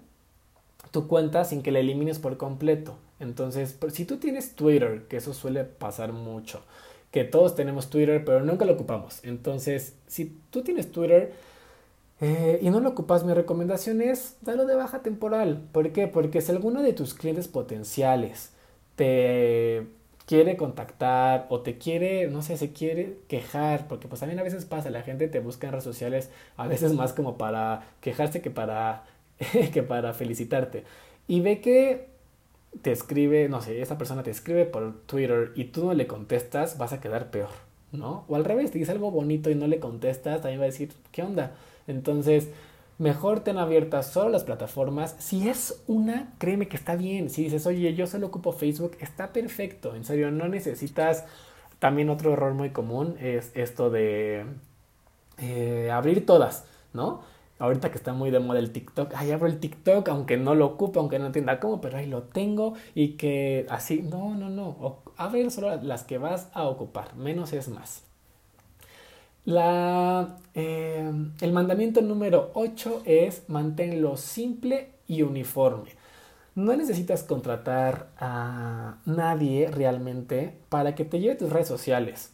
tu 0.92 1.09
cuenta 1.09 1.45
sin 1.45 1.62
que 1.62 1.72
la 1.72 1.80
elimines 1.80 2.20
por 2.20 2.36
completo. 2.38 2.97
Entonces, 3.18 3.76
si 3.92 4.05
tú 4.05 4.18
tienes 4.18 4.55
Twitter, 4.55 5.07
que 5.09 5.16
eso 5.16 5.34
suele 5.34 5.64
pasar 5.64 6.12
mucho, 6.12 6.62
que 7.11 7.24
todos 7.24 7.55
tenemos 7.57 7.90
Twitter, 7.90 8.24
pero 8.24 8.45
nunca 8.45 8.64
lo 8.64 8.74
ocupamos. 8.74 9.20
Entonces, 9.24 9.95
si 10.07 10.38
tú 10.51 10.62
tienes 10.62 10.90
Twitter 10.92 11.32
eh, 12.20 12.61
y 12.62 12.70
no 12.70 12.80
lo 12.80 12.90
ocupas, 12.90 13.24
mi 13.24 13.34
recomendación 13.34 14.01
es 14.01 14.36
darlo 14.40 14.66
de 14.66 14.76
baja 14.76 15.03
temporal. 15.03 15.62
¿Por 15.72 15.92
qué? 15.92 16.07
Porque 16.07 16.40
si 16.40 16.53
alguno 16.53 16.80
de 16.82 16.92
tus 16.92 17.12
clientes 17.14 17.49
potenciales 17.49 18.53
te 18.95 19.88
quiere 20.27 20.57
contactar 20.57 21.47
o 21.51 21.61
te 21.61 21.79
quiere, 21.79 22.29
no 22.29 22.43
sé, 22.43 22.57
se 22.57 22.72
quiere 22.72 23.18
quejar, 23.29 23.89
porque 23.89 24.09
pues 24.09 24.20
también 24.20 24.39
a 24.39 24.43
veces 24.43 24.64
pasa, 24.64 24.91
la 24.91 25.03
gente 25.03 25.29
te 25.29 25.41
busca 25.41 25.66
en 25.66 25.72
redes 25.72 25.85
sociales 25.85 26.31
a 26.57 26.66
veces 26.66 26.95
más 26.95 27.12
como 27.12 27.37
para 27.37 27.87
quejarse 28.01 28.41
que 28.41 28.51
para 28.51 29.05
que 29.72 29.83
para 29.83 30.12
felicitarte. 30.14 30.85
Y 31.27 31.41
ve 31.41 31.61
que 31.61 32.09
te 32.83 32.93
escribe, 32.93 33.49
no 33.49 33.61
sé, 33.61 33.81
esa 33.81 33.99
persona 33.99 34.22
te 34.22 34.31
escribe 34.31 34.64
por 34.66 35.01
Twitter 35.07 35.53
y 35.55 35.64
tú 35.64 35.87
no 35.87 35.95
le 35.95 36.07
contestas, 36.07 36.79
vas 36.79 36.93
a 36.93 37.01
quedar 37.01 37.31
peor, 37.31 37.51
¿no? 37.93 38.25
O 38.29 38.37
al 38.37 38.45
revés, 38.45 38.70
te 38.70 38.79
dice 38.79 38.93
algo 38.93 39.11
bonito 39.11 39.51
y 39.51 39.55
no 39.55 39.66
le 39.66 39.79
contestas, 39.79 40.41
también 40.41 40.61
va 40.61 40.64
a 40.64 40.66
decir, 40.66 40.91
¿qué 41.12 41.22
onda? 41.22 41.53
Entonces, 41.87 42.49
mejor 42.99 43.40
ten 43.40 43.59
abiertas 43.59 44.12
solo 44.12 44.30
las 44.30 44.45
plataformas. 44.45 45.16
Si 45.18 45.49
es 45.49 45.82
una, 45.86 46.32
créeme 46.38 46.68
que 46.68 46.76
está 46.76 46.97
bien. 46.97 47.30
Si 47.30 47.45
dices, 47.45 47.66
oye, 47.66 47.95
yo 47.95 48.07
solo 48.07 48.28
ocupo 48.28 48.53
Facebook, 48.53 48.97
está 49.01 49.32
perfecto. 49.32 49.95
En 49.95 50.05
serio, 50.05 50.30
no 50.30 50.49
necesitas. 50.49 51.24
También 51.78 52.11
otro 52.11 52.32
error 52.32 52.55
muy 52.55 52.70
común 52.70 53.16
es 53.20 53.51
esto 53.55 53.90
de 53.90 54.47
eh, 55.38 55.90
abrir 55.92 56.24
todas, 56.24 56.66
¿no? 56.92 57.22
Ahorita 57.59 57.90
que 57.90 57.99
está 57.99 58.12
muy 58.12 58.30
de 58.30 58.40
moda 58.40 58.59
el 58.59 58.72
TikTok, 58.72 59.12
ay, 59.14 59.30
abro 59.30 59.47
el 59.47 59.61
TikTok, 59.61 60.09
aunque 60.09 60.36
no 60.36 60.55
lo 60.55 60.66
ocupe, 60.66 60.99
aunque 60.99 61.18
no 61.18 61.26
entienda 61.26 61.61
cómo, 61.61 61.80
pero 61.80 61.99
ahí 61.99 62.07
lo 62.07 62.24
tengo 62.24 62.74
y 62.95 63.12
que 63.12 63.66
así, 63.70 64.03
no, 64.03 64.34
no, 64.34 64.51
no, 64.51 65.03
abre 65.16 65.49
solo 65.51 65.76
las 65.82 66.03
que 66.03 66.18
vas 66.18 66.49
a 66.53 66.64
ocupar, 66.64 67.14
menos 67.14 67.53
es 67.53 67.68
más. 67.68 68.03
La, 69.45 70.38
eh, 70.55 71.12
el 71.40 71.53
mandamiento 71.53 72.01
número 72.01 72.51
8 72.55 73.03
es 73.05 73.42
manténlo 73.49 74.16
simple 74.16 74.88
y 75.07 75.22
uniforme. 75.22 75.90
No 76.55 76.74
necesitas 76.76 77.24
contratar 77.24 78.09
a 78.18 78.99
nadie 79.07 79.68
realmente 79.70 80.55
para 80.68 80.95
que 80.95 81.05
te 81.05 81.20
lleve 81.20 81.34
tus 81.36 81.51
redes 81.53 81.68
sociales. 81.68 82.32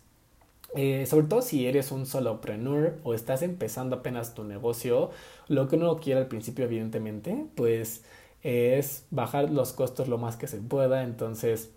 Eh, 0.77 1.07
sobre 1.07 1.27
todo 1.27 1.43
si 1.43 1.67
eres 1.67 1.91
un 1.93 2.07
solopreneur 2.07 2.99
o 3.03 3.15
estás 3.15 3.43
empezando 3.43 3.97
apenas 3.97 4.35
tu 4.35 4.45
negocio, 4.45 5.11
lo 5.49 5.69
que 5.69 5.77
uno 5.77 5.97
quiere 5.99 6.21
al 6.21 6.29
principio, 6.29 6.65
evidentemente, 6.65 7.47
pues 7.57 8.05
es 8.43 9.05
bajar 9.11 9.51
los 9.51 9.73
costos 9.73 10.09
lo 10.09 10.19
más 10.19 10.37
que 10.37 10.47
se 10.47 10.59
pueda. 10.59 11.03
Entonces, 11.03 11.71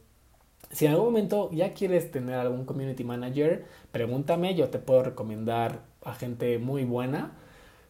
si 0.74 0.86
en 0.86 0.92
algún 0.92 1.08
momento 1.08 1.50
ya 1.52 1.74
quieres 1.74 2.12
tener 2.12 2.36
algún 2.36 2.66
community 2.66 3.04
manager, 3.04 3.66
pregúntame, 3.92 4.56
yo 4.56 4.70
te 4.70 4.80
puedo 4.80 5.04
recomendar 5.04 5.82
a 6.04 6.14
gente 6.14 6.58
muy 6.58 6.84
buena, 6.84 7.32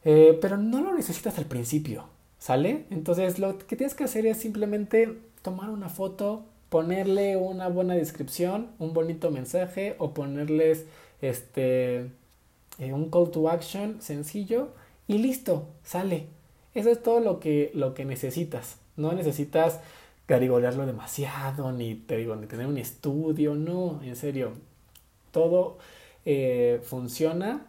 eh, 0.04 0.38
pero 0.42 0.58
no 0.58 0.82
lo 0.82 0.94
necesitas 0.94 1.38
al 1.38 1.46
principio, 1.46 2.06
¿sale? 2.38 2.86
Entonces, 2.92 3.40
lo 3.40 3.58
que 3.58 3.76
tienes 3.76 3.96
que 3.96 4.04
hacer 4.04 4.26
es 4.26 4.38
simplemente 4.38 5.18
tomar 5.42 5.70
una 5.70 5.90
foto, 5.90 6.46
ponerle 6.70 7.38
una 7.38 7.70
buena 7.70 7.96
descripción, 7.96 8.68
un 8.80 8.94
bonito 8.94 9.32
mensaje 9.32 9.96
o 9.98 10.14
ponerles 10.14 10.86
este 11.22 12.12
eh, 12.80 12.92
un 12.92 13.10
call 13.10 13.32
to 13.32 13.50
action 13.50 14.02
sencillo 14.02 14.70
y 15.08 15.20
listo, 15.20 15.68
sale. 15.84 16.28
Eso 16.74 16.90
es 16.90 17.02
todo 17.02 17.20
lo 17.20 17.40
que, 17.40 17.72
lo 17.74 17.94
que 17.94 18.06
necesitas. 18.06 18.78
No 18.98 19.14
necesitas 19.14 19.80
garigolearlo 20.28 20.86
demasiado, 20.86 21.72
ni 21.72 21.96
te 21.96 22.18
digo, 22.18 22.36
ni 22.36 22.48
tener 22.48 22.68
un 22.68 22.78
estudio, 22.78 23.56
no, 23.56 24.02
en 24.04 24.16
serio. 24.16 24.54
Todo 25.32 25.78
eh, 26.26 26.82
funciona 26.84 27.66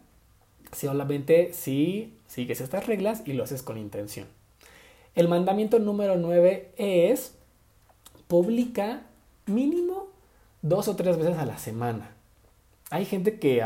solamente 0.73 1.53
si 1.53 2.15
sigues 2.27 2.61
estas 2.61 2.87
reglas 2.87 3.23
y 3.27 3.33
lo 3.33 3.45
haces 3.45 3.63
con 3.63 3.79
intención. 3.79 4.27
El 5.15 5.29
mandamiento 5.29 5.79
número 5.79 6.17
9 6.17 6.73
es 6.77 7.35
publica 8.27 9.03
mínimo 9.47 10.09
dos 10.63 10.89
o 10.89 10.97
tres 10.97 11.17
veces 11.17 11.37
a 11.39 11.47
la 11.47 11.59
semana. 11.59 12.11
Hay 12.91 13.05
gente 13.05 13.39
que 13.39 13.59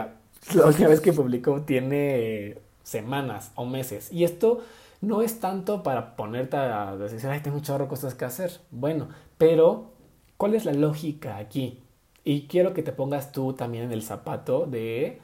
la 0.54 0.66
última 0.66 0.88
vez 0.88 1.00
que 1.00 1.12
publicó 1.12 1.62
tiene 1.62 2.56
semanas 2.82 3.52
o 3.54 3.64
meses. 3.64 4.12
Y 4.12 4.24
esto 4.24 4.62
no 5.00 5.22
es 5.22 5.40
tanto 5.40 5.82
para 5.82 6.16
ponerte 6.16 6.56
a 6.56 6.96
decir, 6.96 7.28
ay, 7.28 7.40
tengo 7.40 7.56
un 7.56 7.62
chorro 7.62 7.88
cosas 7.88 8.14
que 8.14 8.24
hacer. 8.24 8.60
Bueno, 8.70 9.08
pero 9.36 9.92
¿cuál 10.36 10.54
es 10.54 10.64
la 10.64 10.72
lógica 10.72 11.36
aquí? 11.36 11.82
Y 12.24 12.46
quiero 12.46 12.74
que 12.74 12.82
te 12.82 12.92
pongas 12.92 13.32
tú 13.32 13.52
también 13.52 13.84
en 13.84 13.92
el 13.92 14.02
zapato 14.02 14.66
de 14.66 15.20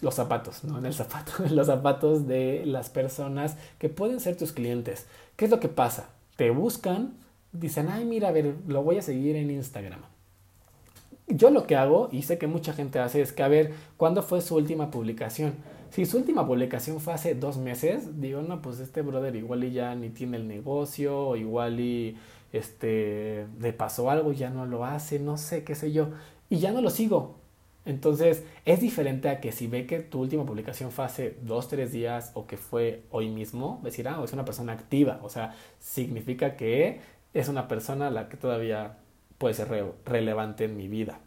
los 0.00 0.14
zapatos, 0.14 0.64
no 0.64 0.78
en 0.78 0.86
el 0.86 0.94
zapato, 0.94 1.32
en 1.44 1.56
los 1.56 1.68
zapatos 1.68 2.26
de 2.26 2.66
las 2.66 2.90
personas 2.90 3.56
que 3.78 3.88
pueden 3.88 4.20
ser 4.20 4.36
tus 4.36 4.52
clientes. 4.52 5.06
¿Qué 5.36 5.46
es 5.46 5.50
lo 5.50 5.60
que 5.60 5.68
pasa? 5.68 6.10
Te 6.36 6.50
buscan, 6.50 7.14
dicen, 7.52 7.88
ay, 7.88 8.04
mira, 8.04 8.28
a 8.28 8.32
ver, 8.32 8.54
lo 8.66 8.82
voy 8.82 8.98
a 8.98 9.02
seguir 9.02 9.36
en 9.36 9.50
Instagram. 9.50 10.00
Yo 11.28 11.50
lo 11.50 11.66
que 11.66 11.76
hago, 11.76 12.08
y 12.10 12.22
sé 12.22 12.36
que 12.36 12.48
mucha 12.48 12.72
gente 12.72 12.98
hace, 12.98 13.22
es 13.22 13.32
que 13.32 13.42
a 13.42 13.48
ver, 13.48 13.72
¿cuándo 13.96 14.22
fue 14.22 14.40
su 14.40 14.56
última 14.56 14.90
publicación? 14.90 15.54
Si 15.92 16.06
su 16.06 16.16
última 16.16 16.46
publicación 16.46 17.00
fue 17.00 17.12
hace 17.12 17.34
dos 17.34 17.58
meses, 17.58 18.18
digo, 18.18 18.40
no, 18.40 18.62
pues 18.62 18.80
este 18.80 19.02
brother 19.02 19.36
igual 19.36 19.62
y 19.62 19.72
ya 19.72 19.94
ni 19.94 20.08
tiene 20.08 20.38
el 20.38 20.48
negocio, 20.48 21.36
igual 21.36 21.80
y 21.80 22.16
este 22.50 23.46
le 23.60 23.74
pasó 23.74 24.10
algo, 24.10 24.32
ya 24.32 24.48
no 24.48 24.64
lo 24.64 24.86
hace, 24.86 25.18
no 25.18 25.36
sé, 25.36 25.64
qué 25.64 25.74
sé 25.74 25.92
yo, 25.92 26.08
y 26.48 26.60
ya 26.60 26.72
no 26.72 26.80
lo 26.80 26.88
sigo. 26.88 27.36
Entonces, 27.84 28.42
es 28.64 28.80
diferente 28.80 29.28
a 29.28 29.40
que 29.40 29.52
si 29.52 29.66
ve 29.66 29.86
que 29.86 30.00
tu 30.00 30.20
última 30.22 30.46
publicación 30.46 30.92
fue 30.92 31.04
hace 31.04 31.36
dos, 31.42 31.68
tres 31.68 31.92
días 31.92 32.30
o 32.34 32.46
que 32.46 32.56
fue 32.56 33.02
hoy 33.10 33.28
mismo, 33.28 33.78
decir, 33.84 34.08
ah, 34.08 34.18
es 34.24 34.32
una 34.32 34.46
persona 34.46 34.72
activa, 34.72 35.20
o 35.22 35.28
sea, 35.28 35.54
significa 35.78 36.56
que 36.56 37.00
es 37.34 37.48
una 37.50 37.68
persona 37.68 38.08
la 38.10 38.30
que 38.30 38.38
todavía 38.38 38.96
puede 39.36 39.52
ser 39.52 39.68
relevante 40.06 40.64
en 40.64 40.74
mi 40.74 40.88
vida. 40.88 41.20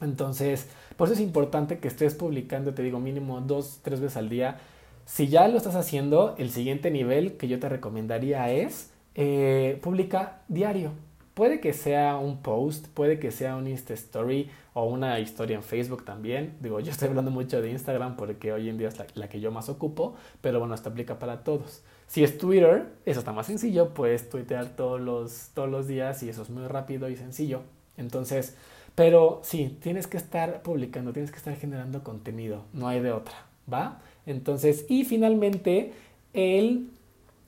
Entonces, 0.00 0.68
por 0.96 1.08
eso 1.08 1.14
es 1.14 1.20
importante 1.20 1.78
que 1.78 1.88
estés 1.88 2.14
publicando, 2.14 2.74
te 2.74 2.82
digo, 2.82 3.00
mínimo 3.00 3.40
dos, 3.40 3.80
tres 3.82 4.00
veces 4.00 4.16
al 4.16 4.28
día. 4.28 4.58
Si 5.06 5.28
ya 5.28 5.48
lo 5.48 5.56
estás 5.56 5.76
haciendo, 5.76 6.34
el 6.38 6.50
siguiente 6.50 6.90
nivel 6.90 7.36
que 7.36 7.48
yo 7.48 7.58
te 7.58 7.68
recomendaría 7.68 8.50
es 8.50 8.90
eh, 9.14 9.78
publica 9.82 10.42
diario. 10.48 10.92
Puede 11.34 11.60
que 11.60 11.72
sea 11.72 12.16
un 12.16 12.42
post, 12.42 12.86
puede 12.88 13.18
que 13.18 13.32
sea 13.32 13.56
un 13.56 13.66
Insta 13.66 13.92
Story 13.94 14.50
o 14.72 14.84
una 14.84 15.18
historia 15.18 15.56
en 15.56 15.62
Facebook 15.62 16.04
también. 16.04 16.56
Digo, 16.60 16.78
yo 16.80 16.92
estoy 16.92 17.08
hablando 17.08 17.30
mucho 17.30 17.60
de 17.60 17.70
Instagram 17.70 18.16
porque 18.16 18.52
hoy 18.52 18.68
en 18.68 18.78
día 18.78 18.88
es 18.88 18.98
la, 18.98 19.06
la, 19.14 19.28
que 19.28 19.40
yo 19.40 19.50
más 19.50 19.68
ocupo, 19.68 20.14
pero 20.40 20.60
bueno, 20.60 20.74
esto 20.74 20.90
aplica 20.90 21.18
para 21.18 21.42
todos. 21.42 21.82
Si 22.06 22.22
es 22.22 22.38
Twitter, 22.38 22.86
eso 23.04 23.18
está 23.18 23.32
más 23.32 23.46
sencillo, 23.46 23.94
puedes 23.94 24.30
tuitear 24.30 24.76
todos 24.76 25.00
los, 25.00 25.50
todos 25.54 25.68
los 25.68 25.88
días 25.88 26.22
y 26.22 26.28
eso 26.28 26.42
es 26.42 26.50
muy 26.50 26.66
rápido 26.66 27.08
y 27.08 27.16
sencillo. 27.16 27.62
Entonces, 27.96 28.56
pero 28.94 29.40
sí, 29.42 29.76
tienes 29.82 30.06
que 30.06 30.16
estar 30.16 30.62
publicando, 30.62 31.12
tienes 31.12 31.30
que 31.30 31.38
estar 31.38 31.56
generando 31.56 32.04
contenido, 32.04 32.62
no 32.72 32.88
hay 32.88 33.00
de 33.00 33.12
otra, 33.12 33.34
¿va? 33.72 34.00
Entonces, 34.26 34.86
y 34.88 35.04
finalmente, 35.04 35.92
el 36.32 36.88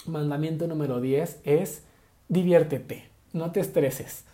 mandamiento 0.06 0.66
número 0.66 1.00
10 1.00 1.40
es 1.44 1.82
diviértete, 2.28 3.04
no 3.32 3.52
te 3.52 3.60
estreses. 3.60 4.24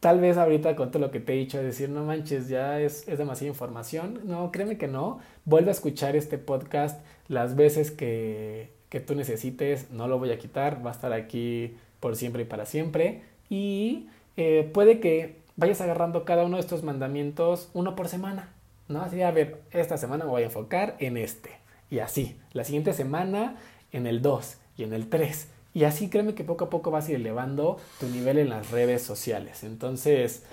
Tal 0.00 0.20
vez 0.20 0.36
ahorita 0.36 0.76
con 0.76 0.90
todo 0.90 1.00
lo 1.00 1.10
que 1.10 1.20
te 1.20 1.32
he 1.32 1.36
dicho, 1.36 1.62
decir, 1.62 1.88
no 1.88 2.04
manches, 2.04 2.48
ya 2.48 2.78
es, 2.78 3.08
es 3.08 3.16
demasiada 3.16 3.48
información. 3.48 4.20
No, 4.24 4.52
créeme 4.52 4.76
que 4.76 4.86
no. 4.86 5.20
Vuelve 5.46 5.70
a 5.70 5.72
escuchar 5.72 6.14
este 6.14 6.36
podcast 6.36 7.00
las 7.26 7.56
veces 7.56 7.90
que, 7.90 8.70
que 8.90 9.00
tú 9.00 9.14
necesites, 9.14 9.90
no 9.90 10.06
lo 10.06 10.18
voy 10.18 10.30
a 10.30 10.38
quitar, 10.38 10.84
va 10.84 10.90
a 10.90 10.92
estar 10.92 11.14
aquí 11.14 11.74
por 12.00 12.16
siempre 12.16 12.42
y 12.42 12.44
para 12.44 12.66
siempre. 12.66 13.22
Y 13.48 14.08
eh, 14.36 14.68
puede 14.74 15.00
que 15.00 15.36
vayas 15.56 15.80
agarrando 15.80 16.24
cada 16.24 16.44
uno 16.44 16.56
de 16.56 16.62
estos 16.62 16.82
mandamientos 16.82 17.70
uno 17.74 17.94
por 17.94 18.08
semana, 18.08 18.52
¿no? 18.88 19.02
Así, 19.02 19.22
a 19.22 19.30
ver, 19.30 19.60
esta 19.70 19.96
semana 19.96 20.24
me 20.24 20.30
voy 20.30 20.42
a 20.42 20.46
enfocar 20.46 20.96
en 20.98 21.16
este. 21.16 21.50
Y 21.90 22.00
así, 22.00 22.36
la 22.52 22.64
siguiente 22.64 22.92
semana 22.92 23.56
en 23.92 24.06
el 24.06 24.22
2 24.22 24.56
y 24.76 24.82
en 24.84 24.92
el 24.92 25.08
3. 25.08 25.48
Y 25.74 25.84
así 25.84 26.08
créeme 26.08 26.34
que 26.34 26.44
poco 26.44 26.66
a 26.66 26.70
poco 26.70 26.90
vas 26.90 27.08
a 27.08 27.10
ir 27.10 27.16
elevando 27.16 27.78
tu 27.98 28.06
nivel 28.08 28.38
en 28.38 28.48
las 28.48 28.70
redes 28.70 29.02
sociales. 29.02 29.64
Entonces, 29.64 30.44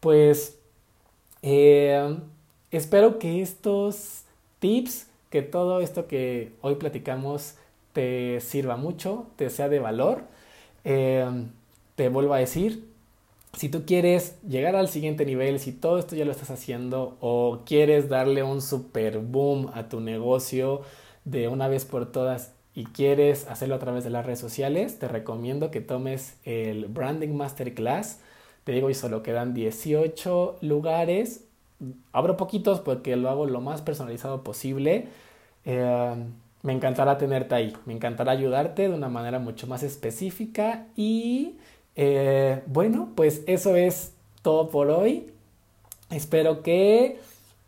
pues, 0.00 0.58
eh, 1.42 2.16
espero 2.70 3.18
que 3.18 3.42
estos 3.42 4.22
tips, 4.60 5.08
que 5.30 5.42
todo 5.42 5.80
esto 5.80 6.06
que 6.06 6.52
hoy 6.62 6.76
platicamos 6.76 7.54
te 7.92 8.40
sirva 8.40 8.76
mucho, 8.76 9.26
te 9.36 9.50
sea 9.50 9.68
de 9.68 9.80
valor. 9.80 10.22
Eh, 10.84 11.26
te 11.96 12.08
vuelvo 12.08 12.34
a 12.34 12.38
decir, 12.38 12.87
si 13.58 13.68
tú 13.68 13.84
quieres 13.84 14.36
llegar 14.48 14.76
al 14.76 14.88
siguiente 14.88 15.26
nivel, 15.26 15.58
si 15.58 15.72
todo 15.72 15.98
esto 15.98 16.14
ya 16.14 16.24
lo 16.24 16.30
estás 16.30 16.50
haciendo 16.50 17.16
o 17.20 17.62
quieres 17.66 18.08
darle 18.08 18.44
un 18.44 18.62
super 18.62 19.18
boom 19.18 19.72
a 19.74 19.88
tu 19.88 19.98
negocio 19.98 20.82
de 21.24 21.48
una 21.48 21.66
vez 21.66 21.84
por 21.84 22.12
todas 22.12 22.52
y 22.76 22.84
quieres 22.84 23.48
hacerlo 23.48 23.74
a 23.74 23.80
través 23.80 24.04
de 24.04 24.10
las 24.10 24.24
redes 24.24 24.38
sociales, 24.38 25.00
te 25.00 25.08
recomiendo 25.08 25.72
que 25.72 25.80
tomes 25.80 26.36
el 26.44 26.86
Branding 26.86 27.34
Masterclass. 27.34 28.20
Te 28.62 28.70
digo, 28.70 28.90
y 28.90 28.94
solo 28.94 29.24
quedan 29.24 29.54
18 29.54 30.58
lugares. 30.60 31.44
Abro 32.12 32.36
poquitos 32.36 32.78
porque 32.78 33.16
lo 33.16 33.28
hago 33.28 33.46
lo 33.46 33.60
más 33.60 33.82
personalizado 33.82 34.44
posible. 34.44 35.08
Eh, 35.64 36.14
me 36.62 36.72
encantará 36.72 37.18
tenerte 37.18 37.56
ahí, 37.56 37.76
me 37.86 37.92
encantará 37.92 38.30
ayudarte 38.30 38.82
de 38.82 38.94
una 38.94 39.08
manera 39.08 39.40
mucho 39.40 39.66
más 39.66 39.82
específica 39.82 40.86
y 40.96 41.56
eh, 41.98 42.62
bueno, 42.66 43.10
pues 43.16 43.42
eso 43.48 43.74
es 43.74 44.12
todo 44.42 44.70
por 44.70 44.88
hoy. 44.88 45.32
Espero 46.10 46.62
que 46.62 47.18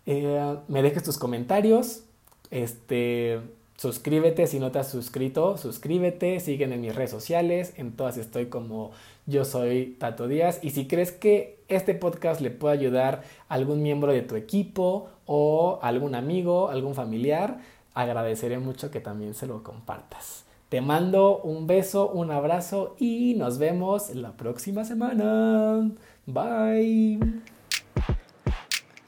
eh, 0.07 0.57
me 0.69 0.83
dejes 0.83 1.03
tus 1.03 1.19
comentarios. 1.19 2.05
Este, 2.53 3.41
suscríbete 3.77 4.47
si 4.47 4.61
no 4.61 4.71
te 4.71 4.79
has 4.79 4.89
suscrito, 4.89 5.59
suscríbete, 5.59 6.39
siguen 6.39 6.73
en 6.73 6.81
mis 6.81 6.95
redes 6.95 7.11
sociales, 7.11 7.73
en 7.77 7.91
todas 7.91 8.19
estoy 8.19 8.47
como 8.47 8.93
yo 9.27 9.45
soy 9.45 9.97
Tato 9.99 10.29
Díaz 10.29 10.61
y 10.63 10.71
si 10.71 10.87
crees 10.87 11.11
que 11.11 11.59
este 11.69 11.95
podcast 11.95 12.41
le 12.41 12.51
puede 12.51 12.75
ayudar 12.75 13.25
a 13.49 13.55
algún 13.55 13.83
miembro 13.83 14.13
de 14.13 14.23
tu 14.23 14.37
equipo 14.37 15.09
o 15.27 15.81
algún 15.83 16.15
amigo, 16.15 16.69
algún 16.69 16.95
familiar, 16.95 17.59
agradeceré 17.95 18.59
mucho 18.61 18.93
que 18.93 19.01
también 19.01 19.35
se 19.35 19.47
lo 19.47 19.65
compartas. 19.65 20.45
Te 20.71 20.81
mando 20.81 21.39
un 21.39 21.67
beso, 21.67 22.09
un 22.09 22.31
abrazo 22.31 22.95
y 22.97 23.35
nos 23.35 23.59
vemos 23.59 24.15
la 24.15 24.37
próxima 24.37 24.85
semana. 24.85 25.91
Bye. 26.27 27.19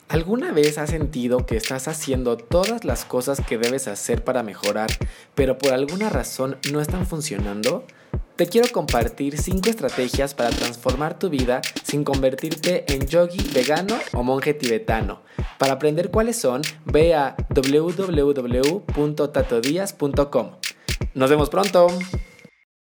¿Alguna 0.09 0.51
vez 0.51 0.79
has 0.79 0.91
sentido 0.91 1.47
que 1.47 1.57
estás 1.57 1.87
haciendo 1.87 2.37
todas 2.37 2.85
las 2.85 3.05
cosas 3.05 3.41
que 3.41 3.59
debes 3.59 3.87
hacer 3.87 4.25
para 4.25 4.43
mejorar, 4.43 4.91
pero 5.37 5.57
por 5.57 5.73
alguna 5.73 6.11
razón 6.11 6.59
no 6.73 6.81
están 6.81 7.07
funcionando? 7.07 7.85
Te 8.35 8.49
quiero 8.49 8.67
compartir 8.73 9.39
5 9.39 9.71
estrategias 9.71 10.35
para 10.35 10.51
transformar 10.51 11.17
tu 11.17 11.31
vida 11.31 11.63
sin 11.85 12.03
convertirte 12.03 12.93
en 12.93 13.07
yogi 13.07 13.39
vegano 13.55 13.95
o 14.15 14.25
monje 14.25 14.53
tibetano. 14.53 15.23
Para 15.59 15.75
aprender 15.75 16.11
cuáles 16.11 16.41
son, 16.41 16.63
ve 16.87 17.15
a 17.15 17.37
www.tatodias.com. 17.55 20.51
Nos 21.15 21.31
vemos 21.31 21.49
pronto. 21.49 21.87